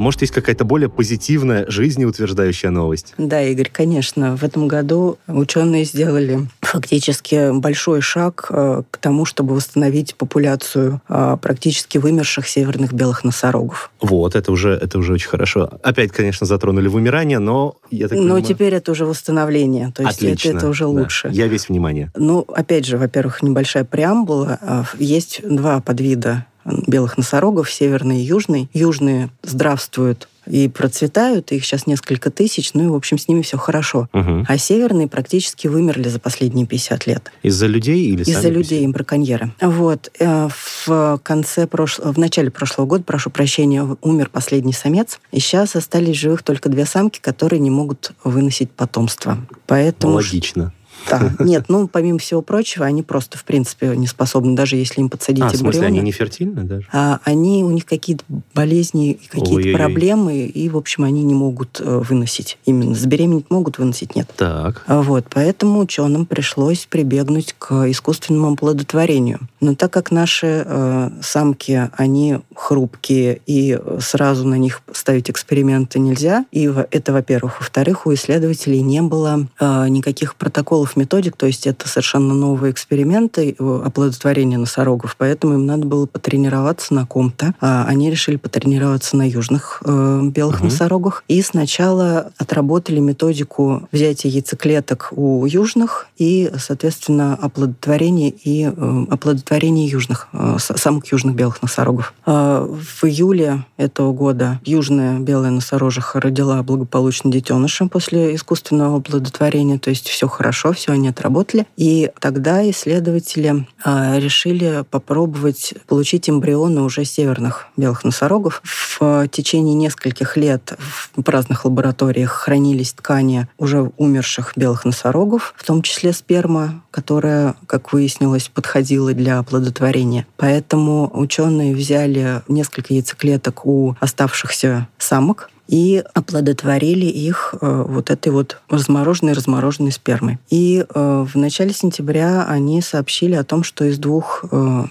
Может, 0.02 0.22
есть 0.22 0.34
какая-то 0.34 0.66
более 0.66 0.90
позитивная, 0.90 1.70
жизнеутверждающая 1.70 2.72
новость? 2.72 3.14
Да, 3.20 3.40
Игорь, 3.44 3.70
конечно. 3.72 4.36
В 4.36 4.44
этом 4.44 4.68
году 4.68 5.20
ученые 5.28 5.86
сделали 5.86 6.48
фактически 6.62 7.52
большой 7.56 8.02
шаг 8.02 8.48
э, 8.50 8.82
к 8.90 8.98
тому, 8.98 9.26
чтобы 9.26 9.54
восстановить 9.54 10.16
популяцию 10.16 11.02
э, 11.08 11.38
практически 11.40 12.00
вымерших 12.00 12.48
северных 12.48 12.94
белых 12.94 13.24
носорогов. 13.24 13.92
Вот, 14.02 14.36
это 14.36 14.52
уже, 14.52 14.72
это 14.72 14.98
уже 14.98 15.14
очень 15.14 15.30
хорошо. 15.30 15.70
Опять, 15.84 16.12
конечно, 16.12 16.48
затронули 16.48 16.88
вымирание, 16.88 17.38
но 17.38 17.76
я 17.92 18.08
так 18.08 18.18
Но 18.18 18.24
понимаю... 18.24 18.44
теперь 18.44 18.74
это 18.74 18.94
уже 18.94 19.06
восстановление, 19.06 19.92
то 19.96 20.02
есть 20.02 20.18
Отлично. 20.18 20.50
это, 20.50 20.58
это 20.58 20.70
уже 20.70 20.86
Да. 20.86 20.90
лучше. 20.90 21.30
Я 21.32 21.46
весь 21.46 21.70
внимание. 21.70 22.12
Ну, 22.16 22.40
опять 22.48 22.88
же, 22.88 22.98
во-первых, 22.98 23.44
небольшая 23.44 23.84
преамбула. 23.86 24.58
А, 24.62 24.84
Есть 24.98 25.42
два 25.48 25.80
подвида 25.80 26.48
белых 26.66 27.18
носорогов, 27.18 27.72
северный 27.72 28.22
и 28.22 28.24
южный. 28.24 28.70
Южные 28.74 29.30
здравствуют 29.44 30.28
и 30.48 30.68
процветают, 30.68 31.52
их 31.52 31.64
сейчас 31.64 31.86
несколько 31.86 32.32
тысяч, 32.32 32.74
ну 32.74 32.84
и, 32.84 32.88
в 32.88 32.96
общем, 32.96 33.18
с 33.20 33.28
ними 33.28 33.44
все 33.44 33.58
хорошо. 33.58 34.10
Мгм. 34.12 34.46
А 34.48 34.58
северные 34.58 35.08
практически 35.08 35.68
вымерли 35.68 36.10
за 36.10 36.20
последние 36.20 36.66
50 36.66 37.06
лет. 37.06 37.32
Из-за 37.44 37.68
людей 37.68 38.08
или 38.08 38.24
Из-за 38.24 38.50
людей, 38.50 38.86
браконьеры. 38.88 39.54
Вот. 39.62 40.12
э, 40.20 40.50
В 40.86 41.20
конце 41.24 41.68
прошлого, 41.68 42.12
в 42.14 42.18
начале 42.18 42.50
прошлого 42.50 42.88
года, 42.88 43.04
прошу 43.04 43.30
прощения, 43.30 43.88
умер 44.02 44.30
последний 44.32 44.74
самец. 44.74 45.20
И 45.32 45.40
сейчас 45.40 45.76
остались 45.76 46.18
живых 46.18 46.42
только 46.44 46.70
две 46.70 46.86
самки, 46.86 47.20
которые 47.20 47.60
не 47.60 47.70
могут 47.70 48.12
выносить 48.24 48.72
потомство. 48.72 49.38
Поэтому... 49.68 50.16
Логично. 50.16 50.74
Да. 51.10 51.32
Нет, 51.40 51.66
ну, 51.68 51.88
помимо 51.88 52.20
всего 52.20 52.42
прочего, 52.42 52.86
они 52.86 53.04
просто, 53.04 53.38
в 53.38 53.44
принципе, 53.44 53.96
не 53.96 54.08
способны, 54.08 54.56
даже 54.56 54.76
если 54.76 55.02
им 55.02 55.10
подсадить 55.10 55.44
А, 55.44 55.48
в 55.48 55.56
смысле, 55.56 55.82
эмбрионы. 55.82 55.86
они 55.86 56.00
не 56.02 56.12
фертильны 56.12 56.64
даже? 56.64 56.88
а, 56.92 57.20
они, 57.24 57.64
у 57.64 57.72
них 57.72 57.86
какие-то 57.86 58.24
болезни, 58.54 59.20
какие-то 59.30 59.78
проблемы, 59.78 60.46
и, 60.46 60.70
в 60.70 60.78
общем, 60.78 61.04
они 61.04 61.24
не 61.24 61.34
могут 61.34 61.80
э, 61.80 62.02
выносить. 62.08 62.58
Именно 62.66 62.96
забеременеть 62.96 63.50
могут, 63.50 63.78
выносить 63.78 64.16
нет. 64.16 64.30
Так. 64.38 64.84
А 64.88 65.02
Вот, 65.02 65.26
поэтому 65.30 65.80
ученым 65.80 66.26
пришлось 66.26 66.86
прибегнуть 66.90 67.56
к 67.58 67.90
искусственному 67.90 68.54
оплодотворению. 68.54 69.40
Но 69.60 69.76
так 69.76 69.92
как 69.92 70.12
наши 70.12 70.64
э, 70.66 71.10
самки, 71.22 71.90
они 71.98 72.40
хрупкие, 72.56 73.42
и 73.46 73.78
сразу 74.00 74.48
на 74.48 74.56
них 74.56 74.82
ставить 74.94 75.30
эксперименты 75.30 76.00
нельзя, 76.00 76.46
и 76.52 76.72
это, 76.92 77.14
во-первых. 77.14 77.60
Во-вторых, 77.60 78.06
у 78.06 78.14
исследователей 78.14 78.82
не 78.82 79.02
было 79.02 79.48
э, 79.60 79.88
никаких 79.90 80.36
протоколов, 80.36 80.91
методик, 80.96 81.36
то 81.38 81.46
есть 81.46 81.68
это 81.68 81.88
совершенно 81.88 82.34
новые 82.34 82.72
эксперименты 82.72 83.56
оплодотворения 83.60 84.58
носорогов, 84.58 85.16
поэтому 85.18 85.54
им 85.56 85.66
надо 85.66 85.86
было 85.86 86.06
потренироваться 86.06 86.94
на 86.94 87.06
ком-то. 87.06 87.54
А 87.62 87.86
они 87.88 88.10
решили 88.10 88.36
потренироваться 88.38 89.18
на 89.18 89.28
южных 89.28 89.82
э, 89.86 90.22
белых 90.24 90.58
Мгм. 90.62 90.66
носорогах, 90.70 91.24
и 91.28 91.42
сначала 91.42 92.32
отработали 92.38 93.00
методику 93.00 93.88
взятия 93.92 94.30
яйцеклеток 94.32 95.10
у 95.16 95.46
южных 95.46 96.08
и, 96.18 96.52
соответственно, 96.58 97.36
оплодотворение 97.42 98.30
и 98.30 98.66
э, 98.66 99.06
оплодотворение 99.10 99.88
южных, 99.88 100.28
э, 100.34 100.58
с- 100.60 100.78
самок 100.78 101.08
южных 101.08 101.36
белых 101.36 101.62
носорогов. 101.62 102.14
Э, 102.26 102.68
В 103.02 103.04
июле 103.06 103.66
этого 103.78 104.14
года 104.14 104.60
южная 104.66 105.20
белая 105.20 105.52
носорожиха 105.52 106.20
родила 106.22 106.62
благополучно 106.64 107.32
детеныша 107.32 107.88
после 107.88 108.36
искусственного 108.36 108.98
оплодотворения, 108.98 109.80
то 109.80 109.90
есть 109.90 110.08
все 110.08 110.28
хорошо, 110.28 110.74
все 110.82 110.94
они 110.94 111.10
отработали. 111.10 111.68
И 111.78 112.10
тогда 112.20 112.68
исследователи 112.70 113.68
э, 113.86 114.20
решили 114.20 114.84
попробовать 114.90 115.76
получить 115.88 116.30
эмбрионы 116.30 116.82
уже 116.82 117.06
северных 117.06 117.68
белых 117.78 118.04
носорогов. 118.04 118.62
В 118.64 119.28
течение 119.28 119.76
нескольких 119.76 120.38
лет 120.38 120.74
в 121.16 121.30
разных 121.30 121.66
лабораториях 121.66 122.32
хранились 122.32 122.94
ткани 122.94 123.48
уже 123.60 123.92
умерших 123.98 124.54
белых 124.56 124.86
носорогов, 124.86 125.54
в 125.56 125.64
том 125.64 125.84
числе 125.84 126.14
сперма, 126.14 126.84
которая, 126.90 127.56
как 127.68 127.94
выяснилось, 127.94 128.50
подходила 128.50 129.14
для 129.14 129.38
оплодотворения. 129.38 130.26
Поэтому 130.38 131.12
ученые 131.14 131.76
взяли 131.76 132.42
несколько 132.48 132.94
яйцеклеток 132.94 133.68
у 133.68 133.96
оставшихся 134.00 134.88
самок 134.98 135.50
и 135.72 136.04
оплодотворили 136.14 137.06
их 137.06 137.56
э, 137.60 137.86
вот 137.88 138.12
этой 138.12 138.30
вот 138.30 138.62
размороженной 138.70 139.32
размороженной 139.32 139.94
спермой. 139.94 140.38
И 140.50 140.86
э, 140.88 141.26
в 141.26 141.38
начале 141.38 141.74
сентября 141.74 142.46
они 142.46 142.82
сообщили 142.82 143.36
о 143.36 143.46
том, 143.46 143.64
что 143.64 143.86
из 143.86 143.98
двух 143.98 144.44
э, 144.52 144.84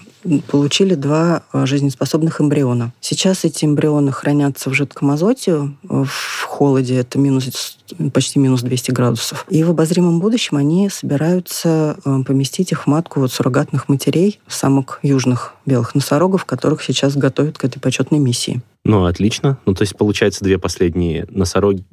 получили 0.47 0.95
два 0.95 1.43
э, 1.53 1.65
жизнеспособных 1.65 2.41
эмбриона. 2.41 2.93
Сейчас 3.01 3.43
эти 3.45 3.65
эмбрионы 3.65 4.11
хранятся 4.11 4.69
в 4.69 4.73
жидком 4.73 5.11
азоте, 5.11 5.71
э, 5.89 6.03
в 6.07 6.43
холоде, 6.43 6.95
это 6.97 7.17
минус, 7.19 7.77
почти 8.13 8.39
минус 8.39 8.61
200 8.61 8.91
градусов. 8.91 9.45
И 9.49 9.63
в 9.63 9.69
обозримом 9.71 10.19
будущем 10.19 10.57
они 10.57 10.89
собираются 10.89 11.97
э, 12.05 12.23
поместить 12.25 12.71
их 12.71 12.83
в 12.83 12.87
матку 12.87 13.19
вот 13.19 13.31
суррогатных 13.31 13.89
матерей, 13.89 14.39
самок 14.47 14.99
южных 15.03 15.55
белых 15.65 15.95
носорогов, 15.95 16.45
которых 16.45 16.83
сейчас 16.83 17.15
готовят 17.15 17.57
к 17.57 17.65
этой 17.65 17.79
почетной 17.79 18.19
миссии. 18.19 18.61
Ну, 18.83 19.05
отлично. 19.05 19.59
Ну, 19.67 19.75
то 19.75 19.83
есть, 19.83 19.95
получается, 19.95 20.43
две 20.43 20.57
последние 20.57 21.27
носороги 21.29 21.83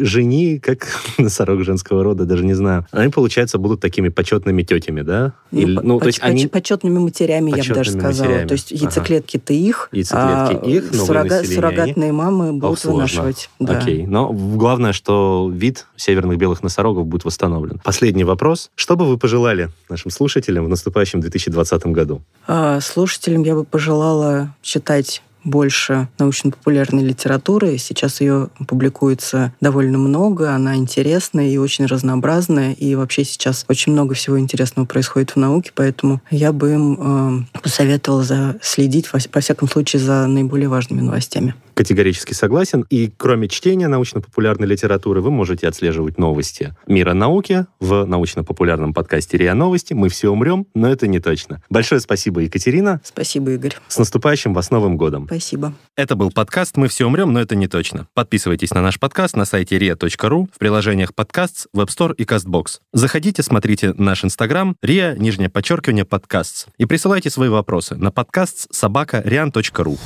жени, 0.00 0.58
как 0.58 0.86
носорог 1.18 1.64
женского 1.64 2.02
рода, 2.02 2.24
даже 2.24 2.44
не 2.44 2.54
знаю. 2.54 2.86
Они, 2.92 3.10
получается, 3.10 3.58
будут 3.58 3.80
такими 3.80 4.08
почетными 4.08 4.62
тетями, 4.62 5.02
да? 5.02 5.34
Или- 5.50 5.76
по- 5.76 5.82
ну, 5.82 5.98
то 5.98 6.04
поч- 6.04 6.14
есть, 6.14 6.18
они... 6.22 6.44
поч- 6.46 6.50
почетными 6.50 6.98
матерями, 6.98 7.21
я 7.26 7.40
бы 7.40 7.74
даже 7.74 7.90
сказала. 7.92 8.26
матерями. 8.28 8.48
То 8.48 8.52
есть 8.52 8.70
яйцеклетки-то 8.70 9.52
их, 9.52 9.88
Яйцеклетки 9.92 10.58
а 10.62 10.68
их, 10.68 10.92
суррога- 10.92 11.44
суррогатные 11.44 12.12
мамы 12.12 12.48
Ох, 12.50 12.54
будут 12.60 12.78
сложно. 12.78 12.94
вынашивать. 12.96 13.50
Да. 13.58 13.78
Окей. 13.78 14.06
Но 14.06 14.32
главное, 14.32 14.92
что 14.92 15.50
вид 15.52 15.86
северных 15.96 16.38
белых 16.38 16.62
носорогов 16.62 17.06
будет 17.06 17.24
восстановлен. 17.24 17.80
Последний 17.84 18.24
вопрос. 18.24 18.70
Что 18.74 18.96
бы 18.96 19.06
вы 19.06 19.18
пожелали 19.18 19.70
нашим 19.88 20.10
слушателям 20.10 20.64
в 20.64 20.68
наступающем 20.68 21.20
2020 21.20 21.86
году? 21.92 22.22
А, 22.46 22.80
Слушателям 22.80 23.42
я 23.42 23.54
бы 23.54 23.64
пожелала 23.64 24.54
читать 24.62 25.22
больше 25.44 26.08
научно-популярной 26.18 27.04
литературы. 27.04 27.78
Сейчас 27.78 28.20
ее 28.20 28.48
публикуется 28.66 29.52
довольно 29.60 29.98
много, 29.98 30.54
она 30.54 30.76
интересная 30.76 31.48
и 31.48 31.56
очень 31.56 31.86
разнообразная, 31.86 32.72
и 32.72 32.94
вообще 32.94 33.24
сейчас 33.24 33.64
очень 33.68 33.92
много 33.92 34.14
всего 34.14 34.38
интересного 34.38 34.86
происходит 34.86 35.32
в 35.32 35.36
науке, 35.36 35.72
поэтому 35.74 36.20
я 36.30 36.52
бы 36.52 36.72
им 36.72 37.46
э, 37.54 37.60
посоветовала 37.60 38.22
за, 38.22 38.56
следить, 38.62 39.12
во, 39.12 39.18
во 39.32 39.40
всяком 39.40 39.68
случае, 39.68 40.00
за 40.00 40.26
наиболее 40.26 40.68
важными 40.68 41.00
новостями. 41.00 41.54
Категорически 41.82 42.32
согласен. 42.32 42.86
И 42.90 43.10
кроме 43.16 43.48
чтения 43.48 43.88
научно-популярной 43.88 44.68
литературы, 44.68 45.20
вы 45.20 45.32
можете 45.32 45.66
отслеживать 45.66 46.16
новости 46.16 46.76
мира 46.86 47.12
науки 47.12 47.66
в 47.80 48.04
научно-популярном 48.04 48.94
подкасте 48.94 49.36
РИА 49.36 49.54
Новости. 49.54 49.92
Мы 49.92 50.08
все 50.08 50.30
умрем, 50.30 50.68
но 50.76 50.88
это 50.88 51.08
не 51.08 51.18
точно. 51.18 51.60
Большое 51.68 52.00
спасибо, 52.00 52.38
Екатерина. 52.38 53.00
Спасибо, 53.02 53.50
Игорь. 53.50 53.74
С 53.88 53.98
наступающим 53.98 54.54
вас 54.54 54.70
Новым 54.70 54.96
годом. 54.96 55.26
Спасибо. 55.26 55.74
Это 55.96 56.14
был 56.14 56.30
подкаст 56.30 56.76
«Мы 56.76 56.86
все 56.86 57.04
умрем, 57.04 57.32
но 57.32 57.40
это 57.40 57.56
не 57.56 57.66
точно». 57.66 58.06
Подписывайтесь 58.14 58.72
на 58.72 58.80
наш 58.80 59.00
подкаст 59.00 59.36
на 59.36 59.44
сайте 59.44 59.76
ria.ru, 59.76 60.46
в 60.54 60.58
приложениях 60.60 61.12
подкаст, 61.16 61.66
Web 61.76 61.88
Store 61.88 62.14
и 62.14 62.22
CastBox. 62.22 62.78
Заходите, 62.92 63.42
смотрите 63.42 63.92
наш 63.94 64.24
инстаграм, 64.24 64.76
ria, 64.84 65.18
нижнее 65.18 65.50
подчеркивание, 65.50 66.04
подкаст. 66.04 66.68
И 66.78 66.84
присылайте 66.84 67.28
свои 67.28 67.48
вопросы 67.48 67.96
на 67.96 68.12
подкаст 68.12 68.72
собака 68.72 69.20
rian.ru. 69.26 69.98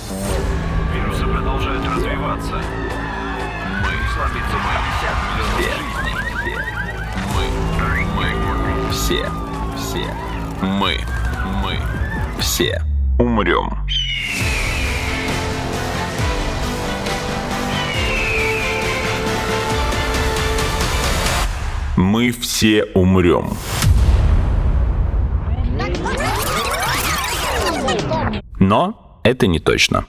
Мы. 10.67 10.99
Мы. 11.63 11.79
Все. 12.41 12.83
Умрем. 13.21 13.71
Мы 21.97 22.33
все 22.33 22.85
умрем. 22.95 23.51
Но 28.59 29.21
это 29.23 29.47
не 29.47 29.61
точно. 29.61 30.05